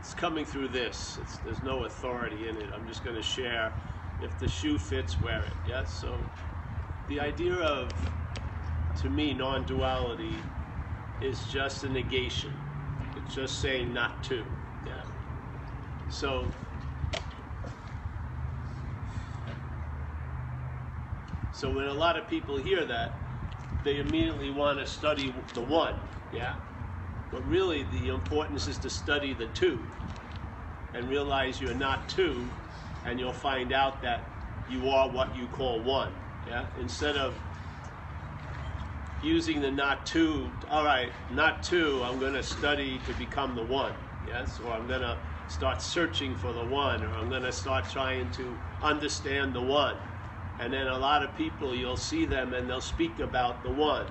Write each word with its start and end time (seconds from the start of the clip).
it's 0.00 0.14
coming 0.14 0.44
through 0.44 0.68
this. 0.68 1.18
It's, 1.22 1.38
there's 1.38 1.62
no 1.62 1.84
authority 1.84 2.48
in 2.48 2.56
it. 2.56 2.70
I'm 2.72 2.86
just 2.86 3.04
going 3.04 3.16
to 3.16 3.22
share. 3.22 3.72
If 4.22 4.38
the 4.38 4.48
shoe 4.48 4.78
fits, 4.78 5.20
wear 5.20 5.42
it. 5.42 5.52
Yes. 5.68 5.92
So 5.92 6.18
the 7.08 7.20
idea 7.20 7.54
of, 7.54 7.90
to 9.02 9.10
me, 9.10 9.34
non-duality 9.34 10.34
is 11.20 11.44
just 11.46 11.84
a 11.84 11.88
negation. 11.88 12.52
It's 13.16 13.34
just 13.34 13.60
saying 13.60 13.92
not 13.92 14.22
to. 14.24 14.44
Yeah. 14.86 15.02
So. 16.10 16.46
So 21.52 21.68
when 21.70 21.86
a 21.86 21.94
lot 21.94 22.16
of 22.16 22.28
people 22.28 22.56
hear 22.56 22.84
that, 22.84 23.12
they 23.84 23.98
immediately 23.98 24.50
want 24.50 24.78
to 24.78 24.86
study 24.86 25.34
the 25.54 25.60
one. 25.60 25.94
Yeah. 26.32 26.54
But 27.30 27.46
really, 27.46 27.84
the 27.92 28.08
importance 28.08 28.68
is 28.68 28.78
to 28.78 28.90
study 28.90 29.34
the 29.34 29.46
two 29.48 29.80
and 30.94 31.08
realize 31.08 31.60
you're 31.60 31.74
not 31.74 32.08
two, 32.08 32.48
and 33.04 33.20
you'll 33.20 33.32
find 33.32 33.72
out 33.72 34.00
that 34.02 34.24
you 34.70 34.88
are 34.88 35.08
what 35.08 35.36
you 35.36 35.46
call 35.48 35.80
one. 35.80 36.12
Yeah? 36.46 36.64
Instead 36.80 37.16
of 37.16 37.34
using 39.22 39.60
the 39.60 39.70
not 39.70 40.06
two, 40.06 40.50
all 40.70 40.84
right, 40.84 41.10
not 41.32 41.62
two, 41.62 42.02
I'm 42.04 42.18
going 42.18 42.34
to 42.34 42.42
study 42.42 43.00
to 43.06 43.12
become 43.14 43.54
the 43.54 43.64
one. 43.64 43.92
Yes? 44.26 44.58
Or 44.64 44.72
I'm 44.72 44.88
going 44.88 45.02
to 45.02 45.16
start 45.48 45.82
searching 45.82 46.34
for 46.36 46.52
the 46.52 46.64
one, 46.64 47.02
or 47.02 47.14
I'm 47.14 47.28
going 47.28 47.42
to 47.42 47.52
start 47.52 47.88
trying 47.90 48.30
to 48.32 48.56
understand 48.82 49.54
the 49.54 49.62
one. 49.62 49.96
And 50.60 50.72
then 50.72 50.86
a 50.86 50.98
lot 50.98 51.22
of 51.22 51.36
people, 51.36 51.74
you'll 51.74 51.96
see 51.96 52.24
them 52.24 52.54
and 52.54 52.68
they'll 52.68 52.80
speak 52.80 53.20
about 53.20 53.62
the 53.62 53.70
one 53.70 54.06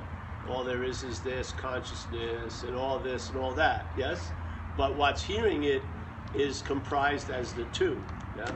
all 0.49 0.63
there 0.63 0.83
is 0.83 1.03
is 1.03 1.19
this 1.19 1.51
consciousness 1.51 2.63
and 2.63 2.75
all 2.75 2.99
this 2.99 3.29
and 3.29 3.37
all 3.37 3.53
that, 3.53 3.85
yes? 3.97 4.31
But 4.77 4.95
what's 4.95 5.23
hearing 5.23 5.63
it 5.63 5.81
is 6.35 6.61
comprised 6.61 7.29
as 7.29 7.53
the 7.53 7.65
two, 7.65 8.01
yeah? 8.37 8.51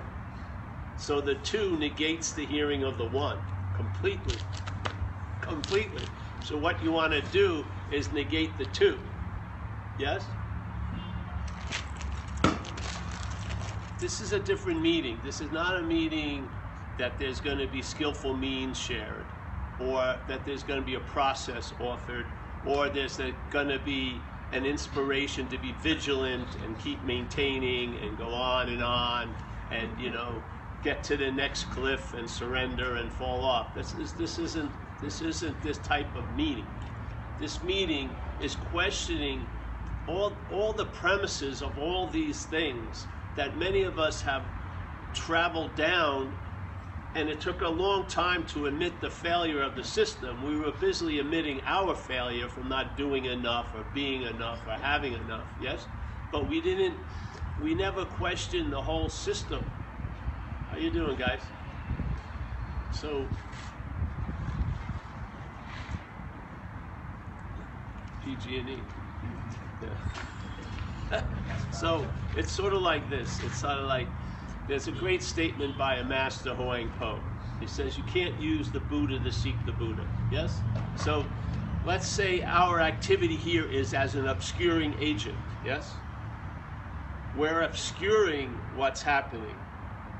So 0.98 1.20
the 1.20 1.36
two 1.36 1.78
negates 1.78 2.32
the 2.32 2.46
hearing 2.46 2.84
of 2.84 2.98
the 2.98 3.08
one 3.08 3.38
completely. 3.76 4.38
Completely. 5.42 6.06
So 6.44 6.58
what 6.58 6.82
you 6.84 6.92
want 6.92 7.14
to 7.14 7.22
do 7.32 7.66
is 7.92 8.12
negate 8.14 8.56
the 8.58 8.66
two. 8.66 9.00
Yes? 9.98 10.26
This 14.00 14.22
is 14.22 14.34
a 14.34 14.40
different 14.40 14.82
meeting. 14.82 15.20
This 15.24 15.42
is 15.42 15.52
not 15.52 15.78
a 15.78 15.82
meeting 15.82 16.50
that 16.98 17.20
there's 17.20 17.40
going 17.40 17.58
to 17.58 17.68
be 17.68 17.82
skillful 17.82 18.36
means 18.36 18.78
shared 18.78 19.21
or 19.82 20.18
that 20.28 20.46
there's 20.46 20.64
going 20.64 20.80
to 20.80 20.86
be 20.86 20.96
a 20.96 21.00
process 21.00 21.74
authored, 21.80 22.26
or 22.66 22.90
there's 22.90 23.20
going 23.50 23.68
to 23.68 23.80
be 23.80 24.22
an 24.52 24.66
inspiration 24.66 25.48
to 25.48 25.58
be 25.58 25.72
vigilant 25.82 26.48
and 26.66 26.78
keep 26.80 27.02
maintaining 27.04 27.96
and 27.98 28.18
go 28.18 28.34
on 28.34 28.70
and 28.70 28.84
on 28.84 29.34
and, 29.72 29.90
you 30.00 30.10
know, 30.10 30.44
get 30.84 31.04
to 31.04 31.16
the 31.16 31.32
next 31.32 31.66
cliff 31.66 32.14
and 32.14 32.30
surrender 32.30 32.96
and 32.96 33.12
fall 33.14 33.46
off. 33.46 33.74
This, 33.74 33.94
is, 33.94 34.14
this, 34.14 34.40
isn't, 34.40 34.72
this 35.02 35.22
isn't 35.22 35.62
this 35.64 35.78
type 35.80 36.14
of 36.16 36.36
meeting. 36.36 36.66
This 37.40 37.64
meeting 37.64 38.10
is 38.42 38.56
questioning 38.56 39.48
all, 40.08 40.34
all 40.52 40.74
the 40.74 40.86
premises 40.86 41.62
of 41.62 41.78
all 41.78 42.08
these 42.08 42.44
things 42.46 43.08
that 43.36 43.58
many 43.58 43.84
of 43.84 43.98
us 44.00 44.22
have 44.22 44.44
traveled 45.14 45.76
down 45.76 46.34
and 47.14 47.28
it 47.30 47.42
took 47.42 47.62
a 47.62 47.68
long 47.68 48.08
time 48.08 48.46
to 48.46 48.68
admit 48.68 49.02
the 49.02 49.10
failure 49.10 49.62
of 49.62 49.76
the 49.76 49.84
system. 49.84 50.44
We 50.46 50.58
were 50.58 50.72
busily 50.72 51.20
admitting 51.20 51.62
our 51.66 51.94
failure 51.94 52.48
from 52.48 52.70
not 52.70 52.96
doing 52.96 53.26
enough 53.26 53.68
or 53.76 53.84
being 53.94 54.24
enough 54.24 54.66
or 54.66 54.74
having 54.74 55.14
enough, 55.14 55.48
yes? 55.60 55.88
But 56.32 56.48
we 56.48 56.62
didn't, 56.62 56.96
we 57.62 57.76
never 57.76 58.06
questioned 58.06 58.72
the 58.72 58.82
whole 58.82 59.10
system. 59.10 59.62
How 60.70 60.78
you 60.78 60.90
doing, 60.90 61.18
guys? 61.18 61.42
So, 62.92 63.26
PG&E. 68.24 68.80
Yeah. 71.12 71.22
so, 71.72 72.08
it's 72.38 72.54
sort 72.54 72.72
of 72.72 72.82
like 72.82 73.10
this. 73.10 73.42
It's 73.44 73.58
sort 73.58 73.80
of 73.80 73.88
like, 73.88 74.08
there's 74.72 74.88
a 74.88 74.92
great 74.94 75.22
statement 75.22 75.78
by 75.78 75.96
a 75.96 76.04
master, 76.04 76.56
Huang 76.56 76.90
Po. 76.98 77.20
He 77.60 77.68
says 77.68 77.98
you 77.98 78.06
can't 78.06 78.40
use 78.40 78.72
the 78.72 78.80
Buddha 78.80 79.20
to 79.20 79.30
seek 79.30 79.58
the 79.66 79.74
Buddha. 79.74 80.08
Yes? 80.32 80.62
So 80.96 81.26
let's 81.86 82.08
say 82.08 82.42
our 82.44 82.80
activity 82.80 83.36
here 83.36 83.70
is 83.70 83.94
as 83.94 84.16
an 84.16 84.30
obscuring 84.30 84.96
agent. 84.98 85.36
Yes? 85.66 85.94
We're 87.36 87.64
obscuring 87.64 88.58
what's 88.74 89.02
happening 89.02 89.58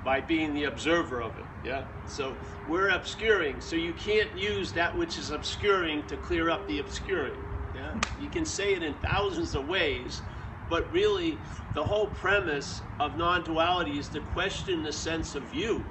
by 0.04 0.20
being 0.20 0.54
the 0.54 0.66
observer 0.66 1.22
of 1.22 1.32
it. 1.40 1.46
Yeah? 1.64 1.86
So 2.06 2.36
we're 2.68 2.90
obscuring. 2.90 3.62
So 3.62 3.78
you 3.78 3.94
can't 3.94 4.38
use 4.38 4.74
that 4.74 4.96
which 4.98 5.18
is 5.18 5.32
obscuring 5.32 6.06
to 6.08 6.18
clear 6.18 6.50
up 6.50 6.68
the 6.68 6.80
obscuring. 6.80 7.42
Yeah? 7.74 7.98
You 8.20 8.28
can 8.28 8.46
say 8.46 8.74
it 8.74 8.84
in 8.84 8.96
thousands 8.96 9.56
of 9.56 9.70
ways, 9.70 10.22
but 10.72 10.90
really, 10.94 11.38
the 11.76 11.84
whole 11.84 12.08
premise 12.08 12.82
of 12.98 13.18
non-duality 13.18 14.00
is 14.00 14.08
to 14.08 14.22
question 14.22 14.84
the 14.84 14.94
sense 14.94 15.36
of 15.36 15.54
you. 15.54 15.84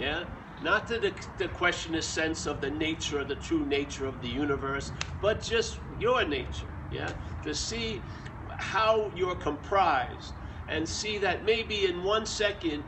Yeah? 0.00 0.24
Not 0.64 0.88
to, 0.88 0.98
the, 0.98 1.12
to 1.38 1.46
question 1.46 1.92
the 1.92 2.02
sense 2.02 2.46
of 2.46 2.60
the 2.60 2.68
nature, 2.68 3.22
the 3.22 3.36
true 3.36 3.64
nature 3.64 4.04
of 4.04 4.20
the 4.20 4.28
universe, 4.28 4.90
but 5.22 5.40
just 5.40 5.78
your 6.00 6.24
nature. 6.24 6.66
Yeah? 6.90 7.12
To 7.44 7.54
see 7.54 8.02
how 8.50 9.12
you're 9.14 9.36
comprised 9.36 10.32
and 10.68 10.88
see 10.88 11.18
that 11.18 11.44
maybe 11.44 11.86
in 11.86 12.02
one 12.02 12.26
second 12.26 12.82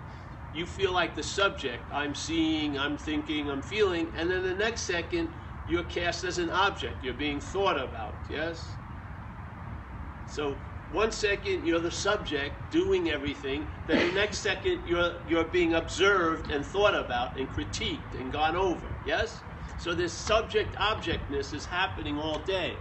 you 0.56 0.66
feel 0.66 0.93
like 0.93 1.15
the 1.15 1.22
subject. 1.22 1.84
I'm 1.93 2.16
seeing, 2.16 2.76
I'm 2.76 2.99
thinking, 2.99 3.49
I'm 3.49 3.62
feeling, 3.62 4.12
and 4.16 4.28
then 4.28 4.43
the 4.43 4.55
next 4.55 4.81
second 4.81 5.28
you're 5.69 5.84
cast 5.84 6.25
as 6.25 6.38
an 6.38 6.50
object. 6.50 7.05
You're 7.05 7.15
being 7.15 7.38
thought 7.38 7.78
about. 7.78 8.16
Yes? 8.28 8.65
So 10.26 10.56
one 10.93 11.12
second 11.12 11.66
you're 11.66 11.81
the 11.81 11.91
subject 11.91 12.54
doing 12.72 13.10
everything, 13.10 13.66
then 13.87 14.09
the 14.09 14.15
next 14.15 14.38
second 14.38 14.81
you're 14.87 15.12
you're 15.28 15.44
being 15.44 15.75
observed 15.75 16.50
and 16.50 16.65
thought 16.65 16.94
about 16.94 17.38
and 17.38 17.49
critiqued 17.49 18.19
and 18.19 18.32
gone 18.32 18.56
over. 18.56 18.87
Yes? 19.04 19.43
So 19.78 19.94
this 19.94 20.12
subject 20.12 20.75
objectness 20.78 21.53
is 21.53 21.66
happening 21.66 22.19
all 22.19 22.38
day. 22.41 22.75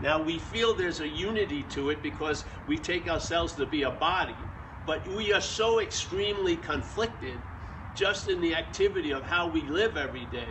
Now 0.00 0.22
we 0.22 0.38
feel 0.38 0.74
there's 0.74 1.00
a 1.00 1.08
unity 1.08 1.64
to 1.64 1.90
it 1.90 2.02
because 2.02 2.44
we 2.68 2.78
take 2.78 3.08
ourselves 3.08 3.54
to 3.54 3.66
be 3.66 3.82
a 3.82 3.90
body, 3.90 4.36
but 4.86 5.06
we 5.08 5.32
are 5.32 5.40
so 5.40 5.80
extremely 5.80 6.56
conflicted 6.56 7.34
just 7.94 8.28
in 8.28 8.40
the 8.40 8.54
activity 8.54 9.10
of 9.10 9.24
how 9.24 9.48
we 9.48 9.62
live 9.62 9.96
every 9.96 10.26
day. 10.26 10.46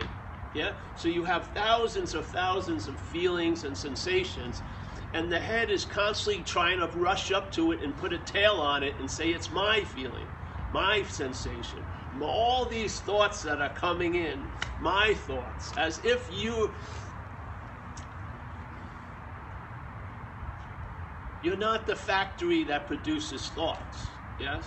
Yeah? 0.52 0.72
So 0.96 1.08
you 1.08 1.24
have 1.24 1.46
thousands 1.48 2.14
of 2.14 2.26
thousands 2.26 2.88
of 2.88 2.96
feelings 2.96 3.64
and 3.64 3.76
sensations 3.76 4.60
and 5.14 5.32
the 5.32 5.38
head 5.38 5.70
is 5.70 5.84
constantly 5.84 6.42
trying 6.42 6.78
to 6.78 6.98
rush 6.98 7.32
up 7.32 7.50
to 7.52 7.72
it 7.72 7.82
and 7.82 7.96
put 7.96 8.12
a 8.12 8.18
tail 8.18 8.54
on 8.54 8.82
it 8.82 8.94
and 8.98 9.10
say 9.10 9.30
it's 9.30 9.50
my 9.50 9.80
feeling, 9.80 10.26
my 10.72 11.02
sensation, 11.02 11.78
all 12.20 12.66
these 12.66 13.00
thoughts 13.00 13.42
that 13.42 13.60
are 13.60 13.70
coming 13.70 14.14
in, 14.14 14.44
my 14.80 15.14
thoughts, 15.14 15.72
as 15.76 16.00
if 16.04 16.30
you 16.32 16.74
you're 21.42 21.56
not 21.56 21.86
the 21.86 21.96
factory 21.96 22.64
that 22.64 22.86
produces 22.86 23.48
thoughts, 23.48 24.08
yes? 24.38 24.64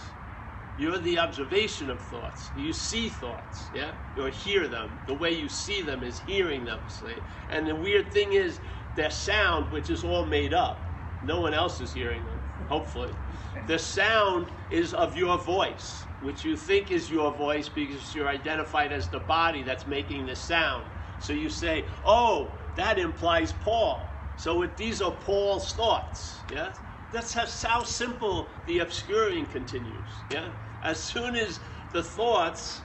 You're 0.78 1.00
the 1.00 1.19
observation 1.19 1.90
of 1.90 2.02
thoughts. 2.02 2.50
You 2.56 2.72
see 2.72 3.09
thoughts, 3.09 3.69
yeah? 3.73 3.91
You 4.16 4.25
hear 4.25 4.68
them. 4.68 4.90
The 5.06 5.13
way 5.13 5.31
you 5.31 5.50
see 5.50 5.81
them 5.81 6.02
is 6.02 6.19
hearing 6.19 6.63
them. 6.66 6.79
And 7.50 7.68
the 7.68 7.75
weird 7.75 8.12
thing 8.13 8.34
is, 8.34 8.62
their 8.96 9.09
sound, 9.09 9.72
which 9.72 9.90
is 9.90 10.03
all 10.03 10.25
made 10.25 10.53
up. 10.53 10.79
No 11.24 11.40
one 11.40 11.53
else 11.53 11.79
is 11.81 11.94
hearing 11.94 12.24
them, 12.25 12.40
hopefully. 12.68 13.12
The 13.67 13.78
sound 13.78 14.47
is 14.72 14.93
of 14.93 15.16
your 15.16 15.38
voice, 15.38 16.03
which 16.22 16.43
you 16.43 16.58
think 16.58 16.91
is 16.91 17.11
your 17.11 17.32
voice 17.32 17.70
because 17.70 18.16
you're 18.16 18.28
identified 18.28 18.91
as 18.91 19.08
the 19.08 19.20
body 19.20 19.61
that's 19.61 19.85
making 19.85 20.26
the 20.26 20.35
sound. 20.35 20.85
So 21.20 21.34
you 21.34 21.49
say, 21.49 21.85
oh, 22.05 22.52
that 22.76 22.97
implies 22.97 23.53
Paul. 23.64 24.08
So 24.38 24.64
it, 24.64 24.76
these 24.78 25.02
are 25.02 25.11
Paul's 25.11 25.73
thoughts. 25.73 26.40
Yeah? 26.52 26.73
That's 27.11 27.34
how 27.64 27.84
simple 27.84 28.47
the 28.66 28.79
obscuring 28.79 29.46
continues. 29.46 30.09
Yeah? 30.32 30.49
As 30.84 30.99
soon 30.99 31.35
as 31.35 31.59
the 31.91 32.02
thoughts 32.02 32.82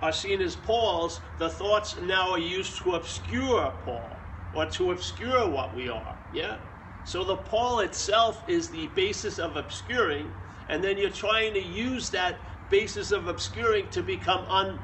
are 0.00 0.12
seen 0.12 0.40
as 0.40 0.56
Paul's, 0.56 1.20
the 1.38 1.48
thoughts 1.48 1.96
now 2.02 2.32
are 2.32 2.38
used 2.38 2.82
to 2.82 2.94
obscure 2.94 3.72
Paul 3.84 4.21
or 4.52 4.66
to 4.66 4.90
obscure 4.90 5.48
what 5.48 5.74
we 5.74 5.88
are. 5.88 6.16
Yeah? 6.32 6.58
So 7.04 7.24
the 7.24 7.36
Paul 7.36 7.80
itself 7.80 8.44
is 8.48 8.68
the 8.68 8.88
basis 8.88 9.38
of 9.38 9.56
obscuring, 9.56 10.30
and 10.68 10.82
then 10.82 10.98
you're 10.98 11.10
trying 11.10 11.54
to 11.54 11.62
use 11.62 12.10
that 12.10 12.38
basis 12.68 13.10
of 13.10 13.28
obscuring 13.28 13.88
to 13.90 14.02
become 14.02 14.44
un 14.48 14.78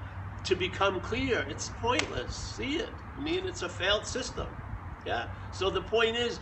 to 0.44 0.54
become 0.54 1.00
clear. 1.00 1.44
It's 1.48 1.68
pointless. 1.68 2.34
See 2.34 2.76
it. 2.76 2.94
I 3.16 3.20
mean 3.20 3.46
it's 3.46 3.62
a 3.62 3.68
failed 3.68 4.06
system. 4.06 4.48
Yeah. 5.04 5.26
So 5.50 5.70
the 5.70 5.82
point 5.82 6.16
is 6.16 6.40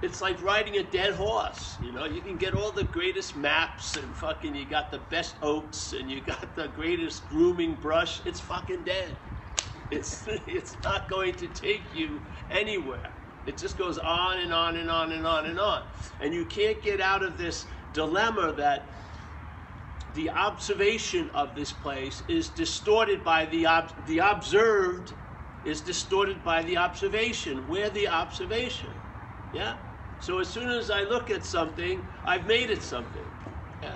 it's 0.00 0.20
like 0.20 0.40
riding 0.42 0.76
a 0.76 0.82
dead 0.82 1.14
horse. 1.14 1.76
You 1.80 1.92
know, 1.92 2.04
you 2.04 2.20
can 2.20 2.36
get 2.36 2.54
all 2.54 2.70
the 2.70 2.84
greatest 2.84 3.36
maps 3.36 3.96
and 3.96 4.14
fucking 4.14 4.54
you 4.54 4.64
got 4.64 4.90
the 4.90 4.98
best 4.98 5.36
oats 5.42 5.92
and 5.92 6.10
you 6.10 6.20
got 6.20 6.54
the 6.54 6.68
greatest 6.68 7.28
grooming 7.28 7.74
brush. 7.74 8.20
It's 8.24 8.40
fucking 8.40 8.84
dead. 8.84 9.16
It's 9.90 10.26
it's 10.46 10.76
not 10.82 11.08
going 11.08 11.34
to 11.34 11.48
take 11.48 11.82
you 11.94 12.20
anywhere. 12.50 13.10
It 13.46 13.56
just 13.56 13.78
goes 13.78 13.98
on 13.98 14.38
and 14.38 14.52
on 14.52 14.76
and 14.76 14.90
on 14.90 15.12
and 15.12 15.26
on 15.26 15.46
and 15.46 15.58
on. 15.58 15.82
And 16.20 16.34
you 16.34 16.44
can't 16.44 16.82
get 16.82 17.00
out 17.00 17.22
of 17.22 17.38
this 17.38 17.66
dilemma 17.94 18.52
that 18.58 18.86
the 20.14 20.30
observation 20.30 21.30
of 21.32 21.54
this 21.54 21.72
place 21.72 22.22
is 22.28 22.48
distorted 22.48 23.24
by 23.24 23.46
the 23.46 23.66
ob- 23.66 24.06
the 24.06 24.18
observed 24.18 25.14
is 25.64 25.80
distorted 25.80 26.44
by 26.44 26.62
the 26.62 26.76
observation. 26.76 27.66
We're 27.68 27.90
the 27.90 28.08
observation. 28.08 28.90
Yeah? 29.52 29.76
So 30.20 30.40
as 30.40 30.48
soon 30.48 30.68
as 30.70 30.90
I 30.90 31.02
look 31.02 31.30
at 31.30 31.44
something, 31.44 32.02
I've 32.24 32.46
made 32.46 32.70
it 32.70 32.82
something. 32.82 33.24
Yeah. 33.82 33.92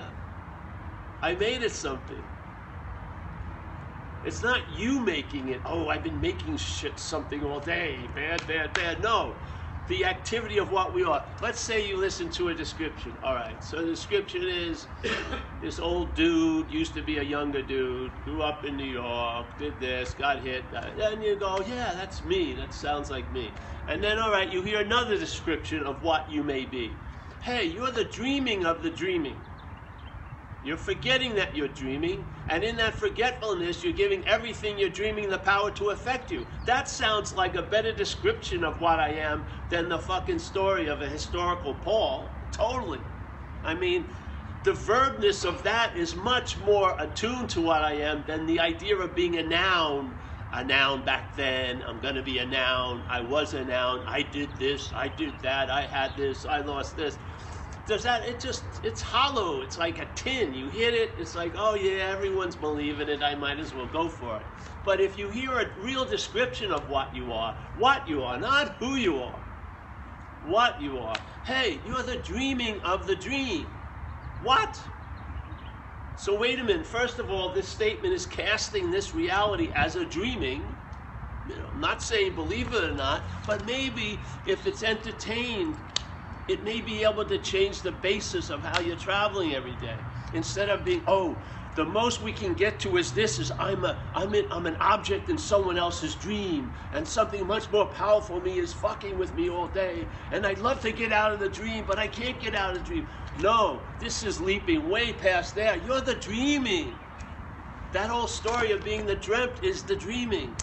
I 1.20 1.34
made 1.34 1.62
it 1.62 1.72
something. 1.72 2.22
It's 4.24 4.42
not 4.42 4.70
you 4.70 5.00
making 5.00 5.48
it. 5.48 5.62
Oh, 5.64 5.88
I've 5.88 6.04
been 6.04 6.20
making 6.20 6.56
shit 6.58 7.00
something 7.00 7.42
all 7.42 7.60
day. 7.60 8.10
Bad, 8.14 8.46
bad, 8.46 8.74
bad. 8.74 9.02
No. 9.02 9.38
The 9.88 10.04
activity 10.04 10.58
of 10.58 10.70
what 10.70 10.94
we 10.94 11.04
are. 11.04 11.24
Let's 11.40 11.60
say 11.60 11.86
you 11.86 11.98
listen 11.98 12.30
to 12.32 12.48
a 12.48 12.54
description. 12.54 13.18
All 13.22 13.34
right. 13.34 13.62
So 13.64 13.78
the 13.78 13.88
description 13.88 14.42
is 14.44 14.88
this 15.60 15.80
old 15.80 16.14
dude 16.16 16.70
used 16.70 16.94
to 16.94 17.02
be 17.02 17.18
a 17.18 17.22
younger 17.22 17.62
dude, 17.62 18.22
grew 18.22 18.42
up 18.42 18.64
in 18.64 18.76
New 18.76 18.84
York, 18.84 19.58
did 19.58 19.80
this, 19.80 20.14
got 20.14 20.40
hit. 20.42 20.72
And 20.72 21.22
you 21.22 21.36
go, 21.36 21.60
yeah, 21.66 21.92
that's 21.94 22.22
me. 22.22 22.54
That 22.54 22.74
sounds 22.74 23.10
like 23.10 23.32
me. 23.32 23.58
And 23.88 24.02
then, 24.04 24.18
all 24.18 24.30
right, 24.32 24.52
you 24.52 24.62
hear 24.62 24.80
another 24.80 25.18
description 25.18 25.82
of 25.84 26.02
what 26.02 26.30
you 26.30 26.44
may 26.44 26.64
be. 26.64 27.02
Hey, 27.40 27.64
you're 27.66 27.90
the 27.90 28.04
dreaming 28.04 28.64
of 28.64 28.82
the 28.82 28.90
dreaming. 28.90 29.42
You're 30.64 30.76
forgetting 30.76 31.34
that 31.34 31.56
you're 31.56 31.66
dreaming, 31.66 32.24
and 32.48 32.62
in 32.62 32.76
that 32.76 32.94
forgetfulness, 32.94 33.82
you're 33.82 33.92
giving 33.92 34.24
everything 34.26 34.78
you're 34.78 34.88
dreaming 34.90 35.28
the 35.28 35.38
power 35.38 35.72
to 35.72 35.90
affect 35.90 36.30
you. 36.30 36.46
That 36.66 36.88
sounds 36.88 37.32
like 37.32 37.56
a 37.56 37.62
better 37.62 37.92
description 37.92 38.62
of 38.62 38.80
what 38.80 39.00
I 39.00 39.10
am 39.10 39.44
than 39.70 39.88
the 39.88 39.98
fucking 39.98 40.38
story 40.38 40.86
of 40.86 41.02
a 41.02 41.08
historical 41.08 41.74
Paul. 41.74 42.28
Totally. 42.52 43.00
I 43.64 43.74
mean, 43.74 44.04
the 44.62 44.72
verbness 44.72 45.44
of 45.44 45.64
that 45.64 45.96
is 45.96 46.14
much 46.14 46.60
more 46.60 46.94
attuned 47.00 47.50
to 47.50 47.60
what 47.60 47.82
I 47.82 47.94
am 47.94 48.22
than 48.28 48.46
the 48.46 48.60
idea 48.60 48.96
of 48.96 49.16
being 49.16 49.36
a 49.36 49.42
noun. 49.42 50.14
A 50.52 50.62
noun 50.62 51.04
back 51.04 51.34
then, 51.34 51.82
I'm 51.82 52.00
to 52.00 52.22
be 52.22 52.38
a 52.38 52.46
noun. 52.46 53.02
I 53.08 53.22
was 53.22 53.54
a 53.54 53.64
noun. 53.64 54.04
I 54.06 54.22
did 54.22 54.50
this. 54.58 54.92
I 54.94 55.08
did 55.08 55.32
that. 55.42 55.70
I 55.70 55.86
had 55.86 56.14
this. 56.16 56.44
I 56.44 56.58
lost 56.60 56.94
this 56.94 57.16
does 57.86 58.04
that 58.04 58.24
it 58.24 58.40
just 58.40 58.80
it's 58.84 59.02
hollow. 59.02 59.60
It's 59.62 59.76
like 59.76 59.98
a 59.98 60.06
tin. 60.14 60.54
You 60.54 60.68
hit 60.68 60.94
it 60.94 61.14
it's 61.18 61.34
like 61.34 61.54
oh 61.56 61.74
yeah 61.74 62.10
everyone's 62.12 62.56
believing 62.56 63.08
it. 63.08 63.22
I 63.22 63.34
might 63.34 63.58
as 63.58 63.74
well 63.74 63.86
go 63.88 64.08
for 64.08 64.38
it. 64.38 64.46
But 64.84 65.00
if 65.00 65.18
you 65.18 65.30
hear 65.30 65.58
a 65.58 65.66
real 65.80 66.04
description 66.04 66.70
of 66.72 66.88
what 66.88 67.14
you 67.14 67.32
are 67.32 67.56
what 67.74 68.08
you 68.08 68.22
are 68.22 68.38
not 68.38 68.76
who 68.78 68.96
you 68.96 69.22
are 69.22 69.40
what 70.40 70.80
you 70.80 70.98
are. 70.98 71.16
Hey 71.44 71.80
you're 71.84 72.02
the 72.04 72.18
dreaming 72.18 72.80
of 72.82 73.06
the 73.06 73.16
dream. 73.16 73.80
What? 74.38 74.80
So 76.14 76.38
wait 76.38 76.60
a 76.60 76.64
minute. 76.64 76.86
First 76.86 77.18
of 77.18 77.30
all 77.30 77.52
this 77.52 77.68
statement 77.68 78.14
is 78.14 78.26
casting 78.26 78.90
this 78.92 79.12
reality 79.14 79.72
as 79.74 79.96
a 79.96 80.06
dreaming. 80.06 80.76
You 81.44 81.58
know, 81.58 81.70
I'm 81.72 81.80
not 81.80 82.02
saying 82.02 82.36
believe 82.36 82.72
it 82.72 82.84
or 82.84 82.92
not, 82.94 83.28
but 83.46 83.66
maybe 83.66 84.24
if 84.44 84.66
it's 84.66 84.84
entertained 84.84 85.91
it 86.48 86.64
may 86.64 86.80
be 86.80 87.04
able 87.04 87.24
to 87.24 87.38
change 87.38 87.82
the 87.82 87.92
basis 87.92 88.50
of 88.50 88.64
how 88.64 88.80
you're 88.80 88.96
traveling 88.96 89.54
every 89.54 89.76
day. 89.76 90.04
Instead 90.32 90.68
of 90.68 90.84
being, 90.84 91.02
oh, 91.06 91.42
the 91.74 91.84
most 91.84 92.20
we 92.20 92.32
can 92.32 92.52
get 92.54 92.80
to 92.80 92.98
is 92.98 93.12
this 93.12 93.38
is 93.38 93.50
I'm 93.58 93.84
a 93.84 93.98
I'm 94.14 94.34
in, 94.34 94.46
I'm 94.50 94.66
an 94.66 94.76
object 94.78 95.30
in 95.30 95.38
someone 95.38 95.78
else's 95.78 96.14
dream 96.14 96.74
and 96.92 97.08
something 97.08 97.46
much 97.46 97.70
more 97.70 97.86
powerful 97.86 98.40
me 98.42 98.58
is 98.58 98.74
fucking 98.74 99.16
with 99.16 99.34
me 99.34 99.48
all 99.48 99.68
day 99.68 100.08
and 100.30 100.46
I'd 100.46 100.58
love 100.58 100.82
to 100.82 100.92
get 100.92 101.12
out 101.12 101.32
of 101.32 101.40
the 101.40 101.48
dream 101.48 101.86
but 101.86 101.98
I 101.98 102.08
can't 102.08 102.38
get 102.38 102.54
out 102.54 102.76
of 102.76 102.78
the 102.82 102.84
dream. 102.84 103.08
No, 103.38 103.84
this 103.98 104.22
is 104.22 104.38
leaping 104.40 104.88
way 104.90 105.14
past 105.14 105.54
there. 105.54 105.78
You're 105.78 106.02
the 106.02 106.14
dreaming. 106.14 106.96
That 107.92 108.10
whole 108.10 108.28
story 108.28 108.72
of 108.72 108.84
being 108.84 109.06
the 109.06 109.16
dreamt 109.16 109.60
is 109.62 109.84
the 109.84 109.96
dreaming. 109.96 110.56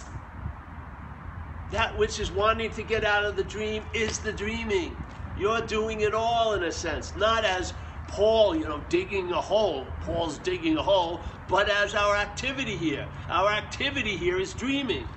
That 1.72 1.98
which 1.98 2.20
is 2.20 2.32
wanting 2.32 2.72
to 2.72 2.84
get 2.84 3.04
out 3.04 3.26
of 3.26 3.36
the 3.36 3.44
dream 3.44 3.86
is 3.94 4.20
the 4.20 4.34
dreaming. 4.34 4.98
You're 5.40 5.62
doing 5.62 6.02
it 6.02 6.14
all 6.14 6.54
in 6.54 6.64
a 6.64 6.72
sense, 6.72 7.16
not 7.16 7.46
as 7.46 7.74
Paul, 8.08 8.58
you 8.58 8.68
know, 8.68 8.84
digging 8.90 9.32
a 9.32 9.40
hole. 9.40 9.96
Paul's 10.02 10.38
digging 10.38 10.76
a 10.76 10.84
hole, 10.84 11.24
but 11.48 11.70
as 11.70 11.96
our 11.96 12.18
activity 12.18 12.76
here. 12.76 13.08
Our 13.30 13.50
activity 13.50 14.18
here 14.18 14.38
is 14.38 14.54
dreaming. 14.54 15.08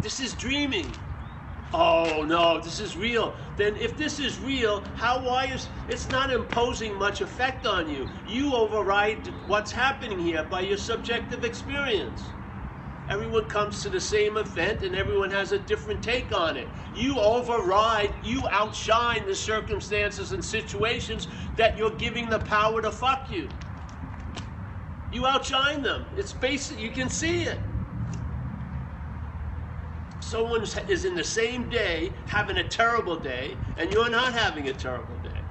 This 0.00 0.18
is 0.18 0.34
dreaming. 0.34 0.96
Oh 1.72 2.24
no, 2.26 2.60
this 2.60 2.80
is 2.80 2.96
real. 2.96 3.36
Then 3.56 3.76
if 3.76 3.96
this 3.96 4.18
is 4.18 4.40
real, 4.40 4.84
how 4.96 5.24
why 5.24 5.46
is 5.46 5.68
it's 5.86 6.08
not 6.08 6.32
imposing 6.32 6.98
much 6.98 7.20
effect 7.20 7.66
on 7.66 7.88
you. 7.88 8.10
You 8.24 8.56
override 8.56 9.32
what's 9.46 9.70
happening 9.70 10.18
here 10.18 10.42
by 10.42 10.62
your 10.62 10.78
subjective 10.78 11.44
experience. 11.44 12.32
Everyone 13.08 13.44
comes 13.46 13.82
to 13.82 13.90
the 13.90 14.00
same 14.00 14.36
event 14.38 14.82
and 14.82 14.94
everyone 14.94 15.30
has 15.30 15.52
a 15.52 15.58
different 15.58 16.02
take 16.02 16.34
on 16.34 16.56
it. 16.56 16.70
You 16.92 17.20
override, 17.20 18.14
you 18.22 18.48
outshine 18.50 19.26
the 19.26 19.34
circumstances 19.34 20.32
and 20.32 20.44
situations 20.44 21.28
that 21.56 21.76
you're 21.76 21.96
giving 21.96 22.30
the 22.30 22.38
power 22.38 22.80
to 22.82 22.90
fuck 22.90 23.30
you. 23.30 23.50
You 25.10 25.26
outshine 25.26 25.82
them. 25.82 26.06
It's 26.16 26.32
basic, 26.32 26.78
you 26.78 26.90
can 26.90 27.10
see 27.10 27.44
it. 27.44 27.60
Someone 30.20 30.64
is 30.88 31.04
in 31.04 31.14
the 31.14 31.24
same 31.24 31.68
day 31.70 32.14
having 32.26 32.58
a 32.58 32.64
terrible 32.64 33.20
day, 33.20 33.58
and 33.76 33.90
you're 33.92 34.10
not 34.10 34.32
having 34.32 34.68
a 34.68 34.74
terrible 34.74 35.18
day. 35.18 35.42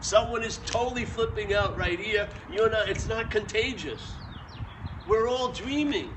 Someone 0.00 0.44
is 0.44 0.58
totally 0.58 1.04
flipping 1.06 1.54
out 1.54 1.76
right 1.78 2.00
here. 2.00 2.28
You're 2.48 2.70
not, 2.70 2.88
it's 2.88 3.08
not 3.08 3.30
contagious. 3.30 4.21
We're 5.06 5.28
all 5.28 5.52
dreaming. 5.52 6.10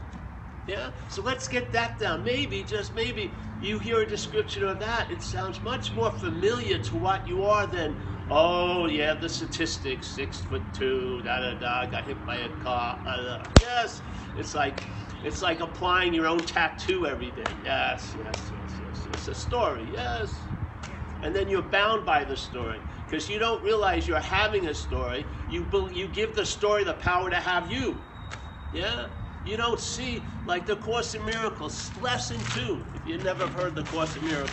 Yeah? 0.68 0.92
So 1.10 1.22
let's 1.22 1.48
get 1.48 1.72
that 1.74 2.00
down. 2.00 2.24
Maybe, 2.24 2.64
just 2.64 2.94
maybe, 2.96 3.32
you 3.62 3.80
hear 3.80 4.02
a 4.02 4.06
description 4.06 4.64
of 4.64 4.80
that. 4.80 5.12
It 5.12 5.22
sounds 5.22 5.62
much 5.62 5.94
more 5.94 6.12
familiar 6.12 6.80
to 6.80 6.96
what 6.96 7.28
you 7.28 7.44
are 7.44 7.68
than, 7.68 7.96
oh, 8.30 8.88
yeah, 8.88 9.14
the 9.14 9.30
statistics, 9.30 10.08
six 10.08 10.40
foot 10.40 10.64
two, 10.74 11.22
da 11.24 11.40
da 11.40 11.54
da, 11.54 11.86
got 11.86 12.06
hit 12.06 12.26
by 12.26 12.38
a 12.38 12.50
car. 12.64 13.00
Da, 13.04 13.18
da. 13.18 13.44
Yes. 13.62 14.02
It's 14.38 14.54
like 14.54 14.84
it's 15.24 15.42
like 15.42 15.60
applying 15.60 16.14
your 16.14 16.28
own 16.28 16.40
tattoo 16.40 17.08
every 17.08 17.32
day. 17.32 17.44
Yes, 17.64 18.16
yes, 18.24 18.52
yes, 18.52 18.80
yes. 18.86 19.08
It's 19.14 19.28
a 19.28 19.34
story, 19.34 19.88
yes. 19.92 20.36
And 21.24 21.36
then 21.36 21.48
you're 21.48 21.64
bound 21.64 22.06
by 22.06 22.24
the 22.24 22.38
story 22.38 22.80
because 23.06 23.28
you 23.30 23.40
don't 23.40 23.64
realize 23.64 24.08
you're 24.08 24.20
having 24.20 24.68
a 24.68 24.74
story. 24.74 25.26
You, 25.50 25.66
you 25.92 26.08
give 26.08 26.36
the 26.36 26.46
story 26.46 26.84
the 26.84 26.94
power 26.94 27.30
to 27.30 27.38
have 27.38 27.72
you. 27.72 27.98
Yeah? 28.76 29.06
You 29.46 29.56
don't 29.56 29.80
see, 29.80 30.22
like 30.46 30.66
the 30.66 30.76
Course 30.76 31.16
in 31.16 31.24
Miracles, 31.24 31.92
lesson 32.02 32.38
two, 32.54 32.86
if 32.94 33.08
you 33.08 33.18
never 33.20 33.48
heard 33.48 33.74
the 33.74 33.84
Course 33.84 34.16
in 34.18 34.26
Miracles. 34.26 34.50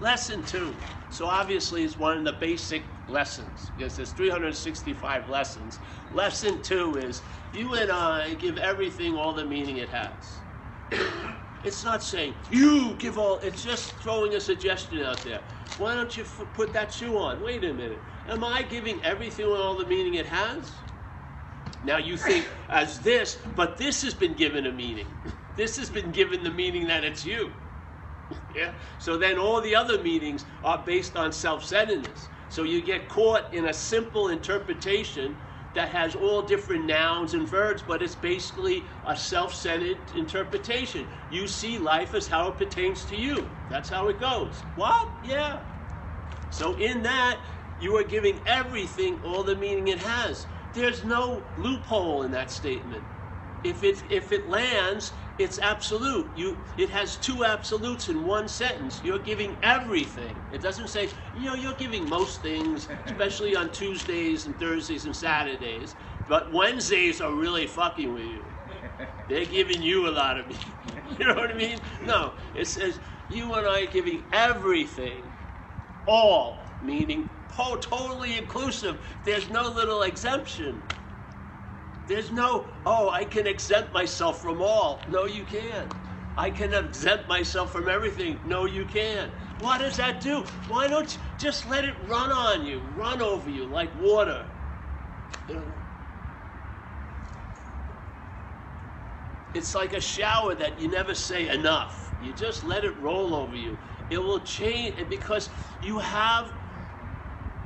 Lesson 0.00 0.42
two. 0.44 0.74
So 1.10 1.26
obviously 1.26 1.84
it's 1.84 1.98
one 1.98 2.16
of 2.16 2.24
the 2.24 2.32
basic 2.32 2.84
lessons, 3.06 3.70
because 3.76 3.96
there's 3.96 4.12
365 4.12 5.28
lessons. 5.28 5.78
Lesson 6.14 6.62
two 6.62 6.96
is 6.96 7.20
you 7.52 7.74
and 7.74 7.90
I 7.90 8.34
give 8.34 8.56
everything 8.56 9.14
all 9.14 9.34
the 9.34 9.44
meaning 9.44 9.76
it 9.76 9.90
has. 9.90 10.38
It's 11.62 11.84
not 11.84 12.02
saying 12.02 12.32
you 12.50 12.94
give 12.98 13.18
all, 13.18 13.38
it's 13.40 13.62
just 13.62 13.92
throwing 13.96 14.32
a 14.34 14.40
suggestion 14.40 15.02
out 15.02 15.18
there. 15.18 15.42
Why 15.76 15.94
don't 15.94 16.16
you 16.16 16.24
put 16.54 16.72
that 16.72 16.90
shoe 16.90 17.18
on? 17.18 17.42
Wait 17.42 17.62
a 17.64 17.74
minute. 17.74 18.02
Am 18.26 18.42
I 18.42 18.62
giving 18.62 18.98
everything 19.04 19.44
all 19.44 19.76
the 19.76 19.84
meaning 19.84 20.14
it 20.14 20.24
has? 20.24 20.72
Now 21.84 21.98
you 21.98 22.16
think 22.16 22.46
as 22.68 23.00
this, 23.00 23.38
but 23.56 23.78
this 23.78 24.02
has 24.02 24.14
been 24.14 24.34
given 24.34 24.66
a 24.66 24.72
meaning. 24.72 25.06
This 25.56 25.76
has 25.76 25.90
been 25.90 26.12
given 26.12 26.44
the 26.44 26.50
meaning 26.50 26.86
that 26.88 27.04
it's 27.04 27.24
you. 27.24 27.52
yeah? 28.54 28.72
So 28.98 29.16
then 29.16 29.38
all 29.38 29.60
the 29.60 29.74
other 29.74 30.02
meanings 30.02 30.44
are 30.62 30.82
based 30.84 31.16
on 31.16 31.32
self 31.32 31.64
centeredness. 31.64 32.28
So 32.48 32.64
you 32.64 32.82
get 32.82 33.08
caught 33.08 33.52
in 33.54 33.66
a 33.66 33.74
simple 33.74 34.28
interpretation 34.28 35.36
that 35.74 35.88
has 35.90 36.14
all 36.16 36.42
different 36.42 36.84
nouns 36.84 37.34
and 37.34 37.48
verbs, 37.48 37.82
but 37.82 38.02
it's 38.02 38.14
basically 38.14 38.84
a 39.06 39.16
self 39.16 39.54
centered 39.54 39.98
interpretation. 40.14 41.06
You 41.30 41.46
see 41.46 41.78
life 41.78 42.14
as 42.14 42.28
how 42.28 42.48
it 42.48 42.58
pertains 42.58 43.04
to 43.06 43.16
you. 43.16 43.48
That's 43.68 43.88
how 43.88 44.08
it 44.08 44.18
goes. 44.20 44.62
What? 44.74 45.08
Yeah. 45.22 45.60
So 46.50 46.74
in 46.76 47.02
that, 47.04 47.38
you 47.78 47.96
are 47.96 48.02
giving 48.02 48.40
everything 48.46 49.18
all 49.24 49.42
the 49.42 49.56
meaning 49.56 49.88
it 49.88 49.98
has. 50.00 50.46
There's 50.72 51.04
no 51.04 51.48
loophole 51.56 52.22
in 52.24 52.32
that 52.32 52.50
statement. 52.50 53.06
if 53.62 53.84
it 53.84 54.02
if 54.10 54.32
it 54.32 54.48
lands, 54.48 55.12
it's 55.38 55.58
absolute. 55.58 56.32
You 56.36 56.64
it 56.76 56.90
has 56.90 57.16
two 57.18 57.44
absolutes 57.44 58.08
in 58.08 58.24
one 58.24 58.48
sentence. 58.48 59.02
You're 59.04 59.18
giving 59.20 59.56
everything. 59.62 60.42
It 60.50 60.62
doesn't 60.62 60.88
say, 60.88 61.10
you 61.34 61.46
know, 61.50 61.54
you're 61.54 61.74
giving 61.74 62.08
most 62.08 62.42
things, 62.42 62.88
especially 63.06 63.56
on 63.56 63.70
Tuesdays 63.72 64.46
and 64.46 64.58
Thursdays 64.58 65.06
and 65.06 65.16
Saturdays. 65.16 65.96
But 66.26 66.52
Wednesdays 66.52 67.20
are 67.20 67.34
really 67.34 67.66
fucking 67.66 68.12
with 68.12 68.24
you. 68.26 68.52
They're 69.28 69.46
giving 69.46 69.82
you 69.82 70.08
a 70.08 70.12
lot 70.12 70.38
of 70.38 70.50
you 71.18 71.26
know 71.26 71.34
what 71.36 71.50
I 71.50 71.54
mean? 71.54 71.80
No. 72.02 72.34
It 72.54 72.66
says 72.68 73.00
you 73.28 73.54
and 73.54 73.66
I 73.66 73.82
are 73.84 73.86
giving 73.86 74.24
everything. 74.32 75.32
All, 76.06 76.78
meaning 76.82 77.30
totally 77.56 78.38
inclusive. 78.38 79.00
There's 79.24 79.50
no 79.50 79.70
little 79.70 80.02
exemption. 80.02 80.82
There's 82.06 82.32
no, 82.32 82.68
oh, 82.86 83.10
I 83.10 83.24
can 83.24 83.46
exempt 83.46 83.94
myself 83.94 84.40
from 84.40 84.60
all. 84.62 85.00
No, 85.08 85.26
you 85.26 85.44
can't. 85.44 85.92
I 86.36 86.50
can 86.50 86.74
exempt 86.74 87.28
myself 87.28 87.72
from 87.72 87.88
everything. 87.88 88.40
No, 88.44 88.66
you 88.66 88.84
can't. 88.84 89.30
What 89.60 89.78
does 89.78 89.96
that 89.98 90.20
do? 90.20 90.44
Why 90.68 90.88
don't 90.88 91.12
you 91.12 91.20
just 91.38 91.68
let 91.68 91.84
it 91.84 91.94
run 92.08 92.32
on 92.32 92.66
you, 92.66 92.82
run 92.96 93.22
over 93.22 93.50
you 93.50 93.66
like 93.66 93.94
water? 94.00 94.46
It's 99.54 99.74
like 99.74 99.92
a 99.92 100.00
shower 100.00 100.54
that 100.54 100.80
you 100.80 100.88
never 100.88 101.14
say 101.14 101.48
enough. 101.48 102.12
You 102.20 102.32
just 102.32 102.64
let 102.64 102.84
it 102.84 102.98
roll 103.00 103.34
over 103.34 103.56
you. 103.56 103.78
It 104.08 104.18
will 104.18 104.40
change 104.40 105.08
because 105.08 105.50
you 105.82 105.98
have 105.98 106.52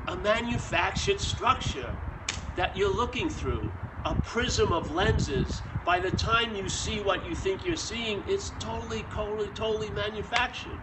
a 0.09 0.17
manufactured 0.17 1.21
structure 1.21 1.95
that 2.57 2.77
you're 2.77 2.95
looking 2.95 3.31
through 3.31 3.73
a 4.05 4.15
prism 4.15 4.73
of 4.73 4.91
lenses. 4.91 5.63
By 5.85 6.01
the 6.01 6.11
time 6.11 6.55
you 6.55 6.69
see 6.69 7.01
what 7.01 7.27
you 7.27 7.35
think 7.35 7.65
you're 7.65 7.77
seeing, 7.77 8.23
it's 8.27 8.51
totally, 8.51 9.05
totally, 9.05 9.51
totally 9.51 9.91
manufactured. 9.91 10.79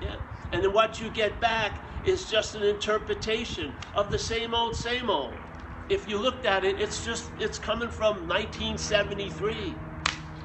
Yeah. 0.00 0.16
And 0.52 0.62
then 0.62 0.72
what 0.72 1.00
you 1.00 1.10
get 1.10 1.40
back 1.40 1.80
is 2.04 2.30
just 2.30 2.54
an 2.54 2.62
interpretation 2.62 3.74
of 3.94 4.10
the 4.10 4.18
same 4.18 4.54
old, 4.54 4.76
same 4.76 5.10
old. 5.10 5.34
If 5.88 6.08
you 6.08 6.18
looked 6.18 6.46
at 6.46 6.64
it, 6.64 6.80
it's 6.80 7.04
just, 7.04 7.32
it's 7.38 7.58
coming 7.58 7.90
from 7.90 8.28
1973, 8.28 9.74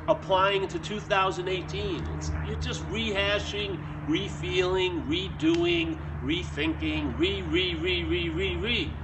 applying 0.08 0.68
to 0.70 0.80
2018. 0.80 2.08
It's, 2.18 2.32
you're 2.48 2.58
just 2.58 2.88
rehashing, 2.90 3.80
refeeling, 4.08 5.06
redoing, 5.08 6.00
rethinking, 6.22 7.18
re, 7.18 7.44
re, 7.44 7.76
re, 7.76 8.04
re, 8.04 8.30
re, 8.30 8.58
re. 8.58 9.00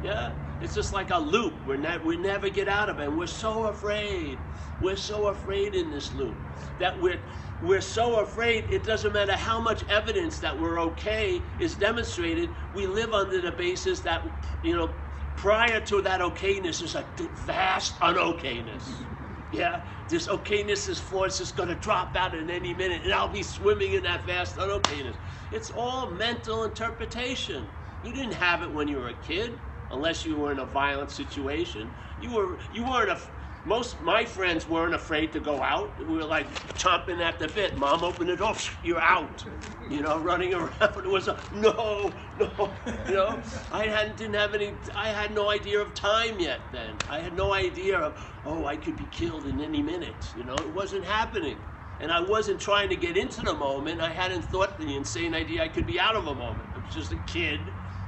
Yeah? 0.00 0.32
It's 0.60 0.74
just 0.74 0.92
like 0.92 1.10
a 1.10 1.18
loop. 1.18 1.66
We're 1.66 1.76
ne- 1.78 1.98
we 1.98 2.16
never 2.16 2.50
get 2.50 2.68
out 2.68 2.88
of 2.90 2.98
it. 3.00 3.08
And 3.08 3.18
we're 3.18 3.26
so 3.28 3.66
afraid. 3.66 4.40
We're 4.80 4.96
so 4.96 5.28
afraid 5.28 5.74
in 5.74 5.90
this 5.90 6.14
loop 6.14 6.42
that 6.78 7.00
we're 7.00 7.20
we're 7.60 7.80
so 7.82 8.20
afraid 8.20 8.66
it 8.70 8.84
doesn't 8.84 9.12
matter 9.12 9.34
how 9.36 9.60
much 9.60 9.84
evidence 9.88 10.40
that 10.40 10.58
we're 10.58 10.80
okay 10.80 11.44
is 11.58 11.76
demonstrated. 11.76 12.50
We 12.72 12.86
live 12.86 13.12
under 13.12 13.40
the 13.40 13.52
basis 13.52 14.02
that 14.02 14.24
you 14.62 14.76
know 14.76 14.96
prior 15.36 15.80
to 15.80 16.02
that 16.02 16.20
okayness 16.20 16.82
is 16.82 16.94
a 16.94 17.06
vast 17.36 17.98
unokayness. 18.00 19.07
Yeah, 19.50 19.84
this 20.08 20.28
okayness 20.28 20.88
is 20.88 21.00
force 21.00 21.40
is 21.40 21.52
going 21.52 21.70
to 21.70 21.74
drop 21.74 22.16
out 22.16 22.34
in 22.34 22.50
any 22.50 22.74
minute, 22.74 23.02
and 23.04 23.14
I'll 23.14 23.32
be 23.32 23.42
swimming 23.42 23.92
in 23.94 24.02
that 24.02 24.26
vast 24.26 24.56
unokayness. 24.56 25.16
It's 25.50 25.70
all 25.70 26.10
mental 26.10 26.64
interpretation. 26.64 27.72
You 28.02 28.12
didn't 28.12 28.34
have 28.34 28.62
it 28.62 28.72
when 28.72 28.88
you 28.88 28.98
were 28.98 29.08
a 29.08 29.14
kid 29.14 29.60
unless 29.90 30.26
you 30.26 30.36
were 30.36 30.52
in 30.52 30.58
a 30.58 30.66
violent 30.66 31.10
situation. 31.10 31.94
You 32.18 32.34
were 32.34 32.58
you 32.70 32.84
weren't 32.84 33.10
a 33.10 33.20
most 33.64 34.00
my 34.00 34.24
friends 34.24 34.68
weren't 34.68 34.94
afraid 34.94 35.32
to 35.32 35.40
go 35.40 35.62
out. 35.62 35.98
We 35.98 36.16
were 36.16 36.24
like 36.24 36.52
chomping 36.74 37.20
at 37.20 37.38
the 37.38 37.48
bit. 37.48 37.76
Mom 37.76 38.04
opened 38.04 38.30
the 38.30 38.36
door, 38.36 38.54
you're 38.82 39.00
out. 39.00 39.44
You 39.88 40.02
know, 40.02 40.18
running 40.18 40.54
around. 40.54 40.72
It 40.98 41.06
was 41.06 41.28
a 41.28 41.38
no, 41.52 42.12
no. 42.38 42.70
You 43.08 43.14
know, 43.14 43.42
I 43.72 43.86
hadn't 43.86 44.16
didn't 44.16 44.34
have 44.34 44.54
any. 44.54 44.74
I 44.94 45.08
had 45.08 45.34
no 45.34 45.50
idea 45.50 45.80
of 45.80 45.94
time 45.94 46.38
yet. 46.40 46.60
Then 46.72 46.96
I 47.08 47.20
had 47.20 47.34
no 47.34 47.52
idea 47.52 47.98
of 47.98 48.32
oh 48.44 48.66
I 48.66 48.76
could 48.76 48.96
be 48.96 49.06
killed 49.06 49.46
in 49.46 49.60
any 49.60 49.82
minute. 49.82 50.32
You 50.36 50.44
know, 50.44 50.54
it 50.54 50.72
wasn't 50.74 51.04
happening. 51.04 51.58
And 52.00 52.12
I 52.12 52.20
wasn't 52.20 52.60
trying 52.60 52.90
to 52.90 52.96
get 52.96 53.16
into 53.16 53.42
the 53.42 53.54
moment. 53.54 54.00
I 54.00 54.10
hadn't 54.10 54.42
thought 54.42 54.78
the 54.78 54.94
insane 54.94 55.34
idea 55.34 55.64
I 55.64 55.68
could 55.68 55.84
be 55.86 55.98
out 55.98 56.14
of 56.14 56.28
a 56.28 56.34
moment. 56.34 56.68
I 56.72 56.78
was 56.78 56.94
just 56.94 57.10
a 57.10 57.16
kid 57.26 57.60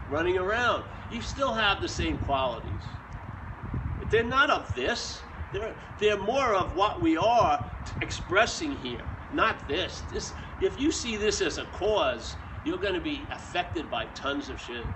running 0.09 0.39
around 0.39 0.85
you 1.11 1.21
still 1.21 1.53
have 1.55 1.81
the 1.81 1.89
same 1.89 2.19
qualities. 2.19 2.85
But 3.99 4.11
they're 4.11 4.23
not 4.23 4.49
of 4.51 4.75
this. 4.75 5.23
They're, 5.53 5.75
they're 5.99 6.19
more 6.19 6.55
of 6.55 6.75
what 6.75 7.01
we 7.01 7.17
are 7.17 7.65
expressing 8.01 8.73
here, 8.73 9.05
not 9.33 9.67
this. 9.67 10.03
This, 10.03 10.35
if 10.61 10.79
you 10.79 10.93
see 10.93 11.17
this 11.17 11.41
as 11.41 11.59
a 11.59 11.65
cause, 11.67 12.37
you're 12.63 12.79
going 12.79 12.95
to 12.95 13.01
be 13.01 13.27
affected 13.31 13.91
by 13.91 14.07
tons 14.07 14.49
of 14.49 14.61
shit. 14.61 14.87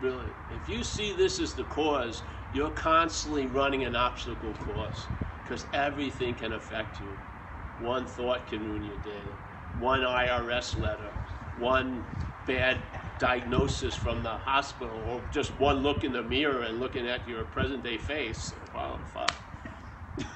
Really. 0.00 0.32
If 0.50 0.68
you 0.68 0.82
see 0.82 1.12
this 1.12 1.38
as 1.40 1.54
the 1.54 1.64
cause, 1.64 2.22
you're 2.52 2.70
constantly 2.70 3.46
running 3.46 3.84
an 3.84 3.94
obstacle 3.94 4.54
course 4.54 5.08
because 5.44 5.66
everything 5.72 6.34
can 6.34 6.52
affect 6.52 7.00
you. 7.00 7.18
One 7.78 8.06
thought 8.06 8.46
can 8.48 8.64
ruin 8.64 8.82
your 8.82 8.96
day. 8.96 9.36
One 9.74 10.00
IRS 10.00 10.76
letter. 10.76 11.12
One 11.54 12.04
bad 12.46 12.82
diagnosis 13.22 13.94
from 13.94 14.24
the 14.24 14.36
hospital 14.36 14.96
or 14.96 15.22
just 15.30 15.60
one 15.60 15.76
look 15.76 16.02
in 16.02 16.12
the 16.12 16.24
mirror 16.24 16.62
and 16.62 16.80
looking 16.80 17.06
at 17.06 17.28
your 17.28 17.44
present 17.44 17.84
day 17.84 17.96
face. 17.96 18.52
Wow, 18.74 18.98
fuck. 19.12 19.32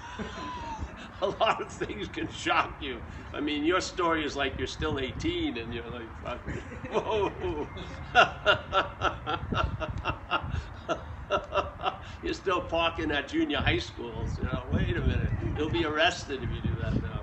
a 1.20 1.26
lot 1.26 1.60
of 1.60 1.72
things 1.72 2.06
can 2.06 2.30
shock 2.30 2.76
you. 2.80 3.00
I 3.34 3.40
mean, 3.40 3.64
your 3.64 3.80
story 3.80 4.24
is 4.24 4.36
like 4.36 4.56
you're 4.56 4.68
still 4.68 5.00
18 5.00 5.58
and 5.58 5.74
you're 5.74 5.90
like, 5.90 6.10
fuck, 6.22 6.48
whoa. 6.92 7.68
you're 12.22 12.34
still 12.34 12.60
parking 12.60 13.10
at 13.10 13.26
junior 13.26 13.58
high 13.58 13.78
schools. 13.78 14.38
You 14.38 14.44
know, 14.44 14.68
wait 14.70 14.96
a 14.96 15.00
minute. 15.00 15.32
You'll 15.56 15.70
be 15.70 15.84
arrested 15.84 16.44
if 16.44 16.52
you 16.52 16.62
do 16.62 16.76
that 16.76 17.02
now. 17.02 17.22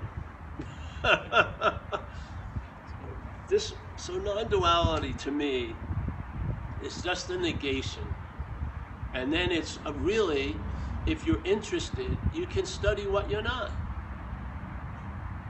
this 3.48 3.72
so 3.96 4.18
non-duality 4.18 5.14
to 5.14 5.30
me 5.30 5.76
is 6.80 7.02
just 7.02 7.30
a 7.30 7.36
negation. 7.36 8.04
And 9.12 9.32
then 9.32 9.52
it's 9.52 9.78
really, 9.94 10.56
if 11.06 11.26
you're 11.26 11.42
interested, 11.44 12.18
you 12.32 12.46
can 12.46 12.66
study 12.66 13.06
what 13.06 13.30
you're 13.30 13.42
not. 13.42 13.72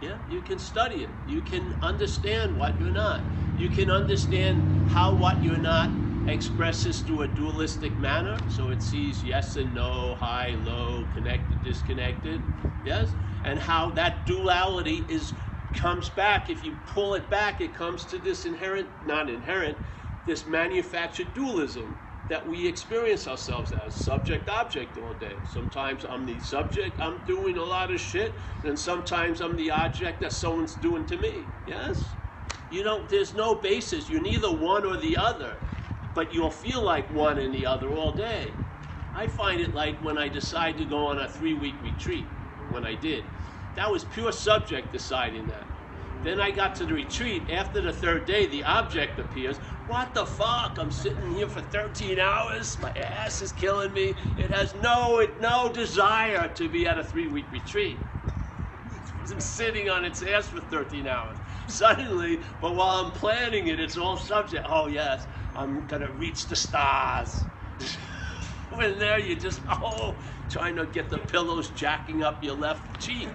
Yeah, 0.00 0.18
you 0.28 0.42
can 0.42 0.58
study 0.58 0.96
it. 0.96 1.14
You 1.24 1.40
can 1.40 1.74
understand 1.80 2.56
what 2.58 2.78
you're 2.78 2.92
not. 2.92 3.22
You 3.56 3.70
can 3.70 3.90
understand 3.90 4.64
how 4.84 5.16
what 5.16 5.42
you're 5.42 5.58
not 5.58 5.92
expresses 6.26 7.00
through 7.00 7.22
a 7.22 7.28
dualistic 7.28 7.98
manner. 7.98 8.36
So 8.48 8.70
it 8.70 8.82
sees 8.82 9.22
yes 9.22 9.56
and 9.56 9.74
no, 9.74 10.14
high, 10.16 10.50
low, 10.50 11.06
connected, 11.06 11.62
disconnected. 11.62 12.42
Yes? 12.84 13.14
And 13.44 13.58
how 13.58 13.90
that 13.92 14.26
duality 14.26 15.06
is 15.08 15.32
comes 15.74 16.08
back, 16.08 16.50
if 16.50 16.64
you 16.64 16.76
pull 16.94 17.14
it 17.14 17.28
back, 17.30 17.60
it 17.60 17.74
comes 17.74 18.04
to 18.06 18.18
this 18.18 18.44
inherent, 18.44 18.88
not 19.06 19.28
inherent, 19.28 19.76
this 20.26 20.46
manufactured 20.46 21.34
dualism 21.34 21.96
that 22.28 22.46
we 22.48 22.66
experience 22.66 23.28
ourselves 23.28 23.72
as 23.86 23.94
subject 23.94 24.48
object 24.48 24.96
all 24.96 25.12
day. 25.14 25.34
Sometimes 25.44 26.04
I'm 26.04 26.24
the 26.24 26.40
subject, 26.40 26.98
I'm 27.00 27.18
doing 27.26 27.58
a 27.58 27.62
lot 27.62 27.92
of 27.92 28.00
shit, 28.00 28.34
and 28.64 28.78
sometimes 28.78 29.40
I'm 29.40 29.56
the 29.56 29.70
object 29.70 30.20
that 30.20 30.32
someone's 30.32 30.74
doing 30.74 31.06
to 31.06 31.18
me. 31.18 31.44
Yes? 31.66 32.14
You 32.70 32.82
know, 32.82 33.06
there's 33.06 33.34
no 33.34 33.54
basis. 33.54 34.08
You're 34.08 34.22
neither 34.22 34.50
one 34.50 34.86
or 34.86 34.96
the 34.96 35.16
other, 35.16 35.54
but 36.14 36.32
you'll 36.32 36.50
feel 36.50 36.82
like 36.82 37.12
one 37.14 37.38
and 37.38 37.54
the 37.54 37.66
other 37.66 37.88
all 37.90 38.12
day. 38.12 38.48
I 39.14 39.26
find 39.26 39.60
it 39.60 39.74
like 39.74 40.02
when 40.02 40.18
I 40.18 40.28
decide 40.28 40.78
to 40.78 40.84
go 40.84 41.06
on 41.06 41.18
a 41.18 41.28
three 41.28 41.54
week 41.54 41.74
retreat, 41.82 42.24
when 42.72 42.84
I 42.84 42.94
did. 42.94 43.24
That 43.76 43.90
was 43.90 44.04
pure 44.04 44.32
subject 44.32 44.92
deciding 44.92 45.48
that. 45.48 45.66
Then 46.22 46.40
I 46.40 46.52
got 46.52 46.74
to 46.76 46.86
the 46.86 46.94
retreat. 46.94 47.50
After 47.50 47.82
the 47.82 47.92
third 47.92 48.24
day, 48.24 48.46
the 48.46 48.64
object 48.64 49.18
appears. 49.18 49.58
What 49.86 50.14
the 50.14 50.24
fuck? 50.24 50.78
I'm 50.78 50.90
sitting 50.90 51.34
here 51.34 51.48
for 51.48 51.60
13 51.60 52.18
hours. 52.18 52.78
My 52.78 52.90
ass 52.92 53.42
is 53.42 53.52
killing 53.52 53.92
me. 53.92 54.14
It 54.38 54.50
has 54.50 54.74
no 54.74 55.26
no 55.40 55.70
desire 55.70 56.48
to 56.48 56.68
be 56.68 56.86
at 56.86 56.98
a 56.98 57.04
three 57.04 57.26
week 57.26 57.52
retreat. 57.52 57.98
Been 59.28 59.40
sitting 59.40 59.90
on 59.90 60.04
its 60.04 60.22
ass 60.22 60.48
for 60.48 60.60
13 60.60 61.06
hours. 61.06 61.36
Suddenly, 61.66 62.40
but 62.60 62.74
while 62.74 63.04
I'm 63.04 63.12
planning 63.12 63.66
it, 63.68 63.80
it's 63.80 63.98
all 63.98 64.16
subject. 64.16 64.66
Oh 64.68 64.86
yes, 64.86 65.26
I'm 65.54 65.86
gonna 65.86 66.10
reach 66.12 66.46
the 66.46 66.56
stars. 66.56 67.44
when 68.70 68.98
there, 68.98 69.18
you 69.18 69.36
just 69.36 69.60
oh, 69.68 70.16
trying 70.48 70.76
to 70.76 70.86
get 70.86 71.10
the 71.10 71.18
pillows 71.18 71.70
jacking 71.70 72.22
up 72.22 72.42
your 72.42 72.54
left 72.56 73.00
cheek. 73.00 73.28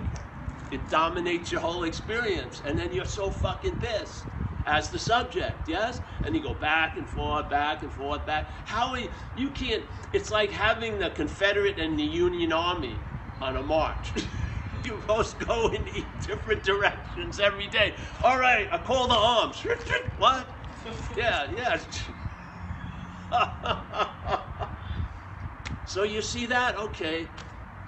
It 0.71 0.89
dominates 0.89 1.51
your 1.51 1.61
whole 1.61 1.83
experience, 1.83 2.61
and 2.63 2.77
then 2.77 2.93
you're 2.93 3.05
so 3.05 3.31
fucking 3.31 3.77
pissed. 3.77 4.25
as 4.65 4.89
the 4.89 4.99
subject, 4.99 5.67
yes? 5.67 6.01
And 6.23 6.35
you 6.35 6.43
go 6.43 6.53
back 6.53 6.97
and 6.97 7.07
forth, 7.09 7.49
back 7.49 7.81
and 7.83 7.91
forth, 7.91 8.25
back. 8.25 8.49
How 8.65 8.95
you 8.95 9.09
you 9.33 9.51
can't, 9.51 9.85
it's 10.13 10.31
like 10.31 10.51
having 10.51 10.99
the 10.99 11.09
Confederate 11.09 11.79
and 11.79 11.97
the 11.97 12.03
Union 12.03 12.51
Army 12.53 13.01
on 13.41 13.57
a 13.57 13.63
march. 13.63 14.13
you 14.83 15.01
both 15.07 15.39
go 15.39 15.69
in 15.69 15.85
different 16.25 16.63
directions 16.63 17.39
every 17.39 17.67
day. 17.67 17.95
All 18.23 18.39
right, 18.39 18.67
I 18.71 18.77
call 18.79 19.07
the 19.07 19.15
arms. 19.15 19.65
what? 20.17 20.55
Yeah, 21.15 21.47
yeah. 21.51 21.79
so 25.85 26.03
you 26.03 26.21
see 26.21 26.45
that? 26.47 26.77
Okay. 26.77 27.31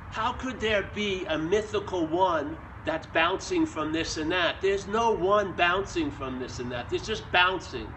How 0.09 0.33
could 0.33 0.59
there 0.59 0.83
be 0.83 1.25
a 1.25 1.37
mythical 1.37 2.07
one 2.07 2.57
that's 2.85 3.07
bouncing 3.07 3.65
from 3.65 3.91
this 3.91 4.17
and 4.17 4.31
that? 4.31 4.61
There's 4.61 4.87
no 4.87 5.11
one 5.11 5.53
bouncing 5.53 6.11
from 6.11 6.39
this 6.39 6.59
and 6.59 6.71
that. 6.71 6.91
It's 6.91 7.05
just 7.05 7.31
bouncing. 7.31 7.87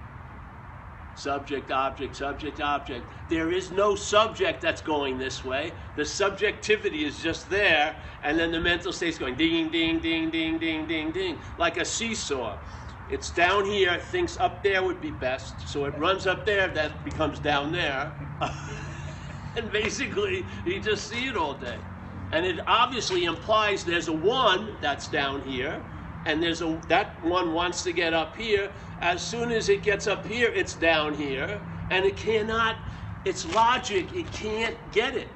Subject, 1.16 1.70
object, 1.70 2.16
subject, 2.16 2.60
object. 2.60 3.08
There 3.28 3.52
is 3.52 3.70
no 3.70 3.94
subject 3.94 4.60
that's 4.60 4.82
going 4.82 5.16
this 5.16 5.44
way. 5.44 5.72
The 5.94 6.04
subjectivity 6.04 7.04
is 7.04 7.20
just 7.20 7.48
there, 7.48 7.96
and 8.24 8.36
then 8.36 8.50
the 8.50 8.58
mental 8.58 8.92
state's 8.92 9.16
going 9.16 9.36
ding, 9.36 9.70
ding, 9.70 10.00
ding, 10.00 10.30
ding, 10.30 10.58
ding, 10.58 10.88
ding, 10.88 11.12
ding, 11.12 11.38
like 11.56 11.76
a 11.76 11.84
seesaw. 11.84 12.58
It's 13.06 13.30
down 13.30 13.64
here, 13.64 13.96
thinks 13.98 14.36
up 14.38 14.64
there 14.64 14.82
would 14.82 15.00
be 15.00 15.12
best, 15.12 15.68
so 15.68 15.84
it 15.84 15.96
runs 15.98 16.26
up 16.26 16.46
there, 16.46 16.68
that 16.68 17.04
becomes 17.04 17.38
down 17.38 17.70
there. 17.70 18.12
and 19.56 19.70
basically, 19.70 20.48
you 20.64 20.80
just 20.80 21.08
see 21.08 21.26
it 21.26 21.36
all 21.36 21.54
day. 21.54 21.78
And 22.34 22.44
it 22.44 22.58
obviously 22.66 23.26
implies 23.26 23.84
there's 23.84 24.08
a 24.08 24.12
one 24.12 24.70
that's 24.80 25.06
down 25.06 25.42
here, 25.42 25.80
and 26.26 26.42
there's 26.42 26.62
a 26.62 26.80
that 26.88 27.22
one 27.22 27.52
wants 27.52 27.84
to 27.84 27.92
get 27.92 28.12
up 28.12 28.36
here. 28.36 28.72
As 29.00 29.22
soon 29.22 29.52
as 29.52 29.68
it 29.68 29.84
gets 29.84 30.08
up 30.08 30.26
here, 30.26 30.50
it's 30.52 30.74
down 30.74 31.14
here, 31.14 31.60
and 31.90 32.04
it 32.04 32.16
cannot, 32.16 32.74
its 33.24 33.44
logic, 33.46 34.12
it 34.12 34.32
can't 34.32 34.76
get 34.90 35.14
it. 35.14 35.30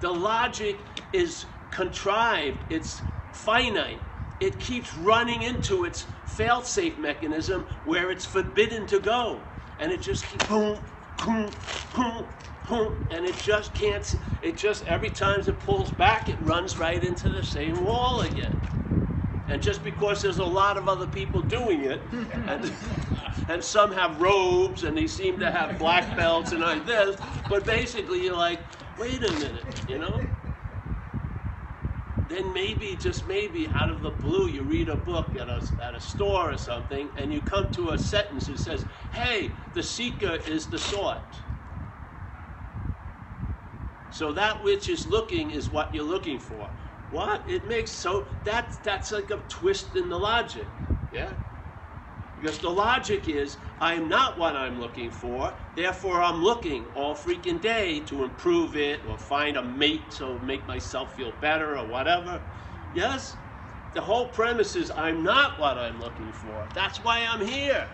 The 0.00 0.10
logic 0.10 0.80
is 1.12 1.46
contrived, 1.70 2.64
it's 2.68 3.02
finite. 3.30 4.02
It 4.40 4.58
keeps 4.58 4.96
running 4.96 5.42
into 5.42 5.84
its 5.84 6.08
fail-safe 6.24 6.98
mechanism 6.98 7.64
where 7.84 8.10
it's 8.10 8.26
forbidden 8.26 8.88
to 8.88 8.98
go. 8.98 9.42
And 9.78 9.92
it 9.92 10.02
just 10.02 10.26
keeps 10.26 10.48
boom, 10.48 10.80
boom, 11.24 11.50
boom, 11.94 12.26
and 12.70 13.26
it 13.26 13.36
just 13.38 13.74
can't, 13.74 14.16
it 14.42 14.56
just, 14.56 14.86
every 14.86 15.10
time 15.10 15.40
it 15.40 15.58
pulls 15.60 15.90
back, 15.92 16.28
it 16.28 16.40
runs 16.40 16.78
right 16.78 17.02
into 17.02 17.28
the 17.28 17.42
same 17.42 17.84
wall 17.84 18.22
again. 18.22 18.54
And 19.48 19.62
just 19.62 19.84
because 19.84 20.22
there's 20.22 20.38
a 20.38 20.44
lot 20.44 20.78
of 20.78 20.88
other 20.88 21.06
people 21.06 21.42
doing 21.42 21.84
it, 21.84 22.00
hmm. 22.00 22.48
and, 22.48 22.72
and 23.48 23.62
some 23.62 23.92
have 23.92 24.20
robes 24.20 24.84
and 24.84 24.96
they 24.96 25.06
seem 25.06 25.38
to 25.40 25.50
have 25.50 25.78
black 25.78 26.16
belts 26.16 26.52
and 26.52 26.60
like 26.60 26.86
this, 26.86 27.16
but 27.50 27.66
basically 27.66 28.24
you're 28.24 28.36
like, 28.36 28.60
wait 28.98 29.22
a 29.22 29.32
minute, 29.32 29.84
you 29.88 29.98
know? 29.98 30.22
then 32.28 32.52
maybe, 32.54 32.96
just 32.96 33.28
maybe, 33.28 33.68
out 33.68 33.90
of 33.90 34.00
the 34.00 34.10
blue, 34.10 34.48
you 34.48 34.62
read 34.62 34.88
a 34.88 34.96
book 34.96 35.36
at 35.36 35.48
a, 35.48 35.62
at 35.82 35.94
a 35.94 36.00
store 36.00 36.52
or 36.52 36.56
something, 36.56 37.08
and 37.16 37.32
you 37.32 37.40
come 37.40 37.70
to 37.72 37.90
a 37.90 37.98
sentence 37.98 38.46
that 38.46 38.58
says, 38.58 38.86
Hey, 39.12 39.52
the 39.74 39.82
seeker 39.82 40.38
is 40.46 40.66
the 40.66 40.78
sought. 40.78 41.43
So 44.14 44.30
that 44.34 44.62
which 44.62 44.88
is 44.88 45.06
looking 45.06 45.50
is 45.50 45.68
what 45.68 45.92
you're 45.92 46.04
looking 46.04 46.38
for. 46.38 46.70
What? 47.10 47.50
It 47.50 47.66
makes 47.66 47.90
so 47.90 48.28
that's 48.44 48.76
that's 48.76 49.10
like 49.10 49.28
a 49.30 49.38
twist 49.48 49.96
in 49.96 50.08
the 50.08 50.16
logic. 50.16 50.68
Yeah? 51.10 51.32
Because 52.36 52.60
the 52.60 52.70
logic 52.70 53.26
is, 53.26 53.58
I'm 53.80 54.08
not 54.08 54.38
what 54.38 54.54
I'm 54.54 54.78
looking 54.78 55.10
for, 55.10 55.52
therefore 55.74 56.22
I'm 56.22 56.44
looking 56.44 56.84
all 56.94 57.16
freaking 57.16 57.60
day 57.60 57.98
to 58.02 58.22
improve 58.22 58.76
it 58.76 59.04
or 59.04 59.18
find 59.18 59.56
a 59.56 59.62
mate 59.64 60.12
to 60.12 60.38
make 60.38 60.64
myself 60.68 61.16
feel 61.16 61.32
better 61.32 61.76
or 61.76 61.84
whatever. 61.84 62.40
Yes? 62.92 63.36
The 63.94 64.00
whole 64.00 64.28
premise 64.28 64.76
is, 64.76 64.92
I'm 64.92 65.24
not 65.24 65.58
what 65.58 65.76
I'm 65.76 65.98
looking 65.98 66.32
for. 66.32 66.68
That's 66.72 67.02
why 67.02 67.26
I'm 67.28 67.44
here. 67.44 67.88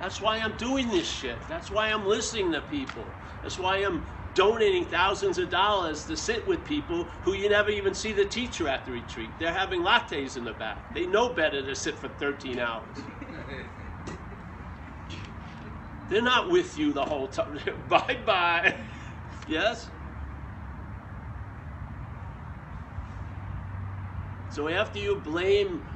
That's 0.00 0.20
why 0.20 0.38
I'm 0.38 0.56
doing 0.56 0.88
this 0.88 1.08
shit. 1.08 1.46
That's 1.48 1.70
why 1.70 1.90
I'm 1.92 2.04
listening 2.04 2.50
to 2.52 2.62
people. 2.62 3.06
That's 3.42 3.58
why 3.60 3.78
I'm 3.78 4.04
donating 4.34 4.84
thousands 4.84 5.38
of 5.38 5.50
dollars 5.50 6.04
to 6.06 6.16
sit 6.16 6.46
with 6.46 6.64
people 6.64 7.04
who 7.22 7.34
you 7.34 7.48
never 7.48 7.70
even 7.70 7.94
see 7.94 8.12
the 8.12 8.24
teacher 8.24 8.68
at 8.68 8.84
the 8.84 8.92
retreat. 8.92 9.30
They're 9.38 9.52
having 9.52 9.82
lattes 9.82 10.36
in 10.36 10.44
the 10.44 10.52
back. 10.52 10.94
They 10.94 11.06
know 11.06 11.34
better 11.34 11.62
to 11.62 11.74
sit 11.74 11.98
for 11.98 12.08
13 12.08 12.58
hours. 12.58 12.84
They're 16.08 16.22
not 16.22 16.50
with 16.50 16.78
you 16.78 16.92
the 16.92 17.04
whole 17.04 17.28
time. 17.28 17.58
bye 17.88 18.18
bye. 18.26 18.74
yes? 19.48 19.88
So 24.50 24.68
after 24.68 24.98
you 24.98 25.16
blame 25.16 25.86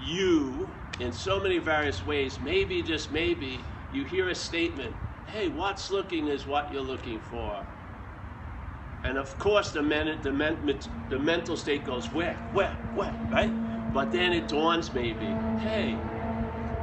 you 0.00 0.70
in 1.00 1.12
so 1.12 1.38
many 1.38 1.58
various 1.58 2.04
ways, 2.06 2.38
maybe, 2.40 2.82
just 2.82 3.12
maybe, 3.12 3.62
you 3.92 4.04
hear 4.04 4.30
a 4.30 4.34
statement 4.34 4.94
hey, 5.28 5.48
what's 5.48 5.90
looking 5.90 6.26
is 6.28 6.46
what 6.46 6.72
you're 6.72 6.80
looking 6.80 7.20
for. 7.20 7.62
And 9.04 9.16
of 9.16 9.38
course, 9.38 9.70
the, 9.70 9.82
men, 9.82 10.20
the, 10.22 10.32
men, 10.32 10.80
the 11.08 11.18
mental 11.18 11.56
state 11.56 11.84
goes, 11.84 12.12
where, 12.12 12.34
where, 12.52 12.72
where, 12.94 13.14
right? 13.30 13.52
But 13.92 14.12
then 14.12 14.32
it 14.32 14.48
dawns 14.48 14.92
maybe, 14.92 15.26
hey, 15.60 15.96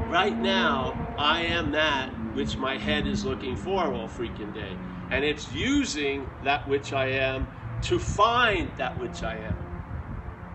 right 0.09 0.37
now, 0.37 1.15
I 1.17 1.41
am 1.41 1.71
that 1.71 2.09
which 2.33 2.57
my 2.57 2.77
head 2.77 3.07
is 3.07 3.25
looking 3.25 3.55
for 3.55 3.93
all 3.93 4.07
freaking 4.07 4.53
day. 4.53 4.77
And 5.11 5.23
it's 5.23 5.53
using 5.53 6.27
that 6.43 6.67
which 6.67 6.93
I 6.93 7.07
am 7.07 7.47
to 7.83 7.99
find 7.99 8.75
that 8.77 8.99
which 8.99 9.23
I 9.23 9.37
am. 9.37 9.55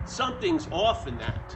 Something's 0.05 0.67
off 0.71 1.07
in 1.07 1.17
that. 1.19 1.55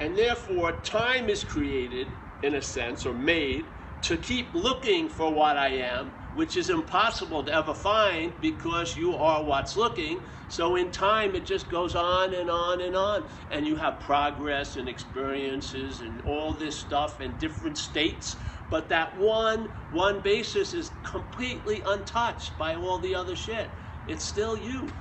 And 0.00 0.16
therefore, 0.16 0.72
time 0.72 1.28
is 1.28 1.44
created, 1.44 2.08
in 2.42 2.54
a 2.54 2.62
sense, 2.62 3.04
or 3.04 3.14
made, 3.14 3.66
to 4.02 4.16
keep 4.16 4.54
looking 4.54 5.08
for 5.08 5.32
what 5.32 5.56
I 5.56 5.68
am, 5.68 6.12
which 6.38 6.56
is 6.56 6.70
impossible 6.70 7.42
to 7.42 7.52
ever 7.52 7.74
find 7.74 8.32
because 8.40 8.96
you 8.96 9.12
are 9.12 9.42
what's 9.42 9.76
looking. 9.76 10.20
So 10.46 10.76
in 10.76 10.92
time, 10.92 11.34
it 11.34 11.44
just 11.44 11.68
goes 11.68 11.96
on 11.96 12.32
and 12.32 12.48
on 12.48 12.80
and 12.80 12.94
on. 12.94 13.24
And 13.50 13.66
you 13.66 13.74
have 13.74 13.98
progress 13.98 14.76
and 14.76 14.88
experiences 14.88 16.00
and 16.00 16.20
all 16.20 16.52
this 16.52 16.78
stuff 16.78 17.20
in 17.20 17.36
different 17.38 17.76
states. 17.76 18.36
But 18.70 18.88
that 18.88 19.18
one, 19.18 19.68
one 19.90 20.20
basis 20.20 20.74
is 20.74 20.92
completely 21.02 21.82
untouched 21.84 22.56
by 22.56 22.76
all 22.76 23.00
the 23.00 23.16
other 23.16 23.34
shit. 23.34 23.72
It's 24.06 24.24
still 24.24 24.56
you. 24.56 24.92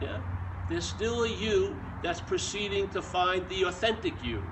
Yeah? 0.00 0.18
There's 0.68 0.88
still 0.88 1.24
a 1.24 1.28
you 1.28 1.82
that's 2.02 2.20
proceeding 2.20 2.86
to 2.90 3.02
find 3.02 3.48
the 3.48 3.64
authentic 3.64 4.22
you. 4.22 4.44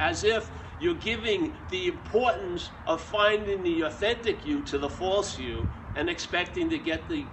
As 0.00 0.24
if 0.24 0.50
you're 0.82 0.94
giving 0.94 1.54
the 1.68 1.86
importance 1.86 2.72
of 2.88 3.00
finding 3.00 3.62
the 3.62 3.82
authentic 3.82 4.44
you 4.44 4.60
to 4.62 4.78
the 4.78 4.90
false 4.90 5.38
you 5.38 5.68
and 5.94 6.10
expecting 6.10 6.68
to 6.70 6.78
get 6.78 7.08
the, 7.08 7.30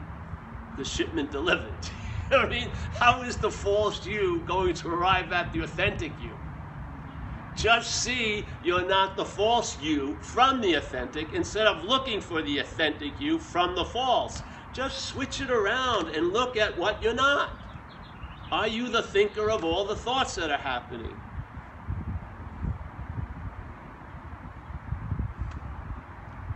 the 0.76 0.86
shipment 0.86 1.32
delivered. 1.32 1.90
I 2.32 2.48
mean, 2.48 2.70
how 3.00 3.24
is 3.24 3.38
the 3.38 3.50
false 3.50 4.06
you 4.06 4.44
going 4.46 4.76
to 4.76 4.90
arrive 4.90 5.32
at 5.32 5.52
the 5.52 5.62
authentic 5.62 6.22
you? 6.22 6.38
Just 7.56 7.90
see 7.96 8.48
you're 8.62 8.88
not 8.88 9.18
the 9.18 9.26
false 9.26 9.80
you 9.80 10.20
from 10.22 10.62
the 10.62 10.76
authentic 10.76 11.34
instead 11.34 11.66
of 11.66 11.84
looking 11.84 12.22
for 12.22 12.44
the 12.44 12.60
authentic 12.60 13.20
you 13.20 13.40
from 13.40 13.74
the 13.76 13.84
false. 13.84 14.44
Just 14.72 15.06
switch 15.06 15.42
it 15.42 15.50
around 15.50 16.10
and 16.10 16.32
look 16.32 16.56
at 16.56 16.78
what 16.78 17.02
you're 17.02 17.16
not. 17.16 17.50
Are 18.52 18.68
you 18.68 18.90
the 18.90 19.02
thinker 19.02 19.50
of 19.50 19.64
all 19.64 19.88
the 19.88 19.96
thoughts 19.96 20.36
that 20.36 20.52
are 20.52 20.58
happening? 20.58 21.18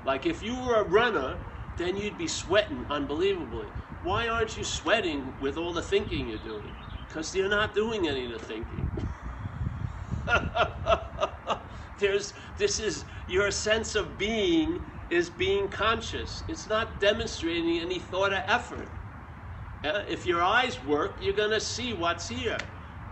Like 0.04 0.26
if 0.26 0.44
you 0.44 0.60
were 0.60 0.76
a 0.76 0.84
runner, 0.84 1.40
then 1.78 1.96
you'd 1.98 2.18
be 2.18 2.28
sweating 2.28 2.86
unbelievably. 2.90 3.72
Why 4.02 4.28
aren't 4.28 4.58
you 4.58 4.64
sweating 4.64 5.34
with 5.40 5.58
all 5.58 5.74
the 5.74 5.82
thinking 5.82 6.28
you're 6.28 6.38
doing? 6.38 6.76
Because 7.08 7.34
you're 7.36 7.50
not 7.50 7.74
doing 7.74 8.08
any 8.08 8.26
of 8.26 8.32
the 8.32 8.40
thinking. 8.40 8.88
There's 11.98 12.34
this 12.58 12.80
is 12.80 13.06
your 13.28 13.52
sense 13.52 13.96
of 13.96 14.18
being 14.18 14.82
is 15.10 15.30
being 15.30 15.70
conscious. 15.70 16.44
It's 16.48 16.68
not 16.68 17.00
demonstrating 17.00 17.80
any 17.80 18.00
thought 18.00 18.34
or 18.34 18.44
effort. 18.48 18.90
If 19.84 20.26
your 20.26 20.42
eyes 20.42 20.82
work, 20.84 21.18
you're 21.22 21.34
gonna 21.34 21.60
see 21.60 21.94
what's 21.94 22.28
here. 22.28 22.58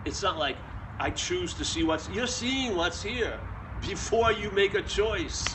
It's 0.05 0.23
not 0.23 0.37
like 0.37 0.57
I 0.99 1.11
choose 1.11 1.53
to 1.55 1.65
see 1.65 1.83
what's 1.83 2.09
you're 2.09 2.27
seeing 2.27 2.75
what's 2.75 3.01
here 3.01 3.41
before 3.79 4.31
you 4.31 4.51
make 4.51 4.73
a 4.73 4.81
choice. 4.81 5.45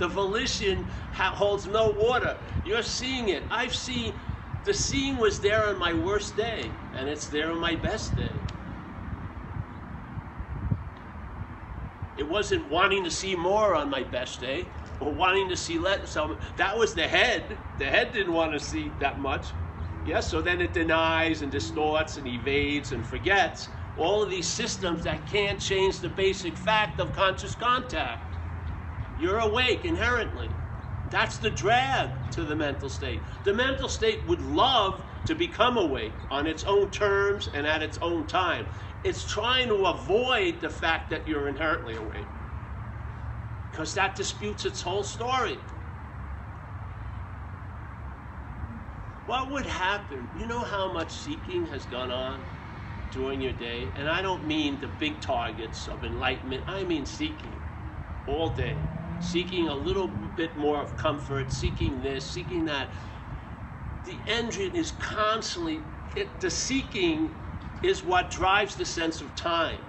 The 0.00 0.08
volition 0.08 0.86
ha- 1.12 1.34
holds 1.36 1.66
no 1.66 1.90
water. 1.90 2.38
You're 2.64 2.82
seeing 2.82 3.28
it. 3.28 3.46
I've 3.50 3.74
seen, 3.74 4.14
the 4.64 4.72
seeing 4.72 5.18
was 5.18 5.40
there 5.40 5.68
on 5.68 5.78
my 5.78 5.92
worst 5.92 6.36
day, 6.36 6.72
and 6.94 7.06
it's 7.06 7.28
there 7.28 7.50
on 7.50 7.58
my 7.58 7.76
best 7.76 8.16
day. 8.16 8.32
It 12.16 12.26
wasn't 12.26 12.70
wanting 12.70 13.04
to 13.04 13.10
see 13.10 13.36
more 13.36 13.74
on 13.74 13.90
my 13.90 14.02
best 14.02 14.40
day 14.40 14.68
or 15.00 15.12
wanting 15.12 15.50
to 15.50 15.56
see 15.56 15.78
less. 15.78 16.10
So 16.10 16.38
that 16.56 16.78
was 16.78 16.94
the 16.94 17.06
head. 17.06 17.58
The 17.76 17.84
head 17.84 18.12
didn't 18.14 18.32
want 18.32 18.54
to 18.54 18.60
see 18.60 18.88
that 19.00 19.20
much. 19.20 19.52
Yes, 20.06 20.30
so 20.30 20.40
then 20.40 20.62
it 20.62 20.72
denies 20.72 21.42
and 21.42 21.52
distorts 21.52 22.16
and 22.16 22.26
evades 22.26 22.92
and 22.92 23.04
forgets 23.06 23.68
all 23.96 24.22
of 24.22 24.30
these 24.30 24.48
systems 24.48 25.04
that 25.04 25.26
can't 25.26 25.60
change 25.60 26.00
the 26.00 26.08
basic 26.08 26.56
fact 26.56 27.00
of 27.00 27.12
conscious 27.12 27.54
contact. 27.54 28.29
You're 29.20 29.38
awake 29.38 29.84
inherently. 29.84 30.48
That's 31.10 31.36
the 31.36 31.50
drag 31.50 32.08
to 32.30 32.44
the 32.44 32.56
mental 32.56 32.88
state. 32.88 33.22
The 33.44 33.52
mental 33.52 33.88
state 33.88 34.26
would 34.26 34.40
love 34.40 35.04
to 35.26 35.34
become 35.34 35.76
awake 35.76 36.14
on 36.30 36.46
its 36.46 36.64
own 36.64 36.90
terms 36.90 37.48
and 37.52 37.66
at 37.66 37.82
its 37.82 37.98
own 38.00 38.26
time. 38.26 38.66
It's 39.04 39.30
trying 39.30 39.68
to 39.68 39.84
avoid 39.84 40.60
the 40.62 40.70
fact 40.70 41.10
that 41.10 41.28
you're 41.28 41.48
inherently 41.48 41.96
awake 41.96 42.28
because 43.70 43.92
that 43.94 44.16
disputes 44.16 44.64
its 44.64 44.80
whole 44.80 45.04
story. 45.04 45.58
What 49.26 49.50
would 49.50 49.66
happen? 49.66 50.28
You 50.34 50.46
know 50.46 50.64
how 50.64 50.92
much 50.92 51.12
seeking 51.12 51.66
has 51.66 51.84
gone 51.84 52.10
on 52.10 52.40
during 53.10 53.42
your 53.42 53.52
day? 53.52 53.92
And 53.96 54.08
I 54.08 54.22
don't 54.22 54.46
mean 54.46 54.80
the 54.80 54.88
big 54.88 55.20
targets 55.20 55.88
of 55.88 56.04
enlightenment, 56.04 56.64
I 56.66 56.84
mean 56.84 57.04
seeking 57.04 57.60
all 58.26 58.54
day. 58.54 58.89
Seeking 59.20 59.68
a 59.68 59.74
little 59.74 60.08
bit 60.08 60.56
more 60.56 60.80
of 60.80 60.96
comfort, 60.96 61.52
seeking 61.52 62.02
this, 62.02 62.28
seeking 62.28 62.64
that. 62.64 62.90
The 64.04 64.18
engine 64.26 64.74
is 64.74 64.92
constantly, 64.92 65.82
it, 66.16 66.40
the 66.40 66.50
seeking 66.50 67.30
is 67.82 68.02
what 68.02 68.30
drives 68.30 68.76
the 68.76 68.86
sense 68.86 69.20
of 69.20 69.36
time. 69.36 69.80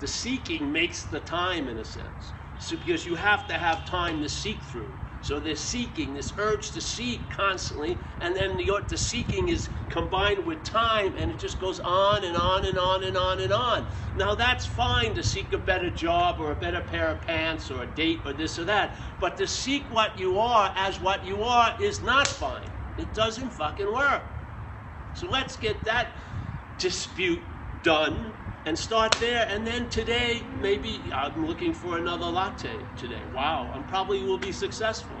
The 0.00 0.06
seeking 0.06 0.72
makes 0.72 1.04
the 1.04 1.20
time, 1.20 1.68
in 1.68 1.78
a 1.78 1.84
sense. 1.84 2.32
So, 2.58 2.76
because 2.76 3.04
you 3.04 3.14
have 3.14 3.46
to 3.48 3.54
have 3.54 3.84
time 3.84 4.22
to 4.22 4.28
seek 4.28 4.62
through. 4.62 4.94
So 5.20 5.40
they're 5.40 5.56
seeking, 5.56 6.14
this 6.14 6.32
urge 6.38 6.70
to 6.72 6.80
seek 6.80 7.28
constantly, 7.28 7.98
and 8.20 8.36
then 8.36 8.56
the, 8.56 8.70
the 8.88 8.96
seeking 8.96 9.48
is 9.48 9.68
combined 9.88 10.46
with 10.46 10.62
time, 10.62 11.16
and 11.16 11.30
it 11.30 11.38
just 11.38 11.58
goes 11.58 11.80
on 11.80 12.24
and 12.24 12.36
on 12.36 12.64
and 12.64 12.78
on 12.78 13.02
and 13.02 13.16
on 13.16 13.40
and 13.40 13.52
on. 13.52 13.88
Now 14.14 14.34
that's 14.36 14.64
fine 14.64 15.14
to 15.14 15.22
seek 15.22 15.52
a 15.52 15.58
better 15.58 15.90
job 15.90 16.36
or 16.38 16.52
a 16.52 16.56
better 16.56 16.80
pair 16.80 17.10
of 17.10 17.22
pants 17.22 17.70
or 17.70 17.82
a 17.82 17.86
date 17.86 18.22
or 18.24 18.32
this 18.32 18.58
or 18.58 18.64
that, 18.66 18.96
but 19.18 19.36
to 19.38 19.46
seek 19.46 19.90
what 19.90 20.18
you 20.18 20.38
are 20.38 20.72
as 20.76 21.00
what 21.00 21.26
you 21.26 21.42
are 21.42 21.74
is 21.80 22.00
not 22.00 22.26
fine. 22.28 22.70
It 22.96 23.12
doesn't 23.12 23.50
fucking 23.50 23.92
work. 23.92 24.22
So 25.12 25.28
let's 25.28 25.56
get 25.56 25.84
that 25.84 26.12
dispute 26.78 27.42
done 27.82 28.37
and 28.64 28.78
start 28.78 29.12
there. 29.20 29.46
And 29.48 29.66
then 29.66 29.88
today, 29.88 30.42
maybe 30.60 31.00
I'm 31.12 31.46
looking 31.46 31.72
for 31.72 31.96
another 31.98 32.26
latte 32.26 32.86
today. 32.96 33.22
Wow, 33.34 33.70
I 33.72 33.78
probably 33.90 34.22
will 34.22 34.38
be 34.38 34.52
successful. 34.52 35.16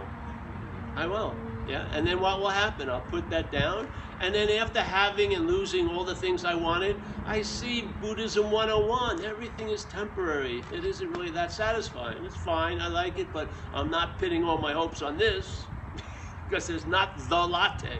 I 0.96 1.06
will. 1.06 1.34
Yeah. 1.68 1.86
And 1.92 2.06
then 2.06 2.20
what 2.20 2.40
will 2.40 2.48
happen? 2.48 2.88
I'll 2.88 3.02
put 3.02 3.30
that 3.30 3.52
down. 3.52 3.88
And 4.20 4.34
then 4.34 4.50
after 4.50 4.80
having 4.80 5.34
and 5.34 5.46
losing 5.46 5.86
all 5.88 6.04
the 6.04 6.14
things 6.14 6.44
I 6.44 6.54
wanted, 6.54 6.96
I 7.24 7.42
see 7.42 7.82
Buddhism 7.82 8.50
101. 8.50 9.24
Everything 9.24 9.68
is 9.68 9.84
temporary. 9.84 10.64
It 10.72 10.84
isn't 10.84 11.12
really 11.12 11.30
that 11.30 11.52
satisfying. 11.52 12.24
It's 12.24 12.36
fine. 12.36 12.80
I 12.80 12.88
like 12.88 13.18
it, 13.18 13.32
but 13.32 13.52
I'm 13.72 13.90
not 13.90 14.18
pinning 14.18 14.44
all 14.44 14.58
my 14.58 14.72
hopes 14.72 15.02
on 15.02 15.18
this 15.18 15.66
because 16.48 16.70
it's 16.70 16.86
not 16.86 17.16
the 17.28 17.46
latte, 17.46 17.98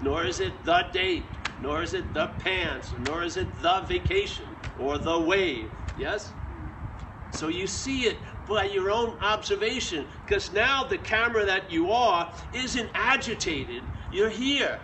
nor 0.00 0.24
is 0.24 0.40
it 0.40 0.64
the 0.64 0.86
date, 0.92 1.24
nor 1.60 1.82
is 1.82 1.94
it 1.94 2.14
the 2.14 2.28
pants, 2.38 2.94
nor 2.96 3.22
is 3.24 3.36
it 3.36 3.60
the 3.60 3.80
vacation 3.80 4.49
or 4.80 4.98
the 4.98 5.18
wave. 5.18 5.70
Yes? 5.98 6.32
So 7.32 7.48
you 7.48 7.66
see 7.66 8.06
it 8.06 8.18
by 8.48 8.64
your 8.64 8.90
own 8.90 9.16
observation 9.20 10.06
because 10.26 10.52
now 10.52 10.84
the 10.84 10.98
camera 10.98 11.44
that 11.46 11.70
you 11.70 11.92
are 11.92 12.32
isn't 12.52 12.90
agitated. 12.94 13.82
You're 14.12 14.30
here 14.30 14.80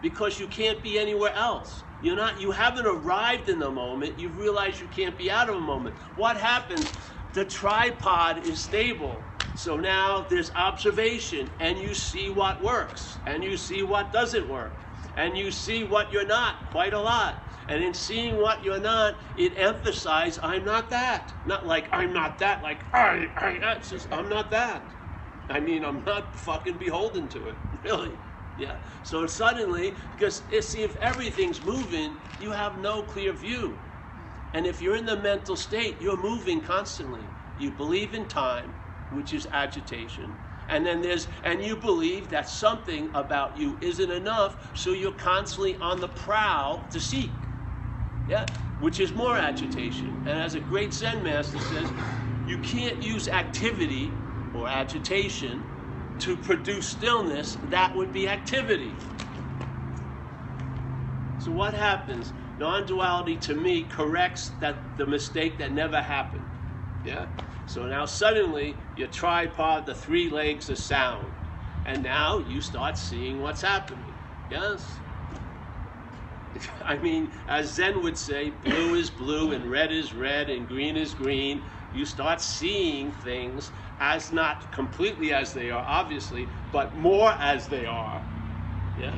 because 0.00 0.40
you 0.40 0.46
can't 0.46 0.82
be 0.82 0.98
anywhere 0.98 1.34
else. 1.34 1.82
You're 2.02 2.16
not 2.16 2.40
you 2.40 2.50
haven't 2.50 2.86
arrived 2.86 3.48
in 3.48 3.58
the 3.58 3.70
moment. 3.70 4.18
You've 4.18 4.38
realized 4.38 4.80
you 4.80 4.88
can't 4.88 5.18
be 5.18 5.30
out 5.30 5.50
of 5.50 5.56
a 5.56 5.60
moment. 5.60 5.94
What 6.16 6.38
happens? 6.38 6.90
The 7.34 7.44
tripod 7.44 8.46
is 8.46 8.58
stable. 8.58 9.22
So 9.54 9.76
now 9.76 10.26
there's 10.30 10.50
observation 10.54 11.50
and 11.60 11.78
you 11.78 11.94
see 11.94 12.30
what 12.30 12.62
works 12.62 13.18
and 13.26 13.44
you 13.44 13.56
see 13.58 13.82
what 13.82 14.12
doesn't 14.12 14.48
work 14.48 14.72
and 15.16 15.36
you 15.36 15.50
see 15.50 15.84
what 15.84 16.10
you're 16.12 16.26
not 16.26 16.70
quite 16.70 16.94
a 16.94 17.00
lot. 17.00 17.49
And 17.70 17.84
in 17.84 17.94
seeing 17.94 18.36
what 18.38 18.64
you're 18.64 18.80
not, 18.80 19.20
it 19.36 19.54
emphasizes, 19.56 20.40
I'm 20.42 20.64
not 20.64 20.90
that. 20.90 21.34
Not 21.44 21.64
like 21.66 21.88
I'm 21.92 22.12
not 22.12 22.38
that, 22.40 22.64
like 22.64 22.84
I, 22.92 23.28
I, 23.36 23.74
it's 23.76 23.90
just, 23.90 24.08
I'm 24.12 24.28
not 24.28 24.50
that. 24.50 24.96
I 25.48 25.60
mean, 25.60 25.84
I'm 25.84 26.04
not 26.04 26.34
fucking 26.36 26.78
beholden 26.78 27.28
to 27.30 27.48
it, 27.48 27.58
really. 27.84 28.18
Yeah. 28.56 28.78
So 29.04 29.26
suddenly, 29.26 29.96
because 30.16 30.42
see, 30.68 30.82
if 30.82 30.96
everything's 30.96 31.62
moving, 31.62 32.18
you 32.38 32.50
have 32.52 32.76
no 32.78 33.04
clear 33.04 33.32
view. 33.32 33.78
And 34.52 34.66
if 34.66 34.82
you're 34.82 34.96
in 34.96 35.06
the 35.06 35.16
mental 35.16 35.56
state, 35.56 36.00
you're 36.00 36.16
moving 36.20 36.60
constantly. 36.60 37.30
You 37.56 37.70
believe 37.70 38.14
in 38.14 38.26
time, 38.26 38.74
which 39.10 39.32
is 39.32 39.46
agitation. 39.52 40.38
And 40.68 40.86
then 40.86 41.02
there's, 41.02 41.28
and 41.44 41.62
you 41.62 41.76
believe 41.76 42.30
that 42.30 42.48
something 42.48 43.10
about 43.14 43.56
you 43.56 43.78
isn't 43.80 44.10
enough, 44.10 44.72
so 44.74 44.92
you're 44.92 45.12
constantly 45.12 45.76
on 45.78 46.00
the 46.00 46.08
prowl 46.08 46.88
to 46.88 47.00
seek 47.00 47.39
yeah, 48.26 48.46
which 48.78 49.00
is 49.00 49.12
more 49.14 49.36
agitation. 49.36 50.08
And 50.24 50.38
as 50.38 50.54
a 50.54 50.60
great 50.60 50.94
Zen 50.94 51.22
master 51.22 51.58
says, 51.58 51.92
you 52.46 52.58
can't 52.58 53.02
use 53.02 53.28
activity 53.28 54.14
or 54.52 54.68
agitation 54.68 55.64
to 56.18 56.36
produce 56.36 56.88
stillness. 56.88 57.56
That 57.64 57.96
would 57.96 58.12
be 58.12 58.28
activity. 58.28 58.98
So 61.38 61.52
what 61.52 61.74
happens? 61.74 62.32
Non-duality 62.58 63.36
to 63.38 63.54
me 63.54 63.84
corrects 63.84 64.50
that 64.60 64.96
the 64.96 65.06
mistake 65.06 65.58
that 65.58 65.72
never 65.72 66.00
happened. 66.02 66.44
Yeah. 67.02 67.26
So 67.64 67.86
now 67.86 68.04
suddenly 68.04 68.78
your 68.94 69.08
tripod, 69.08 69.86
the 69.86 69.94
three 69.94 70.28
legs 70.28 70.68
of 70.68 70.78
sound, 70.78 71.32
and 71.86 72.02
now 72.02 72.38
you 72.38 72.60
start 72.60 72.98
seeing 72.98 73.40
what's 73.40 73.62
happening. 73.62 74.16
Yes. 74.50 75.00
I 76.84 76.96
mean, 76.96 77.32
as 77.48 77.74
Zen 77.74 78.02
would 78.02 78.18
say, 78.18 78.50
blue 78.50 78.94
is 78.94 79.10
blue 79.10 79.52
and 79.52 79.70
red 79.70 79.92
is 79.92 80.14
red 80.14 80.50
and 80.50 80.68
green 80.68 80.96
is 80.96 81.14
green. 81.14 81.62
You 81.92 82.04
start 82.04 82.40
seeing 82.40 83.12
things 83.12 83.72
as 83.98 84.32
not 84.32 84.70
completely 84.72 85.32
as 85.32 85.52
they 85.52 85.70
are, 85.70 85.84
obviously, 85.86 86.48
but 86.72 86.96
more 86.96 87.32
as 87.32 87.66
they 87.68 87.84
are. 87.84 88.22
Yeah. 88.98 89.12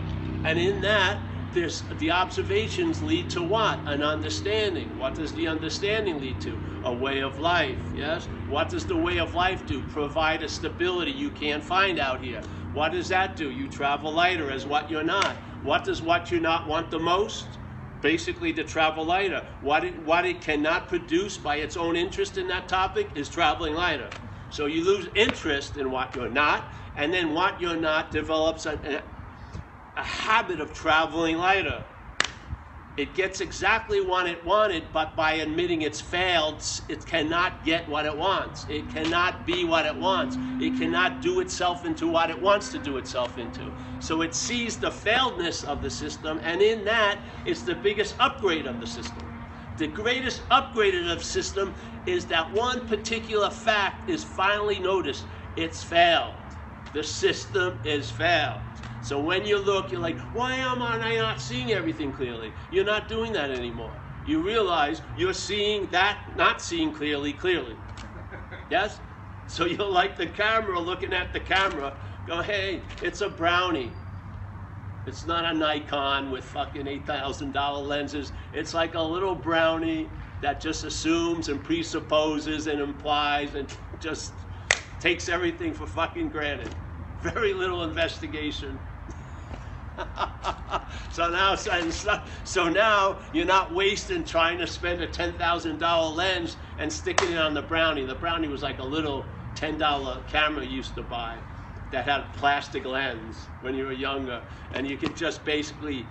And 0.45 0.59
in 0.59 0.81
that, 0.83 1.19
there's 1.53 1.83
the 1.99 2.11
observations 2.11 3.03
lead 3.03 3.29
to 3.31 3.43
what? 3.43 3.79
An 3.87 4.03
understanding. 4.03 4.99
What 4.99 5.15
does 5.15 5.33
the 5.35 5.49
understanding 5.49 6.19
lead 6.19 6.41
to? 6.43 6.59
A 6.85 6.93
way 6.93 7.21
of 7.21 7.39
life. 7.39 7.79
Yes? 7.95 8.27
What 8.49 8.71
does 8.71 8.87
the 8.87 8.97
way 8.97 9.19
of 9.19 9.35
life 9.35 9.67
do? 9.67 9.83
Provide 9.83 10.43
a 10.43 10.49
stability 10.49 11.13
you 11.13 11.31
can't 11.31 11.63
find 11.63 11.99
out 11.99 12.23
here. 12.23 12.41
What 12.73 12.93
does 12.93 13.09
that 13.09 13.37
do? 13.37 13.51
You 13.51 13.69
travel 13.69 14.13
lighter 14.13 14.51
as 14.51 14.67
what 14.67 14.91
you're 14.91 15.05
not. 15.05 15.37
What 15.63 15.85
does 15.85 16.03
what 16.03 16.31
you 16.31 16.41
not 16.41 16.67
want 16.69 16.91
the 16.91 16.99
most? 16.99 17.59
Basically, 18.01 18.53
to 18.55 18.65
travel 18.65 19.05
lighter. 19.05 19.45
What 19.61 19.85
it, 19.85 19.99
what 20.05 20.27
it 20.27 20.41
cannot 20.41 20.89
produce 20.89 21.39
by 21.39 21.57
its 21.57 21.77
own 21.77 21.95
interest 21.95 22.37
in 22.37 22.49
that 22.49 22.69
topic 22.69 23.13
is 23.15 23.29
traveling 23.29 23.75
lighter. 23.75 24.11
So 24.51 24.67
you 24.67 24.85
lose 24.85 25.09
interest 25.15 25.77
in 25.77 25.91
what 25.91 26.15
you're 26.17 26.29
not, 26.29 26.73
and 26.97 27.15
then 27.15 27.33
what 27.33 27.61
you're 27.61 27.77
not 27.77 28.11
develops 28.11 28.67
a, 28.67 29.05
a 29.97 30.03
habit 30.03 30.61
of 30.61 30.75
traveling 30.75 31.39
lighter. 31.39 31.85
It 32.95 33.15
gets 33.15 33.41
exactly 33.41 34.03
what 34.03 34.27
it 34.27 34.45
wanted, 34.45 34.93
but 34.93 35.17
by 35.17 35.35
admitting 35.35 35.81
it's 35.81 36.01
failed, 36.01 36.63
it 36.89 37.07
cannot 37.07 37.65
get 37.65 37.89
what 37.89 38.05
it 38.05 38.17
wants. 38.17 38.67
It 38.69 38.91
cannot 38.91 39.47
be 39.47 39.65
what 39.65 39.87
it 39.87 39.97
wants. 39.97 40.37
It 40.59 40.77
cannot 40.77 41.23
do 41.23 41.41
itself 41.41 41.87
into 41.87 42.07
what 42.07 42.29
it 42.29 42.43
wants 42.43 42.69
to 42.71 42.79
do 42.79 42.99
itself 42.99 43.39
into. 43.39 43.73
So 43.99 44.21
it 44.21 44.35
sees 44.35 44.77
the 44.77 44.91
failedness 44.91 45.65
of 45.65 45.81
the 45.81 45.89
system, 45.89 46.39
and 46.45 46.61
in 46.61 46.85
that, 46.85 47.21
it's 47.47 47.63
the 47.63 47.75
biggest 47.75 48.15
upgrade 48.19 48.67
of 48.67 48.79
the 48.79 48.87
system. 48.87 49.25
The 49.79 49.89
greatest 49.89 50.43
upgrade 50.51 50.95
of 50.95 51.07
the 51.07 51.25
system 51.25 51.75
is 52.05 52.27
that 52.27 52.53
one 52.53 52.87
particular 52.87 53.49
fact 53.49 54.07
is 54.11 54.23
finally 54.23 54.79
noticed. 54.79 55.27
It's 55.57 55.83
failed. 55.83 56.35
The 56.93 57.03
system 57.03 57.79
is 57.85 58.11
failed. 58.11 58.61
So 59.03 59.21
when 59.21 59.45
you 59.45 59.59
look, 59.59 59.91
you're 59.91 60.01
like, 60.01 60.19
why 60.35 60.55
am 60.55 60.81
I 60.81 61.17
not 61.17 61.41
seeing 61.41 61.73
everything 61.73 62.13
clearly? 62.13 62.53
You're 62.71 62.85
not 62.85 63.09
doing 63.09 63.33
that 63.33 63.51
anymore. 63.51 63.93
You 64.27 64.41
realize 64.43 65.03
you're 65.19 65.35
seeing 65.35 65.87
that, 65.89 66.19
not 66.37 66.63
seeing 66.63 66.93
clearly, 66.93 67.33
clearly. 67.33 67.77
Yes? 68.71 69.01
So 69.49 69.67
you're 69.67 69.91
like 69.91 70.17
the 70.17 70.27
camera 70.27 70.79
looking 70.79 71.13
at 71.13 71.33
the 71.33 71.41
camera, 71.41 71.95
go, 72.27 72.41
hey, 72.41 72.81
it's 73.03 73.21
a 73.21 73.29
brownie. 73.29 73.91
It's 75.05 75.27
not 75.27 75.45
a 75.45 75.53
Nikon 75.53 76.31
with 76.31 76.45
fucking 76.45 76.87
$8,000 76.87 77.87
lenses. 77.87 78.33
It's 78.55 78.73
like 78.73 78.95
a 78.95 79.03
little 79.03 79.35
brownie. 79.35 80.09
that 80.43 80.61
just 80.61 80.85
assumes 80.85 81.49
and 81.49 81.63
presupposes 81.63 82.67
and 82.67 82.81
implies 82.81 83.55
and 83.55 83.67
just 84.01 84.33
takes 85.01 85.29
everything 85.29 85.73
for 85.73 85.87
fucking 85.87 86.29
granted. 86.29 86.69
Very 87.23 87.55
little 87.55 87.85
investigation. 87.85 88.79
so 91.11 91.31
now, 91.31 91.55
so 91.55 92.69
now 92.69 93.21
you're 93.33 93.47
not 93.47 93.75
wasting 93.75 94.25
trying 94.25 94.59
to 94.59 94.67
spend 94.67 95.01
a 95.01 95.07
ten 95.07 95.35
thousand 95.35 95.79
dollar 95.79 96.15
lens 96.15 96.59
and 96.79 96.93
sticking 96.93 97.31
it 97.31 97.39
on 97.39 97.55
the 97.55 97.63
brownie. 97.63 98.05
The 98.05 98.15
brownie 98.15 98.49
was 98.49 98.63
like 98.63 98.79
a 98.79 98.85
little 98.85 99.31
ten 99.55 99.79
dollar 99.79 100.23
camera 100.25 100.65
you 100.65 100.71
used 100.71 100.95
to 100.95 101.03
buy 101.03 101.41
that 101.91 102.07
had 102.07 102.33
plastic 102.33 102.87
lens 102.87 103.51
when 103.61 103.75
you 103.75 103.85
were 103.85 103.93
younger, 103.93 104.45
and 104.73 104.87
you 104.87 104.97
could 104.97 105.17
just 105.17 105.45
basically 105.45 106.11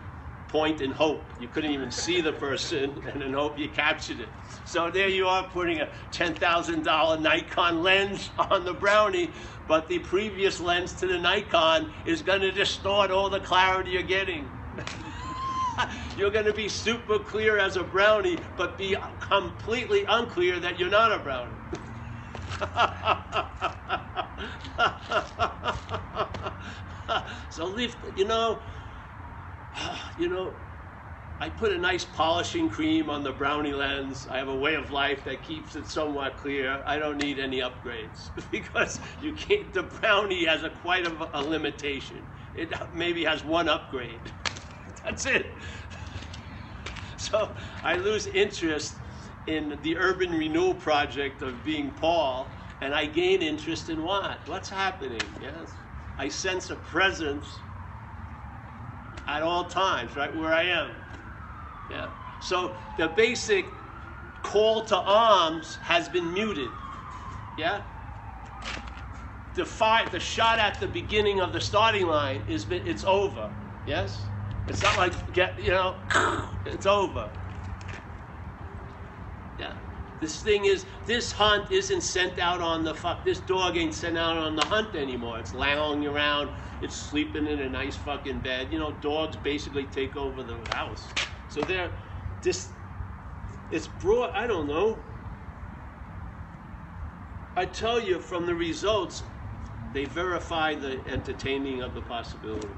point 0.51 0.81
and 0.81 0.93
hope. 0.93 1.23
You 1.39 1.47
couldn't 1.47 1.71
even 1.71 1.89
see 1.91 2.19
the 2.19 2.33
person 2.33 3.01
and 3.11 3.21
then 3.21 3.33
hope 3.33 3.57
you 3.57 3.69
captured 3.69 4.19
it. 4.19 4.29
So 4.65 4.91
there 4.91 5.07
you 5.07 5.27
are 5.27 5.43
putting 5.43 5.79
a 5.79 5.89
$10,000 6.11 7.21
Nikon 7.21 7.81
lens 7.81 8.29
on 8.37 8.65
the 8.65 8.73
Brownie, 8.73 9.31
but 9.67 9.87
the 9.87 9.99
previous 9.99 10.59
lens 10.59 10.93
to 10.93 11.07
the 11.07 11.17
Nikon 11.17 11.91
is 12.05 12.21
going 12.21 12.41
to 12.41 12.51
distort 12.51 13.11
all 13.11 13.29
the 13.29 13.39
clarity 13.39 13.91
you're 13.91 14.03
getting. 14.03 14.49
you're 16.17 16.31
going 16.31 16.45
to 16.45 16.53
be 16.53 16.67
super 16.67 17.17
clear 17.17 17.57
as 17.57 17.77
a 17.77 17.83
Brownie, 17.83 18.37
but 18.57 18.77
be 18.77 18.95
completely 19.19 20.03
unclear 20.09 20.59
that 20.59 20.77
you're 20.79 20.89
not 20.89 21.11
a 21.13 21.19
Brownie. 21.19 21.51
so 27.49 27.65
leave, 27.65 27.95
you 28.15 28.25
know, 28.25 28.61
you 30.17 30.27
know, 30.27 30.55
I 31.39 31.49
put 31.49 31.71
a 31.71 31.77
nice 31.77 32.05
polishing 32.05 32.69
cream 32.69 33.09
on 33.09 33.23
the 33.23 33.31
brownie 33.31 33.73
lens. 33.73 34.27
I 34.29 34.37
have 34.37 34.47
a 34.47 34.55
way 34.55 34.75
of 34.75 34.91
life 34.91 35.23
that 35.23 35.41
keeps 35.41 35.75
it 35.75 35.87
somewhat 35.87 36.37
clear. 36.37 36.83
I 36.85 36.99
don't 36.99 37.17
need 37.17 37.39
any 37.39 37.59
upgrades 37.59 38.29
because 38.51 38.99
you 39.19 39.33
can't. 39.33 39.73
The 39.73 39.83
brownie 39.83 40.45
has 40.45 40.63
a 40.63 40.69
quite 40.69 41.07
a, 41.07 41.29
a 41.33 41.41
limitation. 41.41 42.27
It 42.53 42.73
maybe 42.93 43.23
has 43.23 43.43
one 43.43 43.67
upgrade. 43.67 44.31
That's 45.03 45.25
it. 45.25 45.57
So 47.17 47.55
I 47.83 47.97
lose 47.97 48.25
interest 48.25 48.97
in 49.45 49.77
the 49.83 49.95
urban 49.95 50.31
renewal 50.31 50.73
project 50.73 51.43
of 51.43 51.63
being 51.63 51.91
Paul, 51.91 52.51
and 52.81 52.95
I 52.95 53.05
gain 53.05 53.43
interest 53.43 53.89
in 53.89 54.01
what? 54.01 54.39
What's 54.47 54.69
happening? 54.69 55.21
Yes, 55.39 55.75
I 56.17 56.29
sense 56.29 56.71
a 56.71 56.75
presence 56.75 57.61
at 59.31 59.41
all 59.41 59.63
times, 59.65 60.15
right 60.15 60.35
where 60.35 60.53
I 60.53 60.63
am. 60.63 60.91
Yeah. 61.89 62.09
So 62.41 62.75
the 62.97 63.07
basic 63.07 63.65
call 64.43 64.83
to 64.85 64.97
arms 64.97 65.77
has 65.83 66.09
been 66.09 66.33
muted. 66.33 66.69
Yeah. 67.57 67.81
The 69.55 69.65
fight, 69.65 70.11
the 70.11 70.19
shot 70.19 70.59
at 70.59 70.79
the 70.79 70.87
beginning 70.87 71.39
of 71.39 71.53
the 71.53 71.61
starting 71.61 72.07
line 72.07 72.41
is 72.47 72.65
it's 72.69 73.03
over. 73.03 73.49
Yes. 73.85 74.23
It's 74.67 74.81
not 74.81 74.97
like 74.97 75.33
get 75.33 75.61
you 75.61 75.71
know, 75.71 75.95
it's 76.65 76.85
over. 76.85 77.29
This 80.21 80.39
thing 80.39 80.65
is, 80.65 80.85
this 81.07 81.31
hunt 81.31 81.71
isn't 81.71 82.01
sent 82.01 82.37
out 82.37 82.61
on 82.61 82.83
the 82.83 82.93
fuck. 82.93 83.25
This 83.25 83.39
dog 83.39 83.75
ain't 83.75 83.95
sent 83.95 84.19
out 84.19 84.37
on 84.37 84.55
the 84.55 84.63
hunt 84.63 84.95
anymore. 84.95 85.39
It's 85.39 85.51
lounging 85.51 86.07
around. 86.07 86.51
It's 86.79 86.95
sleeping 86.95 87.47
in 87.47 87.59
a 87.59 87.67
nice 87.67 87.95
fucking 87.95 88.39
bed. 88.39 88.67
You 88.71 88.77
know, 88.77 88.91
dogs 89.01 89.35
basically 89.35 89.85
take 89.85 90.15
over 90.15 90.43
the 90.43 90.59
house. 90.75 91.07
So 91.49 91.61
they're 91.61 91.89
this. 92.43 92.69
It's 93.71 93.87
brought. 93.87 94.35
I 94.35 94.45
don't 94.45 94.67
know. 94.67 94.99
I 97.57 97.65
tell 97.65 97.99
you 97.99 98.19
from 98.19 98.45
the 98.45 98.53
results, 98.53 99.23
they 99.91 100.05
verify 100.05 100.75
the 100.75 100.99
entertaining 101.07 101.81
of 101.81 101.95
the 101.95 102.01
possibility. 102.01 102.69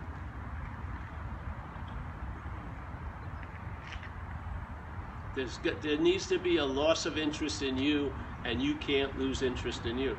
There's, 5.36 5.60
there 5.82 5.98
needs 5.98 6.28
to 6.28 6.38
be 6.38 6.58
a 6.58 6.66
loss 6.66 7.06
of 7.06 7.18
interest 7.18 7.62
in 7.64 7.78
you, 7.78 8.12
and 8.46 8.62
you 8.62 8.76
can't 8.76 9.18
lose 9.20 9.42
interest 9.42 9.86
in 9.86 9.98
you. 9.98 10.18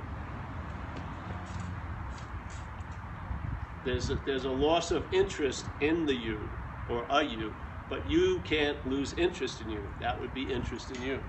There's 3.85 4.11
a, 4.11 4.15
there's 4.15 4.45
a 4.45 4.51
loss 4.51 4.91
of 4.91 5.05
interest 5.13 5.67
in 5.81 6.07
the 6.07 6.15
you 6.15 6.49
or 6.89 7.05
a 7.11 7.23
you, 7.23 7.53
but 7.89 8.09
you 8.11 8.41
can't 8.45 8.77
lose 8.89 9.13
interest 9.15 9.61
in 9.61 9.71
you. 9.71 9.83
That 10.01 10.21
would 10.21 10.33
be 10.35 10.51
interest 10.51 10.91
in 10.91 11.03
you. 11.03 11.21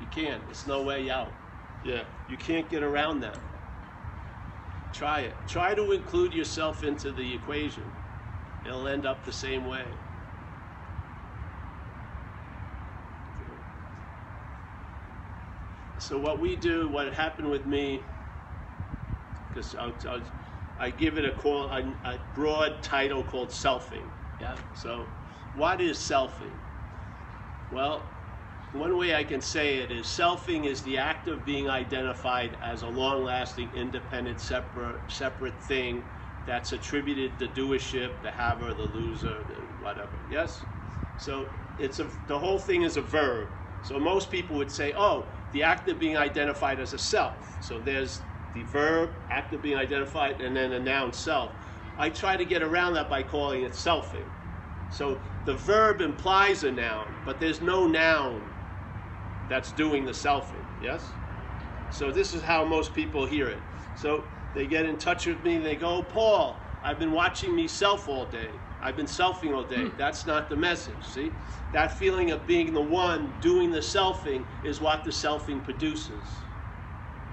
You 0.00 0.06
can't. 0.10 0.42
It's 0.50 0.66
no 0.66 0.82
way 0.82 1.10
out. 1.10 1.32
Yeah. 1.84 2.04
You 2.28 2.36
can't 2.36 2.68
get 2.68 2.82
around 2.82 3.20
that. 3.20 3.38
Try 4.92 5.20
it. 5.20 5.34
Try 5.46 5.74
to 5.74 5.92
include 5.92 6.32
yourself 6.32 6.82
into 6.82 7.12
the 7.12 7.34
equation. 7.34 7.84
It'll 8.64 8.88
end 8.88 9.06
up 9.06 9.24
the 9.24 9.32
same 9.32 9.66
way. 9.66 9.84
So 16.02 16.18
what 16.18 16.40
we 16.40 16.56
do, 16.56 16.88
what 16.88 17.14
happened 17.14 17.48
with 17.48 17.64
me, 17.64 18.02
because 19.48 19.76
I 20.76 20.90
give 20.90 21.16
it 21.16 21.24
a, 21.24 21.30
call, 21.30 21.70
a, 21.70 21.94
a 22.04 22.18
broad 22.34 22.82
title 22.82 23.22
called 23.22 23.50
selfing. 23.50 24.08
Yeah. 24.40 24.56
So, 24.74 25.06
what 25.54 25.80
is 25.80 25.98
selfing? 25.98 26.58
Well, 27.70 28.08
one 28.72 28.96
way 28.96 29.14
I 29.14 29.22
can 29.22 29.40
say 29.40 29.76
it 29.78 29.92
is 29.92 30.06
selfing 30.06 30.66
is 30.66 30.82
the 30.82 30.98
act 30.98 31.28
of 31.28 31.44
being 31.44 31.68
identified 31.68 32.56
as 32.60 32.82
a 32.82 32.88
long-lasting, 32.88 33.70
independent, 33.72 34.40
separate, 34.40 35.02
separate 35.06 35.62
thing 35.62 36.02
that's 36.44 36.72
attributed 36.72 37.38
the 37.38 37.46
doership, 37.46 38.22
the 38.22 38.32
haver, 38.32 38.74
the 38.74 38.82
loser, 38.82 39.44
the 39.44 39.68
whatever. 39.78 40.18
Yes. 40.28 40.64
So 41.16 41.50
it's 41.78 42.00
a 42.00 42.08
the 42.26 42.40
whole 42.40 42.58
thing 42.58 42.82
is 42.82 42.96
a 42.96 43.02
verb. 43.02 43.50
So 43.82 43.98
most 43.98 44.30
people 44.30 44.56
would 44.56 44.70
say, 44.70 44.92
oh, 44.96 45.28
the 45.52 45.62
act 45.62 45.88
of 45.88 45.98
being 45.98 46.16
identified 46.16 46.80
as 46.80 46.92
a 46.92 46.98
self. 46.98 47.58
So 47.60 47.78
there's 47.78 48.20
the 48.54 48.62
verb, 48.64 49.10
act 49.30 49.52
of 49.52 49.62
being 49.62 49.76
identified, 49.76 50.40
and 50.40 50.56
then 50.56 50.72
a 50.72 50.80
noun 50.80 51.12
self. 51.12 51.52
I 51.98 52.10
try 52.10 52.36
to 52.36 52.44
get 52.44 52.62
around 52.62 52.94
that 52.94 53.08
by 53.08 53.22
calling 53.22 53.62
it 53.62 53.72
selfing. 53.72 54.24
So 54.90 55.18
the 55.44 55.54
verb 55.54 56.00
implies 56.00 56.64
a 56.64 56.70
noun, 56.70 57.06
but 57.24 57.40
there's 57.40 57.60
no 57.60 57.86
noun 57.86 58.42
that's 59.48 59.72
doing 59.72 60.04
the 60.04 60.12
selfing. 60.12 60.64
Yes? 60.82 61.12
So 61.90 62.10
this 62.10 62.32
is 62.34 62.42
how 62.42 62.64
most 62.64 62.94
people 62.94 63.26
hear 63.26 63.48
it. 63.48 63.60
So 63.96 64.24
they 64.54 64.66
get 64.66 64.86
in 64.86 64.98
touch 64.98 65.26
with 65.26 65.42
me 65.44 65.56
and 65.56 65.64
they 65.64 65.76
go, 65.76 66.02
Paul, 66.02 66.56
I've 66.82 66.98
been 66.98 67.12
watching 67.12 67.54
me 67.54 67.68
self 67.68 68.08
all 68.08 68.26
day. 68.26 68.48
I've 68.82 68.96
been 68.96 69.06
selfing 69.06 69.54
all 69.54 69.64
day. 69.64 69.84
Hmm. 69.88 69.96
That's 69.96 70.26
not 70.26 70.48
the 70.48 70.56
message. 70.56 71.04
See? 71.04 71.30
That 71.72 71.96
feeling 71.96 72.30
of 72.32 72.46
being 72.46 72.72
the 72.74 72.82
one 72.82 73.32
doing 73.40 73.70
the 73.70 73.78
selfing 73.78 74.44
is 74.64 74.80
what 74.80 75.04
the 75.04 75.10
selfing 75.10 75.62
produces. 75.62 76.40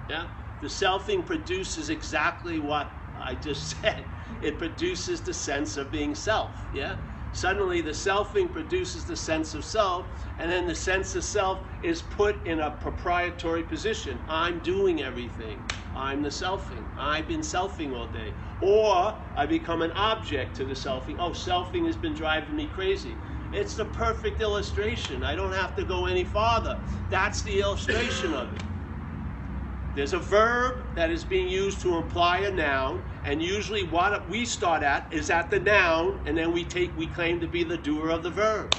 Yeah? 0.08 0.26
The 0.62 0.68
selfing 0.68 1.26
produces 1.26 1.90
exactly 1.90 2.60
what 2.60 2.92
I 3.20 3.36
just 3.36 3.76
said. 3.82 4.06
It 4.42 4.60
produces 4.60 5.22
the 5.22 5.34
sense 5.34 5.76
of 5.78 5.92
being 5.92 6.16
self. 6.16 6.52
Yeah? 6.74 6.96
Suddenly 7.32 7.82
the 7.82 7.92
selfing 7.92 8.52
produces 8.52 9.06
the 9.06 9.16
sense 9.16 9.54
of 9.54 9.64
self, 9.64 10.06
and 10.40 10.52
then 10.52 10.68
the 10.68 10.76
sense 10.76 11.16
of 11.16 11.24
self 11.24 11.60
is 11.84 12.02
put 12.02 12.46
in 12.46 12.60
a 12.60 12.72
proprietary 12.72 13.64
position. 13.64 14.18
I'm 14.28 14.60
doing 14.60 15.02
everything. 15.02 15.64
I'm 15.96 16.22
the 16.22 16.30
selfing. 16.30 16.84
I've 16.98 17.28
been 17.28 17.42
selfing 17.42 17.96
all 17.96 18.08
day. 18.08 18.34
Or 18.62 19.16
I 19.36 19.46
become 19.46 19.82
an 19.82 19.92
object 19.94 20.56
to 20.58 20.66
the 20.66 20.74
selfing. 20.74 21.18
Oh, 21.20 21.32
selfing 21.32 21.86
has 21.86 21.96
been 21.96 22.14
driving 22.14 22.56
me 22.56 22.68
crazy. 22.68 23.16
It's 23.52 23.76
the 23.76 23.86
perfect 23.86 24.42
illustration. 24.42 25.24
I 25.24 25.36
don't 25.36 25.54
have 25.54 25.76
to 25.76 25.84
go 25.84 26.06
any 26.06 26.24
farther. 26.24 26.80
That's 27.10 27.42
the 27.42 27.60
illustration 27.60 28.34
of 28.34 28.54
it. 28.54 28.64
There's 29.96 30.14
a 30.14 30.20
verb 30.20 30.86
that 30.96 31.10
is 31.10 31.24
being 31.24 31.50
used 31.50 31.82
to 31.82 31.98
imply 31.98 32.40
a 32.40 32.52
noun, 32.52 33.02
and 33.26 33.42
usually 33.42 33.84
what 33.84 34.28
we 34.30 34.46
start 34.46 34.84
at 34.84 35.12
is 35.12 35.30
at 35.30 35.50
the 35.50 35.60
noun, 35.60 36.20
and 36.26 36.38
then 36.38 36.52
we 36.52 36.64
take 36.64 36.96
we 36.98 37.08
claim 37.08 37.40
to 37.40 37.48
be 37.48 37.64
the 37.64 37.78
doer 37.78 38.10
of 38.10 38.24
the 38.24 38.30
verb. 38.30 38.74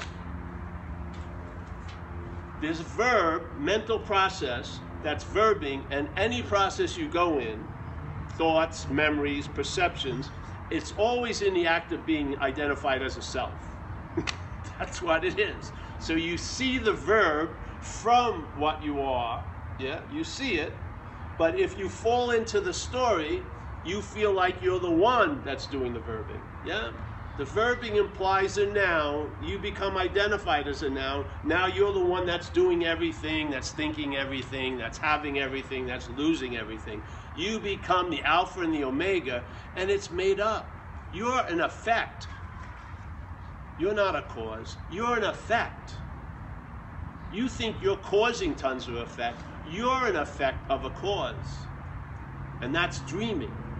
This 2.59 2.79
verb, 2.79 3.43
mental 3.57 3.97
process 3.97 4.79
that's 5.03 5.23
verbing, 5.23 5.81
and 5.89 6.07
any 6.15 6.43
process 6.43 6.95
you 6.95 7.07
go 7.07 7.39
in, 7.39 7.67
thoughts, 8.29 8.87
memories, 8.89 9.47
perceptions, 9.47 10.29
it's 10.69 10.93
always 10.93 11.41
in 11.41 11.53
the 11.53 11.65
act 11.65 11.91
of 11.91 12.05
being 12.05 12.39
identified 12.39 13.01
as 13.01 13.17
a 13.17 13.21
self. 13.21 13.53
that's 14.79 15.01
what 15.01 15.23
it 15.25 15.39
is. 15.39 15.71
So 15.99 16.13
you 16.13 16.37
see 16.37 16.77
the 16.77 16.93
verb 16.93 17.49
from 17.79 18.47
what 18.55 18.83
you 18.83 19.01
are, 19.01 19.43
yeah, 19.79 20.01
you 20.11 20.23
see 20.23 20.55
it, 20.55 20.77
but 21.37 21.59
if 21.59 21.77
you 21.79 21.89
fall 21.89 22.31
into 22.31 22.61
the 22.61 22.73
story, 22.73 23.43
you 23.83 24.01
feel 24.01 24.33
like 24.33 24.61
you're 24.61 24.79
the 24.79 24.91
one 24.91 25.41
that's 25.43 25.67
doing 25.67 25.93
the 25.93 25.99
verbing. 25.99 26.41
Yeah? 26.65 26.91
The 27.37 27.45
verbing 27.45 27.95
implies 27.95 28.57
a 28.57 28.67
noun. 28.67 29.29
You 29.41 29.57
become 29.57 29.97
identified 29.97 30.67
as 30.67 30.83
a 30.83 30.89
noun. 30.89 31.25
Now 31.43 31.65
you're 31.65 31.93
the 31.93 32.05
one 32.05 32.25
that's 32.25 32.49
doing 32.49 32.85
everything, 32.85 33.49
that's 33.49 33.71
thinking 33.71 34.15
everything, 34.15 34.77
that's 34.77 34.97
having 34.97 35.39
everything, 35.39 35.87
that's 35.87 36.09
losing 36.09 36.57
everything. 36.57 37.01
You 37.35 37.59
become 37.59 38.11
the 38.11 38.21
Alpha 38.23 38.59
and 38.61 38.73
the 38.73 38.83
Omega, 38.83 39.43
and 39.75 39.89
it's 39.89 40.11
made 40.11 40.39
up. 40.39 40.67
You're 41.13 41.45
an 41.47 41.61
effect. 41.61 42.27
You're 43.79 43.95
not 43.95 44.15
a 44.15 44.21
cause. 44.21 44.77
You're 44.91 45.17
an 45.17 45.23
effect. 45.23 45.95
You 47.33 47.47
think 47.47 47.77
you're 47.81 47.97
causing 47.97 48.53
tons 48.53 48.87
of 48.87 48.95
effect. 48.95 49.41
You're 49.71 50.05
an 50.05 50.17
effect 50.17 50.69
of 50.69 50.85
a 50.85 50.89
cause. 50.89 51.65
And 52.61 52.75
that's 52.75 52.99
dreaming. 53.09 53.70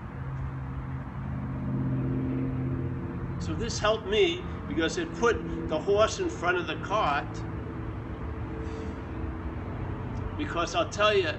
So 3.41 3.53
this 3.53 3.79
helped 3.79 4.07
me 4.07 4.43
because 4.69 4.99
it 4.99 5.13
put 5.15 5.67
the 5.67 5.77
horse 5.77 6.19
in 6.19 6.29
front 6.29 6.57
of 6.57 6.67
the 6.67 6.75
cart. 6.75 7.25
Because 10.37 10.75
I'll 10.75 10.89
tell 10.89 11.13
you, 11.13 11.31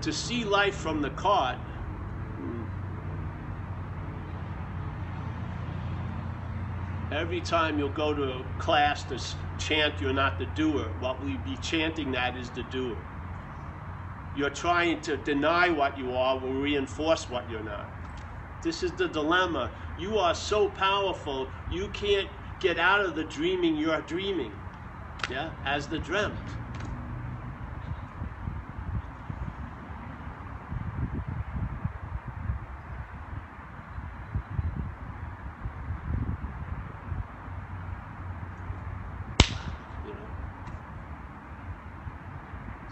to 0.00 0.12
see 0.12 0.44
life 0.44 0.74
from 0.74 1.00
the 1.00 1.10
cart, 1.10 1.56
every 7.12 7.40
time 7.40 7.78
you'll 7.78 7.88
go 7.90 8.12
to 8.12 8.24
a 8.24 8.44
class 8.58 9.04
to 9.04 9.20
chant 9.56 10.00
you're 10.00 10.12
not 10.12 10.38
the 10.38 10.46
doer, 10.46 10.86
what 10.98 11.22
we 11.22 11.36
be 11.36 11.56
chanting 11.56 12.10
that 12.10 12.36
is 12.36 12.50
the 12.50 12.64
doer. 12.64 12.96
You're 14.34 14.50
trying 14.50 15.00
to 15.02 15.16
deny 15.16 15.70
what 15.70 15.96
you 15.96 16.12
are 16.12 16.38
will 16.38 16.54
reinforce 16.54 17.30
what 17.30 17.48
you're 17.48 17.62
not. 17.62 17.88
This 18.62 18.82
is 18.82 18.92
the 18.92 19.06
dilemma. 19.06 19.70
You 19.98 20.18
are 20.18 20.34
so 20.34 20.68
powerful, 20.68 21.48
you 21.70 21.88
can't 21.88 22.28
get 22.60 22.78
out 22.78 23.00
of 23.00 23.14
the 23.14 23.24
dreaming 23.24 23.76
you're 23.76 24.00
dreaming. 24.02 24.52
Yeah, 25.30 25.50
as 25.64 25.86
the 25.88 25.98
dreamt. 25.98 26.36
You. 40.06 40.14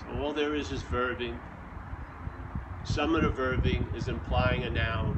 So 0.02 0.08
all 0.20 0.32
there 0.32 0.54
is 0.54 0.72
is 0.72 0.82
verbing. 0.82 1.36
Some 2.82 3.14
of 3.14 3.22
the 3.22 3.30
verbing 3.30 3.94
is 3.94 4.08
implying 4.08 4.64
a 4.64 4.70
noun. 4.70 5.16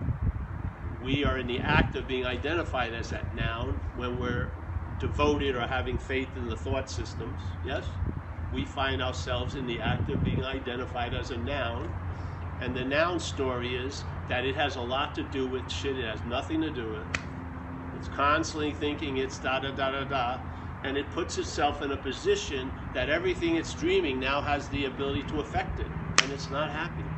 We 1.06 1.22
are 1.22 1.38
in 1.38 1.46
the 1.46 1.60
act 1.60 1.94
of 1.94 2.08
being 2.08 2.26
identified 2.26 2.92
as 2.92 3.10
that 3.10 3.32
noun 3.36 3.78
when 3.96 4.18
we're 4.18 4.48
devoted 4.98 5.54
or 5.54 5.64
having 5.64 5.98
faith 5.98 6.28
in 6.36 6.48
the 6.48 6.56
thought 6.56 6.90
systems. 6.90 7.40
Yes? 7.64 7.84
We 8.52 8.64
find 8.64 9.00
ourselves 9.00 9.54
in 9.54 9.68
the 9.68 9.80
act 9.80 10.10
of 10.10 10.24
being 10.24 10.42
identified 10.42 11.14
as 11.14 11.30
a 11.30 11.36
noun. 11.36 11.88
And 12.60 12.74
the 12.74 12.84
noun 12.84 13.20
story 13.20 13.76
is 13.76 14.02
that 14.28 14.44
it 14.44 14.56
has 14.56 14.74
a 14.74 14.80
lot 14.80 15.14
to 15.14 15.22
do 15.30 15.46
with 15.46 15.70
shit 15.70 15.96
it 15.96 16.04
has 16.04 16.18
nothing 16.24 16.60
to 16.62 16.70
do 16.70 16.88
with. 16.88 17.20
It's 17.96 18.08
constantly 18.08 18.72
thinking 18.72 19.18
it's 19.18 19.38
da 19.38 19.60
da 19.60 19.70
da 19.70 19.92
da 19.92 20.04
da. 20.04 20.38
And 20.82 20.96
it 20.96 21.08
puts 21.12 21.38
itself 21.38 21.82
in 21.82 21.92
a 21.92 21.96
position 21.96 22.68
that 22.94 23.10
everything 23.10 23.54
it's 23.54 23.74
dreaming 23.74 24.18
now 24.18 24.40
has 24.40 24.66
the 24.70 24.86
ability 24.86 25.22
to 25.28 25.38
affect 25.38 25.78
it. 25.78 25.86
And 26.24 26.32
it's 26.32 26.50
not 26.50 26.68
happy 26.68 27.15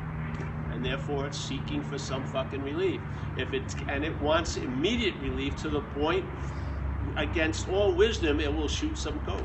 and 0.78 0.84
therefore 0.84 1.26
it's 1.26 1.36
seeking 1.36 1.82
for 1.82 1.98
some 1.98 2.22
fucking 2.22 2.62
relief. 2.62 3.00
If 3.36 3.52
it 3.52 3.74
and 3.88 4.04
it 4.04 4.22
wants 4.22 4.56
immediate 4.56 5.16
relief 5.20 5.60
to 5.62 5.68
the 5.68 5.80
point 5.80 6.24
against 7.16 7.68
all 7.68 7.96
wisdom, 7.96 8.38
it 8.38 8.54
will 8.54 8.68
shoot 8.68 8.96
some 8.96 9.18
coke. 9.20 9.42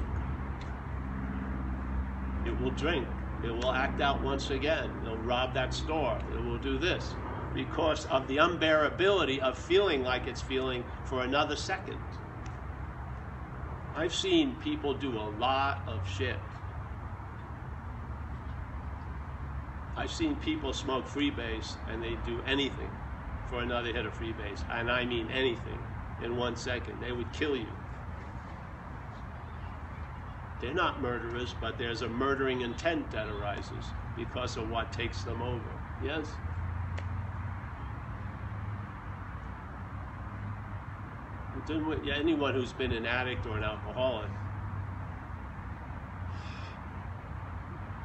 It 2.46 2.62
will 2.62 2.70
drink. 2.70 3.08
It 3.44 3.50
will 3.50 3.74
act 3.74 4.00
out 4.00 4.24
once 4.24 4.52
again. 4.52 4.92
It'll 5.02 5.18
rob 5.18 5.56
that 5.56 5.74
store. 5.74 6.20
It 6.32 6.44
will 6.44 6.60
do 6.60 6.78
this 6.78 7.16
because 7.56 8.06
of 8.06 8.28
the 8.28 8.38
unbearability 8.38 9.40
of 9.40 9.58
feeling 9.58 10.04
like 10.04 10.28
it's 10.28 10.42
feeling 10.42 10.84
for 11.06 11.24
another 11.24 11.56
second. 11.56 11.98
I've 13.96 14.14
seen 14.14 14.54
people 14.64 14.94
do 14.94 15.18
a 15.18 15.30
lot 15.40 15.82
of 15.88 16.08
shit 16.08 16.38
I've 19.96 20.12
seen 20.12 20.36
people 20.38 20.74
smoke 20.74 21.08
freebase 21.08 21.76
and 21.90 22.02
they 22.02 22.18
do 22.26 22.42
anything 22.48 22.90
for 23.50 23.62
another 23.62 23.94
hit 23.94 24.06
of 24.06 24.18
freebase, 24.18 24.64
and 24.72 24.90
I 24.90 25.06
mean 25.06 25.30
anything 25.30 25.78
in 26.24 26.36
one 26.38 26.56
second. 26.56 27.00
They 27.00 27.12
would 27.12 27.32
kill 27.34 27.56
you. 27.56 27.68
They're 30.60 30.74
not 30.74 31.02
murderers, 31.02 31.54
but 31.62 31.78
there's 31.78 32.02
a 32.02 32.10
murdering 32.10 32.62
intent 32.62 33.12
that 33.12 33.28
arises 33.28 33.92
because 34.16 34.58
of 34.58 34.70
what 34.70 34.92
takes 34.92 35.22
them 35.24 35.42
over. 35.42 35.60
Yes? 36.04 36.26
Anyone 41.70 42.56
who's 42.56 42.74
been 42.74 42.92
an 42.92 43.06
addict 43.06 43.46
or 43.46 43.58
an 43.58 43.64
alcoholic 43.64 44.30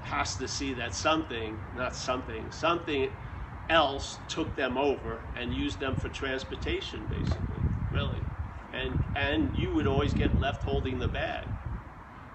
has 0.09 0.37
to 0.37 0.49
see 0.49 0.75
that 0.75 0.94
something, 0.94 1.59
not 1.75 1.94
something, 1.94 2.51
something 2.51 3.11
else 3.68 4.21
took 4.29 4.57
them 4.57 4.77
over 4.77 5.21
and 5.37 5.53
used 5.53 5.79
them 5.79 5.94
for 5.94 6.09
transportation, 6.09 7.07
basically, 7.07 7.61
really. 7.90 8.23
And, 8.73 8.97
and 9.14 9.55
you 9.55 9.75
would 9.75 9.87
always 9.87 10.14
get 10.14 10.38
left 10.40 10.62
holding 10.62 10.99
the 10.99 11.09
bag. 11.09 11.47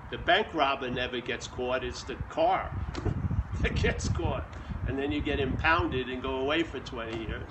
The 0.09 0.17
bank 0.19 0.47
robber 0.53 0.89
never 0.89 1.19
gets 1.19 1.47
caught, 1.47 1.83
it's 1.83 2.03
the 2.03 2.15
car 2.15 2.69
that 3.61 3.75
gets 3.75 4.07
caught. 4.07 4.45
And 4.87 4.97
then 4.97 5.11
you 5.11 5.21
get 5.21 5.39
impounded 5.39 6.09
and 6.09 6.21
go 6.21 6.37
away 6.37 6.63
for 6.63 6.79
20 6.79 7.17
years. 7.17 7.49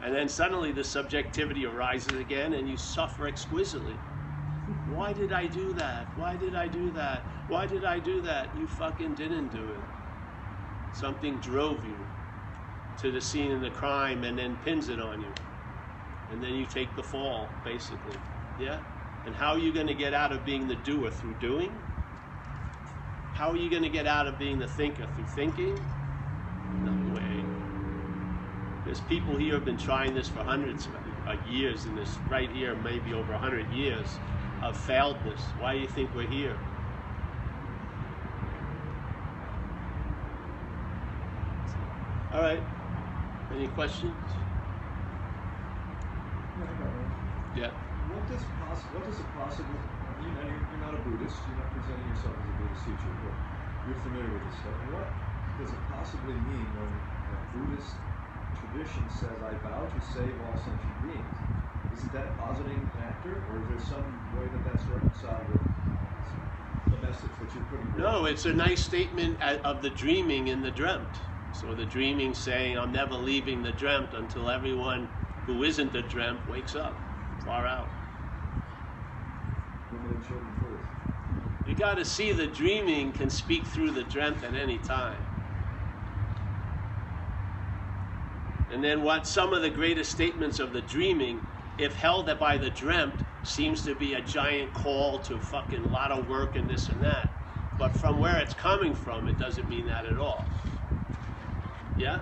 And 0.00 0.14
then 0.14 0.28
suddenly 0.28 0.70
the 0.70 0.84
subjectivity 0.84 1.64
arises 1.64 2.18
again 2.18 2.52
and 2.52 2.68
you 2.68 2.76
suffer 2.76 3.26
exquisitely. 3.26 3.98
Why 4.94 5.12
did 5.12 5.32
I 5.32 5.46
do 5.46 5.72
that? 5.72 6.06
Why 6.16 6.36
did 6.36 6.54
I 6.54 6.68
do 6.68 6.90
that? 6.92 7.22
Why 7.48 7.66
did 7.66 7.84
I 7.84 7.98
do 7.98 8.20
that? 8.22 8.48
You 8.56 8.68
fucking 8.68 9.14
didn't 9.14 9.48
do 9.52 9.64
it. 9.64 10.96
Something 10.96 11.38
drove 11.38 11.84
you 11.84 11.98
to 13.00 13.10
the 13.10 13.20
scene 13.20 13.50
of 13.50 13.60
the 13.60 13.70
crime 13.70 14.22
and 14.22 14.38
then 14.38 14.56
pins 14.64 14.88
it 14.88 15.00
on 15.00 15.20
you. 15.20 15.32
And 16.30 16.42
then 16.42 16.54
you 16.54 16.64
take 16.66 16.94
the 16.94 17.02
fall, 17.02 17.48
basically. 17.64 18.16
Yeah? 18.60 18.80
And 19.26 19.34
how 19.34 19.52
are 19.52 19.58
you 19.58 19.72
going 19.72 19.88
to 19.88 19.94
get 19.94 20.14
out 20.14 20.30
of 20.30 20.44
being 20.44 20.68
the 20.68 20.76
doer? 20.76 21.10
Through 21.10 21.34
doing? 21.34 21.76
How 23.32 23.50
are 23.50 23.56
you 23.56 23.68
going 23.68 23.82
to 23.82 23.88
get 23.88 24.06
out 24.06 24.28
of 24.28 24.38
being 24.38 24.60
the 24.60 24.68
thinker? 24.68 25.08
Through 25.16 25.24
thinking? 25.24 25.74
No 26.84 27.14
way. 27.14 27.44
There's 28.84 29.00
people 29.02 29.36
here 29.36 29.48
who 29.50 29.54
have 29.54 29.64
been 29.64 29.76
trying 29.76 30.14
this 30.14 30.28
for 30.28 30.44
hundreds 30.44 30.86
of 31.26 31.46
years, 31.48 31.84
and 31.84 31.98
this 31.98 32.16
right 32.28 32.50
here, 32.50 32.76
maybe 32.76 33.12
over 33.12 33.32
100 33.32 33.72
years, 33.72 34.06
of 34.64 34.76
failed 34.76 35.16
this. 35.24 35.40
Why 35.60 35.74
do 35.74 35.80
you 35.80 35.88
think 35.88 36.10
we're 36.14 36.26
here? 36.26 36.56
All 42.32 42.40
right. 42.40 42.62
Any 43.54 43.68
questions? 43.68 44.14
Yeah. 47.54 47.70
What 48.10 48.26
does 48.26 48.42
poss- 48.58 48.88
What 48.90 49.04
does 49.04 49.20
a 49.20 49.26
possible? 49.38 49.78
You 50.18 50.32
know, 50.32 50.42
you're, 50.48 50.80
not 50.80 50.94
a 50.94 51.00
Buddhist. 51.04 51.36
You're 51.46 51.60
not 51.60 51.70
presenting 51.70 52.08
yourself 52.08 52.34
as 52.34 52.48
a 52.48 52.56
Buddhist 52.58 52.84
teacher, 52.88 53.12
but 53.22 53.36
you're 53.86 54.00
familiar 54.00 54.32
with 54.32 54.44
this 54.48 54.58
stuff. 54.64 54.74
What 54.90 55.06
does 55.60 55.70
it 55.70 55.82
possibly 55.92 56.34
mean 56.34 56.66
when 56.74 56.90
a 56.90 57.38
Buddhist 57.52 57.94
tradition 58.58 59.04
says, 59.12 59.36
"I 59.44 59.54
vow 59.62 59.86
to 59.86 60.00
save 60.00 60.34
all 60.48 60.56
sentient 60.56 60.98
beings"? 61.04 61.53
Isn't 61.94 62.12
that 62.12 62.36
positing 62.36 62.88
an 62.96 63.04
actor, 63.04 63.44
or 63.48 63.62
is 63.62 63.68
there 63.68 63.78
some 63.78 64.18
way 64.34 64.48
that 64.48 64.64
that's 64.64 64.88
reconciled 64.88 65.46
with 65.48 65.60
the 66.90 66.96
message 67.06 67.30
that 67.38 67.54
you're 67.54 67.62
putting? 67.64 67.86
No, 67.96 68.24
it's 68.24 68.46
a 68.46 68.52
nice 68.52 68.82
statement 68.82 69.40
of 69.40 69.80
the 69.80 69.90
dreaming 69.90 70.48
in 70.48 70.60
the 70.60 70.72
dreamt. 70.72 71.20
So 71.52 71.72
the 71.72 71.86
dreaming 71.86 72.34
saying, 72.34 72.76
I'm 72.76 72.90
never 72.90 73.14
leaving 73.14 73.62
the 73.62 73.70
dreamt 73.70 74.12
until 74.12 74.50
everyone 74.50 75.08
who 75.46 75.62
isn't 75.62 75.92
the 75.92 76.02
dreamt 76.02 76.40
wakes 76.48 76.74
up, 76.74 76.96
far 77.44 77.64
out. 77.64 77.88
Women 79.92 80.16
and 80.16 80.24
children 80.26 80.50
first. 80.60 80.82
You 81.64 81.76
got 81.76 81.94
to 81.98 82.04
see 82.04 82.32
the 82.32 82.48
dreaming 82.48 83.12
can 83.12 83.30
speak 83.30 83.66
through 83.66 83.92
the 83.92 84.02
dreamt 84.02 84.42
at 84.42 84.56
any 84.56 84.78
time. 84.78 85.20
And 88.72 88.82
then 88.82 89.04
what 89.04 89.28
some 89.28 89.52
of 89.52 89.62
the 89.62 89.70
greatest 89.70 90.10
statements 90.10 90.58
of 90.58 90.72
the 90.72 90.82
dreaming, 90.82 91.40
if 91.78 91.94
held 91.96 92.38
by 92.38 92.56
the 92.56 92.70
dreamt, 92.70 93.14
seems 93.42 93.82
to 93.82 93.94
be 93.94 94.14
a 94.14 94.20
giant 94.22 94.72
call 94.72 95.18
to 95.18 95.38
fucking 95.38 95.90
lot 95.90 96.10
of 96.10 96.28
work 96.28 96.56
and 96.56 96.68
this 96.68 96.88
and 96.88 97.02
that. 97.02 97.28
But 97.78 97.94
from 97.96 98.20
where 98.20 98.38
it's 98.38 98.54
coming 98.54 98.94
from, 98.94 99.28
it 99.28 99.38
doesn't 99.38 99.68
mean 99.68 99.86
that 99.86 100.06
at 100.06 100.18
all. 100.18 100.44
Yeah? 101.98 102.20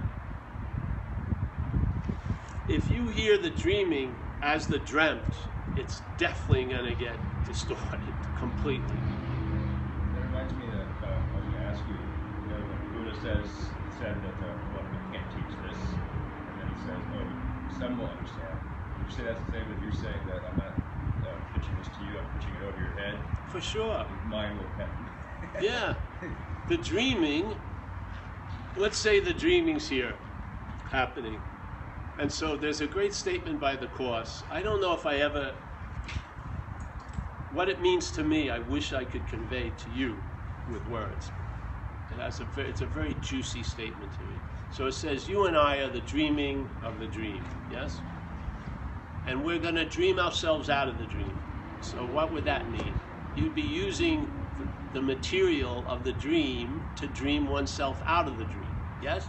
If 2.68 2.90
you 2.90 3.08
hear 3.08 3.36
the 3.36 3.50
dreaming 3.50 4.14
as 4.42 4.66
the 4.66 4.78
dreamt, 4.78 5.22
it's 5.76 6.00
definitely 6.16 6.64
going 6.64 6.84
to 6.84 6.94
get 6.94 7.14
distorted 7.46 8.00
completely. 8.38 8.96
That 10.14 10.22
reminds 10.26 10.54
me 10.54 10.66
that 10.66 11.06
uh, 11.06 11.12
I 11.12 11.36
was 11.36 11.44
going 11.44 11.52
to 11.52 11.68
ask 11.68 11.82
you, 11.88 11.94
you 11.94 12.48
know, 12.48 12.60
when 12.64 13.04
Buddha 13.04 13.16
says, 13.20 13.50
said 13.98 14.16
that, 14.16 14.46
uh, 14.46 14.54
well, 14.74 14.84
we 14.90 15.16
can't 15.16 15.28
teach 15.30 15.52
this, 15.68 15.78
and 16.48 16.60
then 16.60 16.68
he 16.72 16.78
says, 16.86 17.02
oh, 17.14 17.78
some 17.78 17.98
will 17.98 18.08
understand. 18.08 18.71
Say 19.12 19.24
that's 19.24 19.42
the 19.42 19.50
same 19.50 19.70
as 19.70 19.82
you're 19.82 19.92
saying 19.92 20.26
that 20.26 20.42
I'm 20.48 20.56
not 20.56 20.78
uh, 21.22 21.40
pitching 21.52 21.76
this 21.76 21.88
to 21.88 22.02
you, 22.02 22.18
I'm 22.18 22.24
pitching 22.26 22.54
it 22.54 22.62
over 22.62 22.78
your 22.78 22.94
head? 22.98 23.20
For 23.46 23.60
sure. 23.60 24.06
Mine 24.24 24.56
will 24.56 24.70
come. 24.76 24.86
Yeah. 25.60 25.94
The 26.68 26.78
dreaming, 26.78 27.54
let's 28.76 28.98
say 28.98 29.20
the 29.20 29.34
dreaming's 29.34 29.88
here 29.88 30.14
happening. 30.90 31.40
And 32.16 32.32
so 32.32 32.56
there's 32.56 32.80
a 32.80 32.86
great 32.86 33.12
statement 33.14 33.60
by 33.60 33.76
the 33.76 33.86
Course. 33.86 34.44
I 34.50 34.62
don't 34.62 34.80
know 34.80 34.94
if 34.94 35.04
I 35.04 35.16
ever, 35.16 35.52
what 37.50 37.68
it 37.68 37.82
means 37.82 38.12
to 38.12 38.24
me, 38.24 38.48
I 38.48 38.60
wish 38.60 38.92
I 38.92 39.04
could 39.04 39.26
convey 39.26 39.70
to 39.70 39.90
you 39.90 40.22
with 40.66 40.86
words. 40.86 41.32
It 42.10 42.18
has 42.18 42.40
a, 42.40 42.46
it's 42.60 42.80
a 42.80 42.86
very 42.86 43.14
juicy 43.14 43.62
statement 43.62 44.12
to 44.14 44.24
me. 44.24 44.40
So 44.70 44.86
it 44.86 44.92
says, 44.92 45.28
You 45.28 45.46
and 45.46 45.56
I 45.56 45.78
are 45.78 45.90
the 45.90 46.00
dreaming 46.00 46.70
of 46.82 46.98
the 46.98 47.06
dream, 47.08 47.48
yes? 47.68 48.02
And 49.26 49.44
we're 49.44 49.58
going 49.58 49.76
to 49.76 49.84
dream 49.84 50.18
ourselves 50.18 50.68
out 50.68 50.88
of 50.88 50.98
the 50.98 51.06
dream. 51.06 51.38
So 51.80 52.04
what 52.06 52.32
would 52.32 52.44
that 52.44 52.70
mean? 52.70 52.94
You'd 53.36 53.54
be 53.54 53.62
using 53.62 54.30
the, 54.92 55.00
material 55.00 55.84
of 55.88 56.04
the 56.04 56.12
dream 56.12 56.82
to 56.96 57.06
dream 57.08 57.48
oneself 57.48 58.00
out 58.06 58.28
of 58.28 58.38
the 58.38 58.44
dream, 58.44 58.76
yes? 59.02 59.26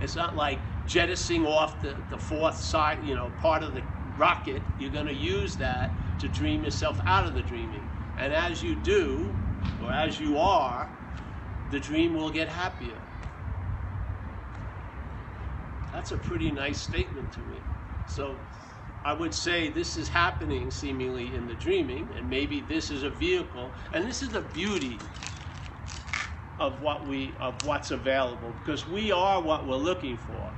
It's 0.00 0.16
not 0.16 0.36
like 0.36 0.58
jettisoning 0.86 1.46
off 1.46 1.80
the, 1.82 1.96
the 2.10 2.18
fourth 2.18 2.56
side, 2.56 2.98
you 3.06 3.14
know, 3.14 3.30
part 3.40 3.62
of 3.62 3.74
the 3.74 3.82
rocket. 4.18 4.62
You're 4.78 4.90
going 4.90 5.06
to 5.06 5.14
use 5.14 5.56
that 5.56 5.90
to 6.20 6.28
dream 6.28 6.64
yourself 6.64 7.00
out 7.06 7.26
of 7.26 7.34
the 7.34 7.42
dreaming. 7.42 7.88
And 8.18 8.32
as 8.32 8.62
you 8.62 8.74
do, 8.76 9.34
or 9.84 9.92
as 9.92 10.18
you 10.20 10.38
are, 10.38 10.90
the 11.70 11.80
dream 11.80 12.14
will 12.14 12.30
get 12.30 12.48
happier. 12.48 12.98
That's 15.92 16.12
a 16.12 16.16
pretty 16.16 16.50
nice 16.50 16.78
statement 16.78 17.32
to 17.32 17.40
me. 17.40 17.58
So 18.08 18.36
I 19.06 19.12
would 19.12 19.32
say 19.34 19.70
this 19.70 19.96
is 19.96 20.08
happening 20.08 20.68
seemingly 20.68 21.36
in 21.36 21.46
the 21.46 21.54
dreaming, 21.54 22.10
and 22.16 22.28
maybe 22.28 22.60
this 22.60 22.90
is 22.90 23.04
a 23.04 23.08
vehicle. 23.08 23.72
And 23.92 24.04
this 24.04 24.20
is 24.20 24.30
the 24.30 24.40
beauty 24.40 24.98
of 26.58 26.80
what 26.80 27.06
we 27.06 27.36
of 27.38 27.54
what's 27.62 27.92
available 27.92 28.52
because 28.52 28.88
we 28.88 29.12
are 29.12 29.40
what 29.40 29.68
we're 29.68 29.76
looking 29.76 30.16
for. 30.16 30.50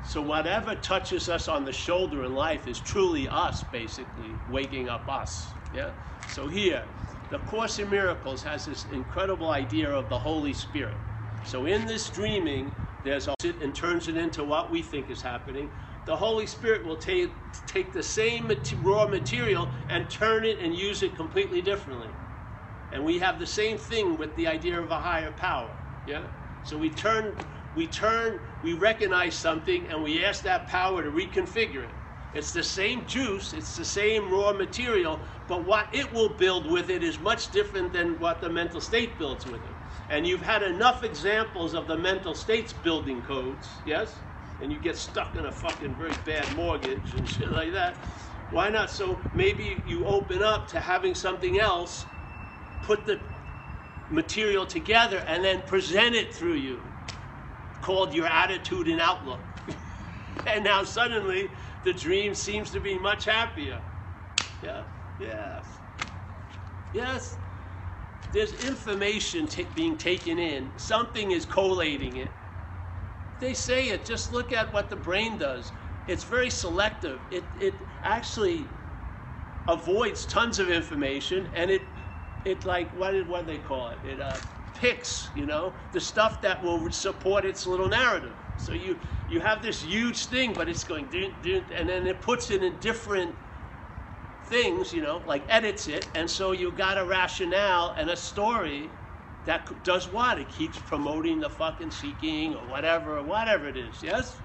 So 0.00 0.22
whatever 0.22 0.76
touches 0.76 1.28
us 1.28 1.48
on 1.48 1.64
the 1.64 1.72
shoulder 1.72 2.22
in 2.22 2.36
life 2.36 2.68
is 2.68 2.78
truly 2.78 3.26
us, 3.26 3.64
basically 3.64 4.36
waking 4.46 4.88
up 4.88 5.08
us. 5.08 5.54
Yeah. 5.72 5.90
So 6.28 6.46
here, 6.46 6.84
the 7.30 7.40
Course 7.40 7.80
in 7.80 7.90
Miracles 7.90 8.44
has 8.44 8.66
this 8.66 8.84
incredible 8.84 9.50
idea 9.50 9.90
of 9.90 10.08
the 10.08 10.20
Holy 10.20 10.52
Spirit. 10.52 11.00
So 11.42 11.66
in 11.66 11.86
this 11.86 12.10
dreaming, 12.10 12.74
there's 13.02 13.26
a, 13.26 13.34
and 13.60 13.74
turns 13.74 14.06
it 14.06 14.16
into 14.16 14.44
what 14.44 14.70
we 14.70 14.82
think 14.82 15.10
is 15.10 15.22
happening. 15.22 15.70
The 16.06 16.16
Holy 16.16 16.46
Spirit 16.46 16.86
will 16.86 16.96
take 16.96 17.66
take 17.66 17.92
the 17.92 18.02
same 18.02 18.50
raw 18.82 19.06
material 19.06 19.68
and 19.88 20.08
turn 20.08 20.44
it 20.44 20.58
and 20.60 20.74
use 20.74 21.02
it 21.02 21.16
completely 21.16 21.60
differently. 21.60 22.10
And 22.92 23.04
we 23.04 23.18
have 23.18 23.38
the 23.38 23.46
same 23.46 23.76
thing 23.76 24.16
with 24.16 24.36
the 24.36 24.46
idea 24.46 24.80
of 24.80 24.90
a 24.90 24.98
higher 24.98 25.32
power. 25.32 25.70
Yeah? 26.06 26.22
So 26.62 26.78
we 26.78 26.90
turn, 26.90 27.34
we 27.74 27.88
turn, 27.88 28.38
we 28.62 28.72
recognize 28.72 29.34
something 29.34 29.88
and 29.88 30.02
we 30.02 30.24
ask 30.24 30.42
that 30.44 30.68
power 30.68 31.02
to 31.02 31.10
reconfigure 31.10 31.82
it. 31.82 31.94
It's 32.32 32.52
the 32.52 32.62
same 32.62 33.06
juice, 33.06 33.52
it's 33.52 33.76
the 33.76 33.84
same 33.84 34.30
raw 34.30 34.52
material, 34.52 35.20
but 35.48 35.64
what 35.64 35.88
it 35.92 36.12
will 36.12 36.36
build 36.36 36.70
with 36.70 36.90
it 36.90 37.02
is 37.02 37.18
much 37.18 37.50
different 37.50 37.92
than 37.92 38.18
what 38.18 38.40
the 38.40 38.50
mental 38.50 38.80
state 38.80 39.18
builds 39.18 39.46
with 39.46 39.64
it. 39.64 39.76
And 40.08 40.26
you've 40.26 40.42
had 40.42 40.62
enough 40.62 41.02
examples 41.02 41.74
of 41.74 41.86
the 41.86 41.96
mental 41.96 42.34
states 42.34 42.72
building 42.72 43.22
codes, 43.22 43.80
yes? 43.84 44.20
And 44.60 44.72
you 44.72 44.80
get 44.80 44.96
stuck 44.96 45.36
in 45.36 45.46
a 45.46 45.52
fucking 45.52 45.96
very 45.96 46.16
bad 46.16 46.52
mortgage 46.52 47.14
and 47.14 47.28
shit 47.30 47.50
like 47.52 47.72
that. 47.72 48.02
Why 48.50 48.70
not? 48.70 48.90
So 48.90 49.24
maybe 49.32 49.82
you 49.86 50.06
open 50.06 50.42
up 50.42 50.68
to 50.70 50.80
having 50.80 51.14
something 51.14 51.58
else 51.58 52.06
put 52.82 53.06
the 53.06 53.22
material 54.08 54.66
together 54.66 55.22
and 55.26 55.44
then 55.44 55.62
present 55.62 56.14
it 56.14 56.34
through 56.34 56.54
you 56.54 56.92
called 57.80 58.14
your 58.14 58.26
attitude 58.26 58.88
and 58.88 59.00
outlook. 59.00 59.44
And 60.46 60.64
now 60.64 60.84
suddenly 60.84 61.50
the 61.84 61.92
dream 61.92 62.34
seems 62.34 62.70
to 62.72 62.80
be 62.80 62.98
much 62.98 63.26
happier. 63.26 63.82
Yeah 64.62 64.84
yes. 65.18 65.80
Yes. 66.92 67.38
There's 68.32 68.52
information 68.52 69.48
ta 69.48 69.62
being 69.74 69.98
taken 69.98 70.38
in. 70.38 70.78
Something 70.78 71.32
is 71.32 71.46
collating 71.46 72.16
it 72.16 72.36
they 73.38 73.54
say 73.54 73.88
it 73.88 74.04
just 74.04 74.32
look 74.32 74.52
at 74.52 74.72
what 74.72 74.90
the 74.90 74.96
brain 74.96 75.38
does 75.38 75.72
it's 76.06 76.24
very 76.24 76.50
selective 76.50 77.20
it, 77.30 77.50
it 77.58 77.86
actually 78.02 78.70
avoids 79.68 80.24
tons 80.26 80.58
of 80.58 80.70
information 80.70 81.48
and 81.54 81.70
it 81.70 81.88
it 82.44 82.64
like 82.64 82.92
what 82.92 83.10
did 83.10 83.28
what 83.28 83.46
do 83.46 83.52
they 83.52 83.58
call 83.58 83.88
it? 83.90 83.98
It 84.04 84.20
uh, 84.20 84.30
picks, 84.74 85.30
you 85.34 85.46
know, 85.46 85.74
the 85.90 86.00
stuff 86.00 86.40
that 86.42 86.62
will 86.62 86.90
support 86.90 87.44
its 87.44 87.66
little 87.66 87.88
narrative. 87.88 88.36
So 88.56 88.72
you 88.72 89.00
you 89.26 89.40
have 89.40 89.62
this 89.62 89.82
huge 89.82 90.26
thing, 90.26 90.54
but 90.54 90.68
it's 90.68 90.84
going 90.84 91.06
and 91.12 91.88
then 91.88 92.06
it 92.06 92.22
puts 92.22 92.50
it 92.50 92.62
in 92.62 92.78
different 92.78 93.34
things, 94.44 94.92
you 94.92 95.02
know, 95.02 95.22
like 95.26 95.44
edits 95.48 95.88
it, 95.88 96.08
and 96.14 96.30
so 96.30 96.52
you 96.52 96.70
got 96.70 96.98
a 96.98 97.04
rationale 97.04 97.94
and 97.98 98.08
a 98.10 98.16
story 98.16 98.92
that 99.46 99.82
does 99.84 100.08
what? 100.08 100.38
It 100.38 100.48
keeps 100.48 100.78
promoting 100.78 101.40
the 101.40 101.48
fucking 101.48 101.90
seeking 101.90 102.54
or 102.54 102.66
whatever 102.68 103.22
whatever 103.22 103.68
it 103.68 103.76
is. 103.76 104.02
Yes. 104.02 104.40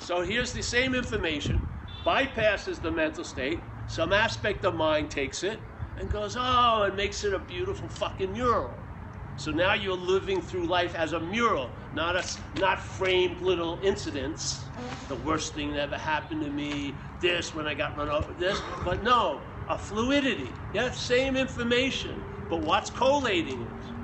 So 0.00 0.20
here's 0.22 0.52
the 0.52 0.62
same 0.62 0.94
information, 0.94 1.60
bypasses 2.06 2.80
the 2.80 2.90
mental 2.90 3.24
state. 3.24 3.60
Some 3.88 4.12
aspect 4.12 4.64
of 4.64 4.74
mind 4.74 5.10
takes 5.10 5.42
it 5.42 5.60
and 5.98 6.10
goes, 6.10 6.36
oh, 6.38 6.84
and 6.84 6.96
makes 6.96 7.24
it 7.24 7.34
a 7.34 7.38
beautiful 7.38 7.88
fucking 7.88 8.32
mural. 8.32 8.70
So 9.36 9.50
now 9.50 9.74
you're 9.74 9.96
living 9.96 10.40
through 10.40 10.66
life 10.66 10.94
as 10.94 11.12
a 11.12 11.20
mural, 11.20 11.70
not 11.94 12.16
a, 12.16 12.24
not 12.58 12.80
framed 12.80 13.40
little 13.40 13.78
incidents. 13.82 14.64
The 15.08 15.14
worst 15.16 15.54
thing 15.54 15.72
that 15.72 15.80
ever 15.80 15.96
happened 15.96 16.42
to 16.42 16.50
me, 16.50 16.94
this 17.20 17.54
when 17.54 17.66
I 17.66 17.74
got 17.74 17.96
run 17.96 18.08
over, 18.08 18.32
this, 18.32 18.60
but 18.84 19.02
no, 19.02 19.40
a 19.68 19.78
fluidity. 19.78 20.50
Yeah, 20.72 20.90
same 20.90 21.36
information, 21.36 22.22
but 22.48 22.62
what's 22.62 22.90
collating 22.90 23.62
it? 23.62 23.97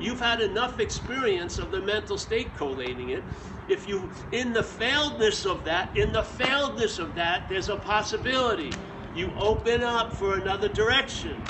You've 0.00 0.20
had 0.20 0.40
enough 0.40 0.80
experience 0.80 1.58
of 1.58 1.70
the 1.70 1.80
mental 1.82 2.16
state 2.16 2.56
collating 2.56 3.10
it. 3.10 3.22
If 3.68 3.86
you, 3.86 4.10
in 4.32 4.54
the 4.54 4.62
failedness 4.62 5.44
of 5.44 5.64
that, 5.64 5.94
in 5.94 6.10
the 6.10 6.22
failedness 6.22 6.98
of 6.98 7.14
that, 7.16 7.48
there's 7.50 7.68
a 7.68 7.76
possibility 7.76 8.72
you 9.14 9.30
open 9.36 9.82
up 9.82 10.10
for 10.12 10.38
another 10.38 10.68
direction. 10.68 11.44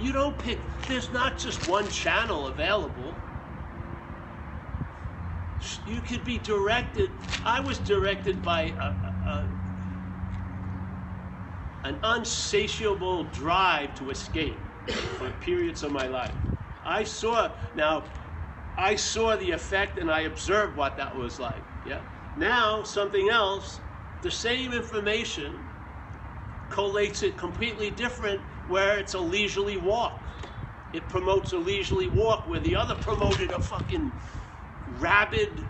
You 0.00 0.12
don't 0.12 0.36
pick, 0.36 0.58
there's 0.88 1.12
not 1.12 1.38
just 1.38 1.68
one 1.68 1.88
channel 1.88 2.48
available. 2.48 3.14
You 5.84 6.00
could 6.00 6.24
be 6.24 6.38
directed. 6.38 7.10
I 7.44 7.60
was 7.60 7.78
directed 7.78 8.42
by 8.42 8.74
a, 8.76 8.82
a, 8.82 9.14
a, 9.24 9.48
an 11.84 12.00
unsatiable 12.02 13.24
drive 13.24 13.94
to 13.94 14.10
escape 14.10 14.71
for 14.88 15.30
periods 15.40 15.82
of 15.82 15.92
my 15.92 16.06
life. 16.06 16.34
I 16.84 17.04
saw, 17.04 17.50
now, 17.74 18.04
I 18.76 18.96
saw 18.96 19.36
the 19.36 19.50
effect 19.50 19.98
and 19.98 20.10
I 20.10 20.22
observed 20.22 20.76
what 20.76 20.96
that 20.96 21.14
was 21.14 21.38
like. 21.38 21.62
Yeah. 21.84 22.00
Now, 22.36 22.82
something 22.82 23.28
else 23.28 23.80
the 24.22 24.30
same 24.30 24.72
information 24.72 25.52
collates 26.70 27.22
it 27.22 27.36
completely 27.36 27.90
different 27.90 28.40
where 28.68 28.98
it's 28.98 29.14
a 29.14 29.20
leisurely 29.20 29.76
walk. 29.76 30.22
It 30.92 31.08
promotes 31.08 31.52
a 31.52 31.58
leisurely 31.58 32.08
walk 32.08 32.46
where 32.48 32.60
the 32.60 32.76
other 32.76 32.94
promoted 32.94 33.50
a 33.50 33.58
fucking 33.58 34.12
rabid 34.98 35.64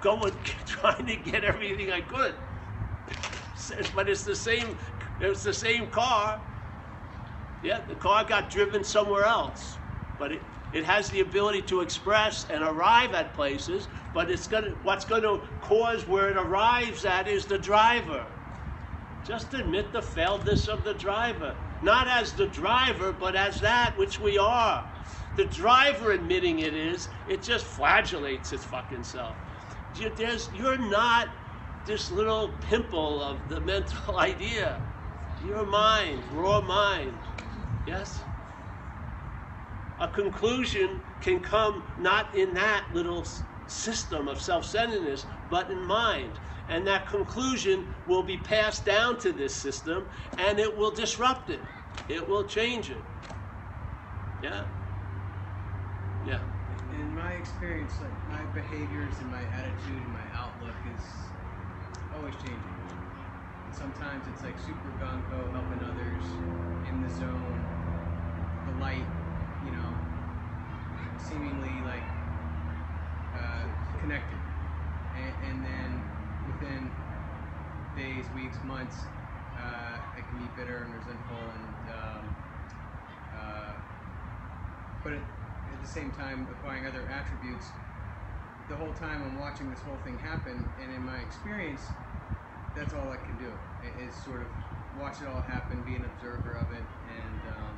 going 0.00 0.34
trying 0.66 1.06
to 1.06 1.16
get 1.16 1.44
everything 1.44 1.90
I 1.90 2.00
could. 2.00 2.34
But 3.94 4.08
it's 4.08 4.24
the 4.24 4.36
same 4.36 4.76
it's 5.20 5.42
the 5.42 5.54
same 5.54 5.88
car. 5.88 6.40
Yeah, 7.62 7.80
the 7.86 7.94
car 7.94 8.24
got 8.24 8.50
driven 8.50 8.84
somewhere 8.84 9.24
else. 9.24 9.78
But 10.18 10.32
it, 10.32 10.42
it 10.72 10.84
has 10.84 11.10
the 11.10 11.20
ability 11.20 11.62
to 11.62 11.80
express 11.80 12.44
and 12.50 12.62
arrive 12.62 13.14
at 13.14 13.34
places, 13.34 13.88
but 14.12 14.30
it's 14.30 14.46
gonna 14.46 14.74
what's 14.82 15.04
gonna 15.04 15.38
cause 15.60 16.06
where 16.06 16.30
it 16.30 16.36
arrives 16.36 17.04
at 17.04 17.28
is 17.28 17.46
the 17.46 17.58
driver. 17.58 18.24
Just 19.24 19.54
admit 19.54 19.92
the 19.92 20.00
failedness 20.00 20.68
of 20.68 20.84
the 20.84 20.94
driver. 20.94 21.54
Not 21.80 22.08
as 22.08 22.32
the 22.32 22.46
driver, 22.46 23.12
but 23.12 23.36
as 23.36 23.60
that 23.60 23.96
which 23.96 24.18
we 24.18 24.38
are. 24.38 24.84
The 25.36 25.44
driver 25.44 26.12
admitting 26.12 26.58
it 26.60 26.74
is, 26.74 27.08
it 27.26 27.42
just 27.42 27.66
flagellates 27.66 28.52
its 28.52 28.64
fucking 28.64 29.04
self. 29.04 29.36
There's, 30.16 30.50
you're 30.52 30.78
not 30.78 31.28
this 31.84 32.10
little 32.10 32.48
pimple 32.48 33.22
of 33.22 33.48
the 33.48 33.60
mental 33.72 34.18
idea. 34.18 34.80
Your 35.40 35.66
mind, 35.66 36.22
raw 36.32 36.60
mind. 36.60 37.18
Yes? 37.86 38.22
A 40.00 40.08
conclusion 40.08 41.00
can 41.20 41.40
come 41.40 41.84
not 41.98 42.34
in 42.34 42.54
that 42.54 42.86
little 42.92 43.26
system 43.66 44.28
of 44.28 44.40
self 44.40 44.64
centeredness, 44.64 45.26
but 45.50 45.70
in 45.70 45.82
mind. 45.84 46.32
And 46.68 46.86
that 46.86 47.06
conclusion 47.08 47.94
will 48.06 48.22
be 48.22 48.36
passed 48.38 48.84
down 48.84 49.18
to 49.20 49.32
this 49.32 49.54
system 49.54 50.06
and 50.38 50.58
it 50.58 50.76
will 50.76 50.90
disrupt 50.90 51.50
it, 51.50 51.60
it 52.08 52.26
will 52.28 52.44
change 52.44 52.90
it. 52.90 53.02
Yeah? 54.42 54.62
Yeah. 56.26 56.38
In 56.98 57.14
my 57.14 57.32
experience, 57.32 57.94
like 58.00 58.28
my 58.28 58.60
behaviors 58.60 59.18
and 59.20 59.30
my 59.30 59.42
attitude 59.42 60.02
and 60.02 60.12
my 60.12 60.26
outlook 60.34 60.74
is 60.96 61.04
always 62.16 62.34
changing. 62.34 62.58
And 63.66 63.74
sometimes 63.74 64.24
it's 64.32 64.42
like 64.42 64.58
super 64.58 64.90
gung 64.98 65.22
ho, 65.30 65.50
helping 65.52 65.82
others 65.84 66.24
in 66.88 67.02
the 67.02 67.10
zone, 67.14 67.71
light, 68.82 69.06
you 69.64 69.70
know, 69.70 69.90
seemingly 71.22 71.70
like 71.86 72.02
uh, 73.38 73.64
connected. 74.02 74.38
And, 75.14 75.32
and 75.46 75.56
then 75.64 75.90
within 76.50 76.90
days, 77.94 78.26
weeks, 78.34 78.58
months, 78.66 79.06
uh, 79.54 80.18
I 80.18 80.20
can 80.26 80.38
be 80.42 80.50
bitter 80.58 80.82
and 80.82 80.90
resentful 80.98 81.38
and 81.38 81.66
um, 81.94 82.24
uh, 83.38 83.72
but 85.04 85.12
at, 85.12 85.22
at 85.22 85.78
the 85.80 85.88
same 85.88 86.10
time 86.12 86.48
acquiring 86.50 86.86
other 86.86 87.06
attributes 87.06 87.66
the 88.68 88.74
whole 88.74 88.92
time 88.94 89.22
I'm 89.22 89.38
watching 89.38 89.70
this 89.70 89.80
whole 89.80 89.98
thing 90.04 90.18
happen 90.18 90.64
and 90.82 90.92
in 90.92 91.02
my 91.04 91.18
experience 91.18 91.82
that's 92.74 92.94
all 92.94 93.10
I 93.10 93.16
can 93.16 93.38
do 93.38 93.52
is 94.02 94.14
sort 94.24 94.42
of 94.42 94.48
watch 94.98 95.20
it 95.20 95.28
all 95.28 95.42
happen 95.42 95.82
be 95.86 95.94
an 95.94 96.04
observer 96.04 96.58
of 96.58 96.72
it 96.72 96.86
and 97.14 97.40
um, 97.54 97.76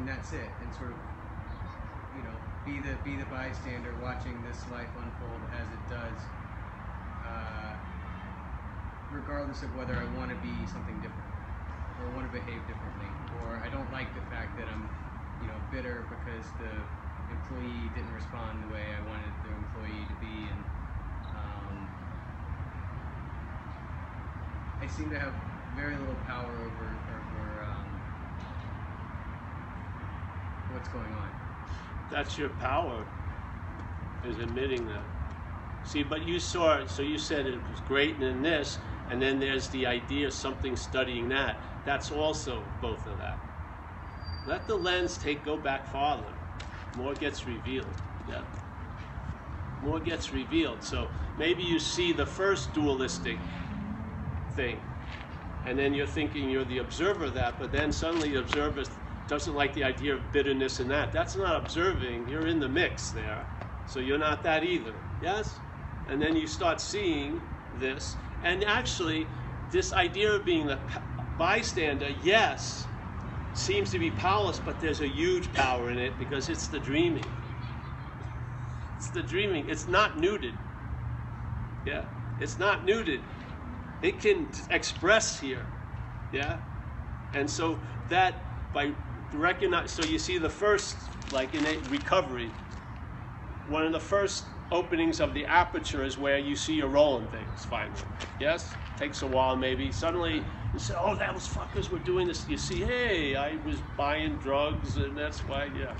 and 0.00 0.08
that's 0.08 0.32
it 0.32 0.48
and 0.64 0.72
sort 0.74 0.90
of 0.90 0.96
you 2.16 2.24
know 2.24 2.32
be 2.64 2.80
the 2.80 2.96
be 3.04 3.16
the 3.20 3.28
bystander 3.28 3.92
watching 4.02 4.32
this 4.48 4.64
life 4.72 4.88
unfold 4.96 5.40
as 5.52 5.68
it 5.68 5.84
does 5.92 6.18
uh, 7.28 7.76
regardless 9.12 9.62
of 9.62 9.76
whether 9.76 9.94
I 9.94 10.06
want 10.16 10.30
to 10.30 10.36
be 10.40 10.54
something 10.72 10.96
different 11.04 11.30
or 12.00 12.08
want 12.16 12.24
to 12.24 12.32
behave 12.32 12.64
differently, 12.66 13.10
or 13.44 13.60
I 13.60 13.68
don't 13.68 13.90
like 13.92 14.08
the 14.14 14.24
fact 14.32 14.56
that 14.56 14.66
I'm, 14.72 14.88
you 15.42 15.48
know, 15.48 15.58
bitter 15.70 16.08
because 16.08 16.48
the 16.56 16.72
employee 17.28 17.92
didn't 17.92 18.14
respond 18.14 18.64
the 18.64 18.72
way 18.72 18.96
I 18.96 19.00
wanted 19.08 19.28
the 19.44 19.52
employee 19.52 20.08
to 20.08 20.16
be, 20.16 20.48
and 20.48 20.60
um, 21.36 21.74
I 24.80 24.86
seem 24.88 25.10
to 25.10 25.18
have 25.18 25.34
very 25.76 25.92
little 25.92 26.16
power 26.26 26.48
over 26.48 26.88
over 26.88 27.64
um, 27.68 27.88
what's 30.72 30.88
going 30.88 31.12
on. 31.12 31.28
That's 32.10 32.36
your 32.36 32.48
power, 32.50 33.04
is 34.24 34.38
admitting 34.38 34.86
that. 34.86 35.02
See, 35.84 36.02
but 36.02 36.26
you 36.26 36.38
saw 36.38 36.78
it, 36.78 36.90
so 36.90 37.02
you 37.02 37.18
said 37.18 37.46
it 37.46 37.60
was 37.70 37.80
great 37.86 38.20
then 38.20 38.42
this, 38.42 38.78
and 39.10 39.20
then 39.20 39.40
there's 39.40 39.68
the 39.68 39.86
idea 39.86 40.26
of 40.26 40.32
something 40.32 40.76
studying 40.76 41.28
that. 41.30 41.58
That's 41.84 42.10
also 42.10 42.62
both 42.80 43.06
of 43.06 43.18
that. 43.18 43.38
Let 44.46 44.66
the 44.66 44.76
lens 44.76 45.18
take 45.18 45.44
go 45.44 45.56
back 45.56 45.86
farther. 45.90 46.32
More 46.96 47.14
gets 47.14 47.46
revealed. 47.46 47.86
Yeah. 48.28 48.42
More 49.82 50.00
gets 50.00 50.32
revealed. 50.32 50.82
So 50.82 51.08
maybe 51.38 51.62
you 51.62 51.78
see 51.78 52.12
the 52.12 52.26
first 52.26 52.72
dualistic 52.74 53.38
thing, 54.54 54.80
and 55.66 55.78
then 55.78 55.94
you're 55.94 56.06
thinking 56.06 56.50
you're 56.50 56.64
the 56.64 56.78
observer 56.78 57.26
of 57.26 57.34
that, 57.34 57.58
but 57.58 57.72
then 57.72 57.92
suddenly 57.92 58.30
the 58.30 58.40
observer 58.40 58.84
doesn't 59.30 59.54
like 59.54 59.72
the 59.74 59.84
idea 59.84 60.12
of 60.12 60.32
bitterness 60.32 60.80
and 60.80 60.90
that. 60.90 61.12
That's 61.12 61.36
not 61.36 61.54
observing, 61.54 62.28
you're 62.28 62.48
in 62.48 62.58
the 62.58 62.68
mix 62.68 63.10
there. 63.10 63.46
So 63.86 64.00
you're 64.00 64.18
not 64.18 64.42
that 64.42 64.64
either. 64.64 64.92
Yes? 65.22 65.54
And 66.08 66.20
then 66.20 66.34
you 66.34 66.48
start 66.48 66.80
seeing 66.80 67.40
this, 67.78 68.16
and 68.42 68.64
actually, 68.64 69.28
this 69.70 69.92
idea 69.92 70.32
of 70.32 70.44
being 70.44 70.66
the 70.66 70.80
bystander, 71.38 72.08
yes, 72.24 72.88
seems 73.54 73.92
to 73.92 74.00
be 74.00 74.10
powerless, 74.10 74.58
but 74.58 74.80
there's 74.80 75.00
a 75.00 75.06
huge 75.06 75.52
power 75.52 75.90
in 75.90 75.98
it 75.98 76.18
because 76.18 76.48
it's 76.48 76.66
the 76.66 76.80
dreaming. 76.80 77.24
It's 78.96 79.10
the 79.10 79.22
dreaming. 79.22 79.68
It's 79.68 79.86
not 79.86 80.16
neutered. 80.16 80.54
Yeah, 81.86 82.02
it's 82.40 82.58
not 82.58 82.84
neutered. 82.84 83.20
It 84.02 84.20
can 84.20 84.48
express 84.70 85.38
here. 85.38 85.64
Yeah, 86.32 86.56
and 87.32 87.48
so 87.48 87.78
that 88.08 88.34
by 88.72 88.92
recognize, 89.32 89.90
so 89.90 90.04
you 90.04 90.18
see 90.18 90.38
the 90.38 90.50
first, 90.50 90.96
like 91.32 91.54
in 91.54 91.64
recovery, 91.90 92.50
one 93.68 93.84
of 93.84 93.92
the 93.92 94.00
first 94.00 94.44
openings 94.72 95.20
of 95.20 95.34
the 95.34 95.44
aperture 95.46 96.04
is 96.04 96.16
where 96.16 96.38
you 96.38 96.54
see 96.56 96.74
you're 96.74 96.88
rolling 96.88 97.26
things 97.28 97.64
finally. 97.64 98.00
Yes? 98.38 98.74
Takes 98.96 99.22
a 99.22 99.26
while 99.26 99.56
maybe. 99.56 99.90
Suddenly 99.92 100.44
you 100.72 100.78
say, 100.78 100.94
oh, 100.96 101.16
those 101.16 101.48
fuckers 101.48 101.90
were 101.90 101.98
doing 101.98 102.28
this. 102.28 102.48
You 102.48 102.56
see, 102.56 102.80
hey, 102.80 103.34
I 103.34 103.56
was 103.64 103.80
buying 103.96 104.36
drugs 104.38 104.96
and 104.96 105.16
that's 105.16 105.40
why, 105.46 105.66
yeah. 105.66 105.92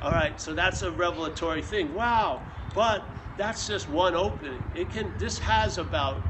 All 0.00 0.10
right, 0.10 0.40
so 0.40 0.54
that's 0.54 0.82
a 0.82 0.90
revelatory 0.90 1.62
thing. 1.62 1.94
Wow. 1.94 2.42
But 2.74 3.08
that's 3.36 3.66
just 3.66 3.88
one 3.88 4.14
opening. 4.14 4.60
It 4.74 4.90
can, 4.90 5.12
this 5.18 5.38
has 5.40 5.78
about 5.78 6.22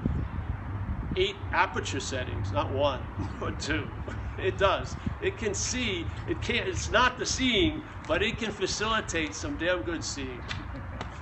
eight 1.17 1.37
aperture 1.53 2.01
settings, 2.01 2.53
not 2.53 2.73
one 2.73 3.01
or 3.41 3.53
two. 3.53 3.89
It 4.43 4.59
does. 4.59 4.97
It 5.21 5.39
can 5.39 5.55
see. 5.55 6.11
It 6.27 6.43
can't. 6.43 6.69
It's 6.69 6.91
not 6.91 7.19
the 7.19 7.27
seeing, 7.27 7.85
but 8.07 8.23
it 8.23 8.39
can 8.39 8.51
facilitate 8.51 9.35
some 9.35 9.57
damn 9.57 9.83
good 9.83 10.05
seeing. 10.05 10.43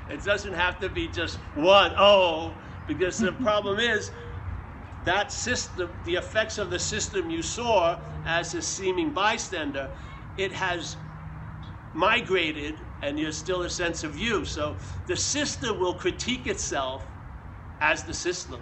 It 0.09 0.25
doesn't 0.25 0.55
have 0.55 0.81
to 0.81 0.89
be 0.89 1.09
just 1.09 1.39
one. 1.55 1.93
Oh, 1.97 2.59
because 2.87 3.19
the 3.19 3.33
problem 3.33 3.79
is 3.79 4.11
that 5.05 5.31
system, 5.31 5.91
the 6.05 6.17
effects 6.17 6.59
of 6.59 6.71
the 6.71 6.79
system 6.79 7.31
you 7.31 7.43
saw 7.43 7.99
as 8.27 8.55
a 8.55 8.63
seeming 8.63 9.13
bystander, 9.13 9.91
it 10.37 10.53
has 10.53 10.97
migrated, 11.93 12.87
and 13.03 13.19
there's 13.19 13.39
still 13.39 13.63
a 13.63 13.71
sense 13.71 14.05
of 14.05 14.17
you. 14.17 14.45
So 14.45 14.79
the 15.07 15.17
system 15.17 15.79
will 15.79 15.95
critique 15.95 16.47
itself 16.47 17.07
as 17.81 18.05
the 18.05 18.15
system. 18.15 18.61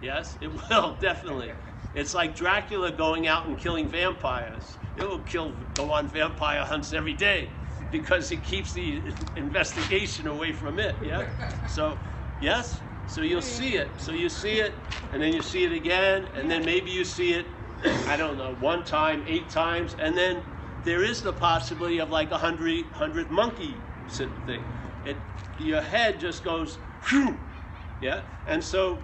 Yes, 0.00 0.36
it 0.40 0.48
will 0.52 0.96
definitely. 1.00 1.52
It's 1.94 2.14
like 2.14 2.34
Dracula 2.34 2.90
going 2.90 3.26
out 3.26 3.46
and 3.46 3.56
killing 3.58 3.88
vampires. 3.88 4.76
It 4.96 5.04
will 5.04 5.20
kill, 5.20 5.52
go 5.74 5.92
on 5.92 6.08
vampire 6.08 6.64
hunts 6.64 6.92
every 6.92 7.14
day 7.14 7.48
because 7.90 8.32
it 8.32 8.42
keeps 8.42 8.72
the 8.72 9.00
investigation 9.36 10.26
away 10.26 10.52
from 10.52 10.78
it. 10.78 10.96
Yeah. 11.02 11.26
So, 11.68 11.96
yes. 12.40 12.80
So 13.06 13.22
you'll 13.22 13.42
see 13.42 13.76
it. 13.76 13.90
So 13.98 14.12
you 14.12 14.28
see 14.28 14.60
it, 14.60 14.74
and 15.12 15.22
then 15.22 15.32
you 15.32 15.42
see 15.42 15.64
it 15.64 15.72
again, 15.72 16.26
and 16.34 16.50
then 16.50 16.64
maybe 16.64 16.90
you 16.90 17.04
see 17.04 17.34
it. 17.34 17.46
I 18.08 18.16
don't 18.16 18.38
know, 18.38 18.54
one 18.60 18.82
time, 18.84 19.24
eight 19.28 19.50
times, 19.50 19.94
and 20.00 20.16
then 20.16 20.42
there 20.84 21.04
is 21.04 21.22
the 21.22 21.32
possibility 21.32 21.98
of 21.98 22.10
like 22.10 22.30
a 22.30 22.38
hundred, 22.38 22.86
hundred 22.86 23.30
monkey 23.30 23.74
thing. 24.08 24.64
It, 25.04 25.16
your 25.58 25.82
head 25.82 26.18
just 26.18 26.44
goes, 26.44 26.78
phew, 27.02 27.38
yeah. 28.00 28.22
And 28.46 28.64
so 28.64 28.98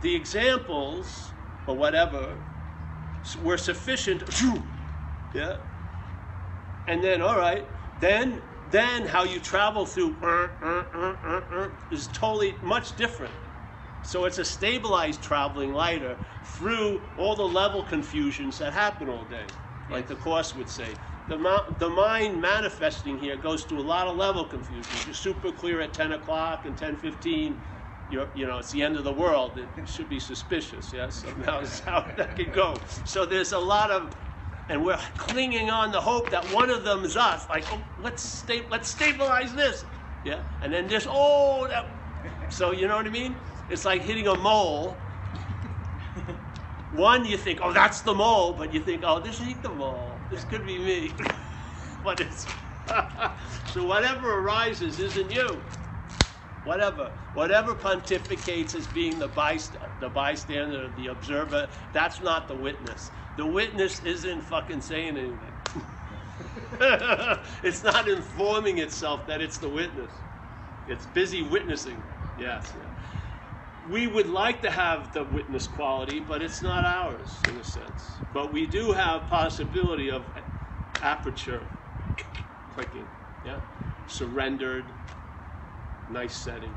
the 0.00 0.14
examples 0.14 1.33
or 1.66 1.76
whatever 1.76 2.36
were 3.42 3.58
sufficient. 3.58 4.22
Yeah. 5.32 5.56
And 6.86 7.02
then, 7.02 7.22
all 7.22 7.36
right, 7.36 7.66
then 7.98 8.42
then 8.70 9.06
how 9.06 9.24
you 9.24 9.40
travel 9.40 9.86
through 9.86 10.16
uh, 10.22 10.48
uh, 10.62 10.84
uh, 10.94 11.14
uh, 11.24 11.40
uh, 11.52 11.68
is 11.90 12.08
totally 12.08 12.56
much 12.62 12.96
different. 12.96 13.34
So 14.02 14.24
it's 14.26 14.38
a 14.38 14.44
stabilized 14.44 15.22
traveling 15.22 15.72
lighter 15.72 16.18
through 16.42 17.02
all 17.16 17.36
the 17.36 17.48
level 17.48 17.82
confusions 17.82 18.58
that 18.58 18.72
happen 18.72 19.08
all 19.08 19.24
day, 19.24 19.46
like 19.88 20.06
the 20.06 20.16
course 20.16 20.54
would 20.54 20.68
say. 20.68 20.98
The, 21.26 21.38
the 21.78 21.88
mind 21.88 22.40
manifesting 22.40 23.18
here 23.18 23.36
goes 23.36 23.64
through 23.64 23.80
a 23.80 23.82
lot 23.82 24.06
of 24.06 24.16
level 24.16 24.44
confusions. 24.44 25.06
You're 25.06 25.14
super 25.14 25.52
clear 25.52 25.80
at 25.80 25.94
10 25.94 26.12
o'clock 26.12 26.66
and 26.66 26.76
10:15. 26.76 27.58
You're, 28.14 28.28
you 28.32 28.46
know, 28.46 28.58
it's 28.58 28.70
the 28.70 28.80
end 28.80 28.96
of 28.96 29.02
the 29.02 29.12
world. 29.12 29.58
It 29.58 29.88
should 29.88 30.08
be 30.08 30.20
suspicious. 30.20 30.92
Yes, 30.92 31.16
somehow 31.16 31.58
is 31.62 31.80
how 31.80 32.06
that 32.16 32.36
could 32.36 32.52
go. 32.52 32.76
So 33.02 33.26
there's 33.26 33.50
a 33.50 33.58
lot 33.58 33.90
of 33.90 34.16
and 34.68 34.84
we're 34.84 35.00
clinging 35.16 35.68
on 35.68 35.90
the 35.90 36.00
hope 36.00 36.30
that 36.30 36.52
one 36.52 36.70
of 36.70 36.84
them 36.84 37.04
is 37.04 37.16
us. 37.16 37.48
Like, 37.50 37.66
oh, 37.72 37.82
let's 37.98 38.22
sta- 38.22 38.68
let's 38.70 38.88
stabilize 38.88 39.52
this, 39.52 39.84
yeah. 40.22 40.42
And 40.62 40.72
then 40.72 40.86
there's 40.86 41.08
oh, 41.10 41.66
that. 41.68 41.86
So 42.52 42.70
you 42.70 42.86
know 42.86 42.96
what 42.96 43.06
I 43.06 43.10
mean? 43.10 43.40
It's 43.68 43.84
like 43.84 44.02
hitting 44.02 44.28
a 44.28 44.36
mole. 44.36 45.02
One, 46.90 47.24
you 47.24 47.36
think, 47.36 47.58
oh, 47.60 47.72
that's 47.72 48.02
the 48.02 48.14
mole, 48.14 48.56
but 48.56 48.72
you 48.72 48.78
think, 48.78 49.02
oh, 49.04 49.18
this 49.18 49.42
ain't 49.42 49.64
the 49.64 49.70
mole. 49.70 50.22
This 50.30 50.44
could 50.44 50.64
be 50.64 50.78
me. 50.78 51.16
but 52.04 52.20
it's 52.20 52.46
so 53.66 53.84
whatever 53.84 54.38
arises 54.38 55.00
isn't 55.00 55.32
you. 55.32 55.62
Whatever, 56.64 57.12
whatever 57.32 57.74
pontificates 57.74 58.74
as 58.74 58.88
being 58.88 59.18
the, 59.18 59.28
byst- 59.28 59.76
the 60.00 60.10
bystander, 60.10 60.88
the 60.90 61.06
observer, 61.06 61.68
that's 61.92 62.20
not 62.20 62.48
the 62.48 62.56
witness. 62.56 63.10
The 63.36 63.46
witness 63.46 64.00
isn't 64.00 64.42
fucking 64.42 64.80
saying 64.80 65.16
anything. 65.16 65.54
it's 67.62 67.84
not 67.84 68.08
informing 68.08 68.78
itself 68.78 69.26
that 69.28 69.40
it's 69.40 69.58
the 69.58 69.70
witness. 69.70 70.22
It's 70.86 71.06
busy 71.06 71.42
witnessing. 71.42 72.02
Yes. 72.36 72.74
yeah. 72.76 72.88
We 73.86 74.06
would 74.06 74.28
like 74.28 74.62
to 74.62 74.70
have 74.70 75.12
the 75.12 75.24
witness 75.24 75.66
quality, 75.66 76.20
but 76.20 76.42
it's 76.42 76.62
not 76.62 76.84
ours 76.84 77.44
in 77.46 77.58
a 77.58 77.64
sense. 77.64 78.22
But 78.32 78.52
we 78.52 78.66
do 78.66 78.92
have 78.92 79.28
possibility 79.28 80.10
of 80.10 80.26
aperture 81.02 81.68
clicking. 82.68 83.08
Yeah. 83.44 83.60
Surrendered. 84.06 84.94
Nice 86.10 86.34
setting. 86.34 86.74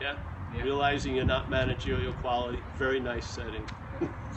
Yeah. 0.00 0.16
Yeah. 0.54 0.62
Realizing 0.62 1.16
you're 1.16 1.24
not 1.24 1.48
managerial 1.48 2.12
quality. 2.14 2.58
Very 2.76 3.00
nice 3.00 3.24
setting. 3.24 3.66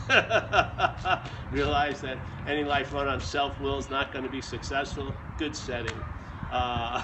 Realize 1.51 2.01
that 2.01 2.17
any 2.47 2.63
life 2.63 2.93
run 2.93 3.07
on 3.07 3.19
self 3.19 3.59
will 3.59 3.79
is 3.79 3.89
not 3.89 4.13
going 4.13 4.23
to 4.23 4.31
be 4.31 4.41
successful. 4.41 5.13
Good 5.37 5.55
setting. 5.55 5.97
Uh, 6.51 7.01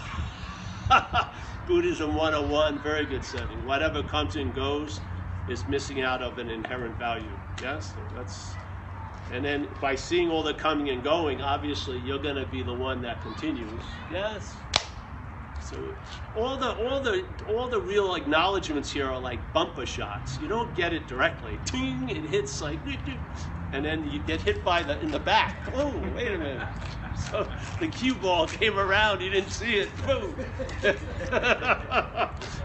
Buddhism 1.67 2.15
101, 2.15 2.79
very 2.79 3.05
good 3.05 3.23
setting. 3.23 3.65
Whatever 3.65 4.03
comes 4.03 4.35
and 4.35 4.53
goes 4.53 5.01
is 5.49 5.67
missing 5.67 6.01
out 6.01 6.21
of 6.21 6.37
an 6.37 6.49
inherent 6.49 6.97
value. 6.97 7.23
Yes? 7.61 7.93
So 7.93 8.15
that's 8.15 8.53
and 9.33 9.45
then 9.45 9.67
by 9.79 9.95
seeing 9.95 10.29
all 10.29 10.43
the 10.43 10.53
coming 10.53 10.89
and 10.89 11.03
going, 11.03 11.41
obviously 11.41 11.99
you're 11.99 12.21
going 12.21 12.35
to 12.35 12.45
be 12.45 12.63
the 12.63 12.73
one 12.73 13.01
that 13.03 13.21
continues. 13.21 13.81
Yes. 14.11 14.55
So 15.71 15.95
all 16.35 16.57
the 16.57 16.71
all 16.71 17.01
the 17.01 17.25
all 17.47 17.69
the 17.69 17.79
real 17.79 18.15
acknowledgments 18.15 18.91
here 18.91 19.07
are 19.07 19.19
like 19.19 19.53
bumper 19.53 19.85
shots. 19.85 20.37
You 20.41 20.49
don't 20.49 20.75
get 20.75 20.91
it 20.91 21.07
directly. 21.07 21.59
Ting, 21.63 22.09
it 22.09 22.25
hits 22.29 22.59
like, 22.59 22.79
and 23.71 23.85
then 23.85 24.03
you 24.09 24.19
get 24.19 24.41
hit 24.41 24.65
by 24.65 24.83
the 24.83 24.99
in 24.99 25.11
the 25.11 25.19
back. 25.19 25.55
Oh, 25.73 25.97
wait 26.13 26.33
a 26.33 26.37
minute. 26.37 26.67
So 27.15 27.47
the 27.79 27.87
cue 27.87 28.15
ball 28.15 28.47
came 28.47 28.77
around, 28.77 29.21
you 29.21 29.29
didn't 29.29 29.51
see 29.51 29.79
it. 29.79 29.95
Boom. 30.05 30.35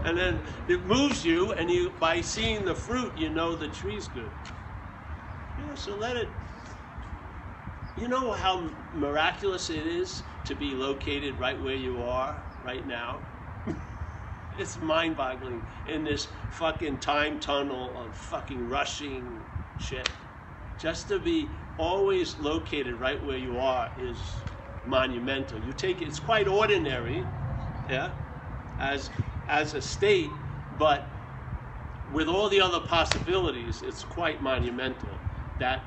and 0.03 0.17
then 0.17 0.39
it 0.67 0.85
moves 0.85 1.23
you, 1.23 1.53
and 1.53 1.69
you 1.71 1.93
by 1.99 2.19
seeing 2.21 2.65
the 2.65 2.75
fruit, 2.75 3.17
you 3.17 3.29
know 3.29 3.55
the 3.55 3.69
tree's 3.69 4.07
good. 4.07 4.31
Yeah, 5.57 5.75
so 5.75 5.95
let 5.95 6.17
it. 6.17 6.33
You 7.95 8.07
know 8.07 8.33
how 8.33 8.69
miraculous 8.93 9.69
it 9.69 9.87
is 9.87 10.23
to 10.43 10.55
be 10.55 10.75
located 10.75 11.39
right 11.39 11.59
where 11.61 11.75
you 11.75 12.03
are 12.03 12.35
right 12.67 12.85
now? 12.85 13.19
it's 14.59 14.77
mind 14.81 15.15
boggling 15.15 15.61
in 15.87 16.03
this 16.03 16.27
fucking 16.51 16.97
time 16.97 17.39
tunnel 17.39 17.97
of 17.97 18.13
fucking 18.13 18.69
rushing 18.69 19.23
shit. 19.79 20.09
Just 20.77 21.07
to 21.07 21.17
be 21.17 21.47
always 21.77 22.37
located 22.39 22.99
right 22.99 23.25
where 23.25 23.37
you 23.37 23.57
are 23.57 23.89
is 23.97 24.17
monumental. 24.85 25.57
You 25.59 25.71
take 25.71 26.01
it, 26.01 26.09
it's 26.09 26.19
quite 26.19 26.47
ordinary, 26.47 27.23
yeah, 27.89 28.09
as 28.79 29.09
as 29.47 29.73
a 29.73 29.81
state, 29.81 30.29
but 30.77 31.07
with 32.11 32.27
all 32.27 32.49
the 32.49 32.59
other 32.59 32.81
possibilities, 32.81 33.81
it's 33.81 34.03
quite 34.03 34.41
monumental 34.43 35.09
that 35.57 35.83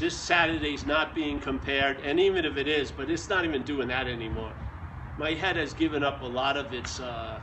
this 0.00 0.18
Saturday's 0.18 0.86
not 0.86 1.14
being 1.14 1.38
compared, 1.40 1.98
and 2.00 2.18
even 2.18 2.46
if 2.46 2.56
it 2.56 2.68
is, 2.68 2.90
but 2.90 3.10
it's 3.10 3.28
not 3.28 3.44
even 3.44 3.62
doing 3.62 3.88
that 3.88 4.08
anymore. 4.08 4.52
My 5.18 5.34
head 5.34 5.56
has 5.56 5.74
given 5.74 6.02
up 6.02 6.22
a 6.22 6.26
lot 6.26 6.56
of 6.56 6.72
its. 6.72 7.00
Uh, 7.00 7.38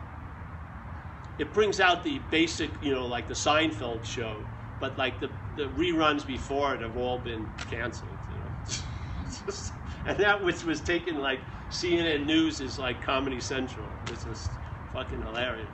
it 1.37 1.53
brings 1.53 1.79
out 1.79 2.03
the 2.03 2.19
basic, 2.29 2.83
you 2.83 2.93
know, 2.93 3.07
like 3.07 3.27
the 3.27 3.33
Seinfeld 3.33 4.03
show, 4.03 4.35
but 4.79 4.97
like 4.97 5.19
the, 5.19 5.29
the 5.55 5.63
reruns 5.69 6.25
before 6.25 6.75
it 6.75 6.81
have 6.81 6.97
all 6.97 7.19
been 7.19 7.47
canceled. 7.69 8.09
You 8.29 8.39
know, 8.39 9.53
and 10.05 10.17
that 10.19 10.43
which 10.43 10.63
was 10.63 10.81
taken 10.81 11.19
like 11.19 11.41
CNN 11.69 12.25
News 12.25 12.59
is 12.59 12.77
like 12.77 13.01
Comedy 13.01 13.39
Central. 13.39 13.85
It's 14.11 14.23
just 14.25 14.51
fucking 14.91 15.21
hilarious. 15.21 15.69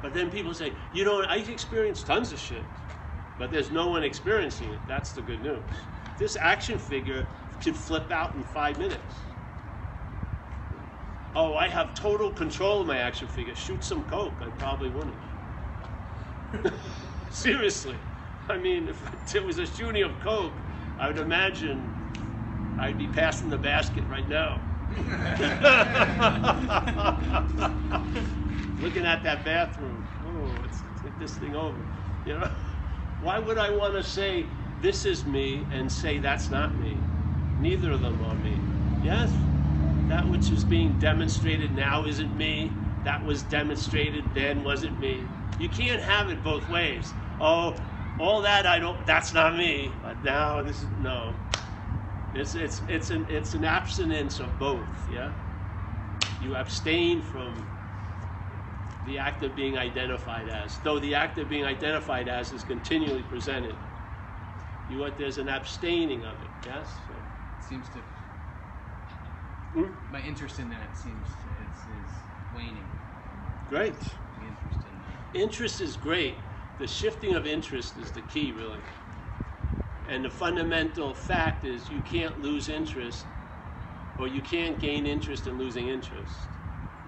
But 0.00 0.12
then 0.12 0.30
people 0.30 0.52
say, 0.52 0.74
you 0.92 1.04
know, 1.04 1.22
I 1.22 1.36
experienced 1.36 2.06
tons 2.06 2.32
of 2.32 2.38
shit, 2.38 2.64
but 3.38 3.50
there's 3.50 3.70
no 3.70 3.88
one 3.88 4.02
experiencing 4.04 4.68
it. 4.70 4.80
That's 4.86 5.12
the 5.12 5.22
good 5.22 5.42
news. 5.42 5.62
This 6.18 6.36
action 6.40 6.78
figure 6.78 7.26
could 7.62 7.76
flip 7.76 8.10
out 8.10 8.34
in 8.34 8.42
five 8.44 8.78
minutes. 8.78 9.33
Oh, 11.36 11.56
I 11.56 11.68
have 11.68 11.94
total 11.94 12.30
control 12.30 12.82
of 12.82 12.86
my 12.86 12.98
action 12.98 13.26
figure. 13.26 13.54
Shoot 13.54 13.82
some 13.82 14.04
coke, 14.04 14.40
I 14.40 14.50
probably 14.50 14.90
wouldn't. 14.90 15.16
Seriously. 17.30 17.96
I 18.48 18.56
mean, 18.56 18.88
if 18.88 19.34
it 19.34 19.44
was 19.44 19.58
a 19.58 19.66
shooting 19.66 20.04
of 20.04 20.20
coke, 20.20 20.54
I 20.98 21.08
would 21.08 21.18
imagine 21.18 21.90
I'd 22.78 22.98
be 22.98 23.08
passing 23.08 23.48
the 23.48 23.58
basket 23.58 24.04
right 24.08 24.28
now. 24.28 24.60
Looking 28.80 29.04
at 29.04 29.22
that 29.24 29.44
bathroom. 29.44 30.04
Oh, 30.24 30.58
let's 30.62 30.84
take 31.02 31.18
this 31.18 31.36
thing 31.36 31.56
over. 31.56 31.80
You 32.24 32.38
know? 32.38 32.50
Why 33.18 33.38
would 33.38 33.58
I 33.58 33.70
want 33.70 33.94
to 33.94 34.02
say 34.02 34.50
this 34.80 35.04
is 35.04 35.24
me 35.26 35.66
and 35.72 35.90
say 35.90 36.18
that's 36.18 36.50
not 36.50 36.78
me? 36.78 36.98
Neither 37.58 37.92
of 37.92 38.02
them 38.02 38.22
are 38.22 38.36
me. 38.36 38.60
Yes? 39.00 39.34
That 40.08 40.28
which 40.28 40.50
is 40.50 40.64
being 40.64 40.94
demonstrated 40.98 41.74
now 41.74 42.04
isn't 42.04 42.36
me. 42.36 42.72
That 43.04 43.24
was 43.24 43.42
demonstrated 43.42 44.24
then 44.34 44.64
wasn't 44.64 44.98
me. 45.00 45.20
You 45.58 45.68
can't 45.68 46.02
have 46.02 46.30
it 46.30 46.42
both 46.42 46.68
ways. 46.68 47.12
Oh, 47.40 47.76
all 48.18 48.42
that 48.42 48.66
I 48.66 48.78
don't 48.78 49.04
that's 49.06 49.32
not 49.32 49.56
me. 49.56 49.92
But 50.02 50.22
now 50.24 50.62
this 50.62 50.82
is 50.82 50.88
no. 50.98 51.34
It's 52.34 52.54
it's 52.54 52.82
it's 52.88 53.10
an 53.10 53.26
it's 53.28 53.54
an 53.54 53.64
abstinence 53.64 54.40
of 54.40 54.58
both, 54.58 55.08
yeah? 55.10 55.30
You 56.40 56.56
abstain 56.56 57.22
from 57.22 57.66
the 59.04 59.18
act 59.18 59.42
of 59.42 59.54
being 59.54 59.76
identified 59.76 60.48
as, 60.48 60.78
though 60.78 60.98
the 60.98 61.14
act 61.14 61.38
of 61.38 61.48
being 61.48 61.64
identified 61.64 62.28
as 62.28 62.52
is 62.52 62.64
continually 62.64 63.22
presented. 63.22 63.76
You 64.88 64.98
what 64.98 65.16
there's 65.18 65.38
an 65.38 65.48
abstaining 65.48 66.24
of 66.24 66.40
it, 66.42 66.50
yes? 66.66 66.98
So, 67.06 67.14
It 67.14 67.64
seems 67.64 67.88
to 67.90 68.00
Hmm? 69.74 69.86
my 70.08 70.20
interest 70.20 70.58
in 70.60 70.70
that 70.70 70.96
seems 70.96 71.26
to, 71.42 71.48
it's 71.64 71.86
is 71.86 72.10
waning. 72.52 72.86
Great. 73.68 73.94
Interest 74.40 74.84
in. 74.84 75.40
Interest 75.40 75.80
is 75.80 75.96
great. 75.96 76.38
The 76.78 76.86
shifting 76.86 77.34
of 77.34 77.46
interest 77.46 77.96
is 77.96 78.12
the 78.12 78.22
key, 78.22 78.52
really. 78.52 78.78
And 80.08 80.24
the 80.24 80.30
fundamental 80.30 81.14
fact 81.14 81.64
is 81.64 81.90
you 81.90 82.00
can't 82.02 82.40
lose 82.40 82.68
interest, 82.68 83.26
or 84.18 84.28
you 84.28 84.42
can't 84.42 84.78
gain 84.78 85.06
interest 85.06 85.46
in 85.46 85.58
losing 85.58 85.88
interest. 85.88 86.48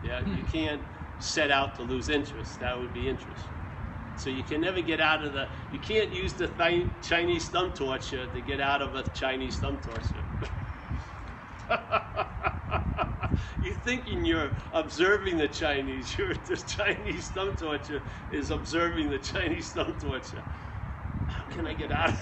Yeah, 0.02 0.20
you 0.36 0.42
can't 0.42 0.82
set 1.18 1.50
out 1.50 1.74
to 1.76 1.82
lose 1.82 2.08
interest. 2.08 2.58
That 2.60 2.78
would 2.78 2.92
be 2.92 3.08
interest. 3.08 3.44
So 4.16 4.30
you 4.30 4.42
can 4.42 4.60
never 4.60 4.80
get 4.80 5.00
out 5.00 5.24
of 5.24 5.34
the. 5.34 5.48
You 5.70 5.78
can't 5.78 6.10
use 6.10 6.32
the 6.34 6.48
thi- 6.48 6.88
Chinese 7.02 7.48
thumb 7.48 7.72
torture 7.72 8.26
to 8.26 8.40
get 8.40 8.60
out 8.60 8.82
of 8.82 8.94
a 8.94 9.02
Chinese 9.12 9.58
thumb 9.58 9.78
torture. 9.78 10.24
you 13.60 13.74
thinking 13.74 14.24
you're 14.24 14.52
observing 14.72 15.38
the 15.38 15.48
Chinese, 15.48 16.16
you're 16.18 16.34
the 16.34 16.56
Chinese 16.56 17.30
thumb 17.30 17.54
torture 17.56 18.02
is 18.30 18.50
observing 18.50 19.10
the 19.10 19.18
Chinese 19.18 19.72
thumb 19.72 19.94
torture. 19.98 20.42
How 21.26 21.44
can 21.46 21.66
I 21.66 21.74
get 21.74 21.92
out 21.92 22.10
of 22.10 22.16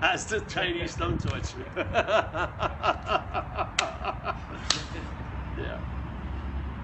As 0.00 0.26
the 0.28 0.40
Chinese 0.42 0.94
thumb 0.96 1.18
torture. 1.18 1.66
yeah. 5.56 5.80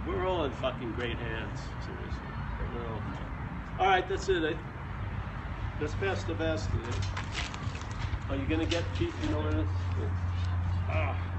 We're 0.06 0.26
all 0.26 0.44
in 0.44 0.52
fucking 0.52 0.92
great 0.92 1.18
hands, 1.18 1.60
seriously. 1.80 2.34
All 2.60 3.02
all 3.78 3.86
right, 3.86 4.08
that's 4.08 4.28
it. 4.28 4.44
Eh? 4.44 4.56
Let's 5.80 5.94
pass 5.94 6.24
the 6.24 6.34
basket. 6.34 6.80
Eh? 6.88 6.92
Are 8.28 8.36
you 8.36 8.46
gonna 8.46 8.66
get 8.66 8.84
Pete? 8.94 9.12
You 9.22 9.30
know 9.30 9.40
what 9.40 9.54
it 9.54 9.60
is? 9.60 9.68
Yeah. 10.88 11.33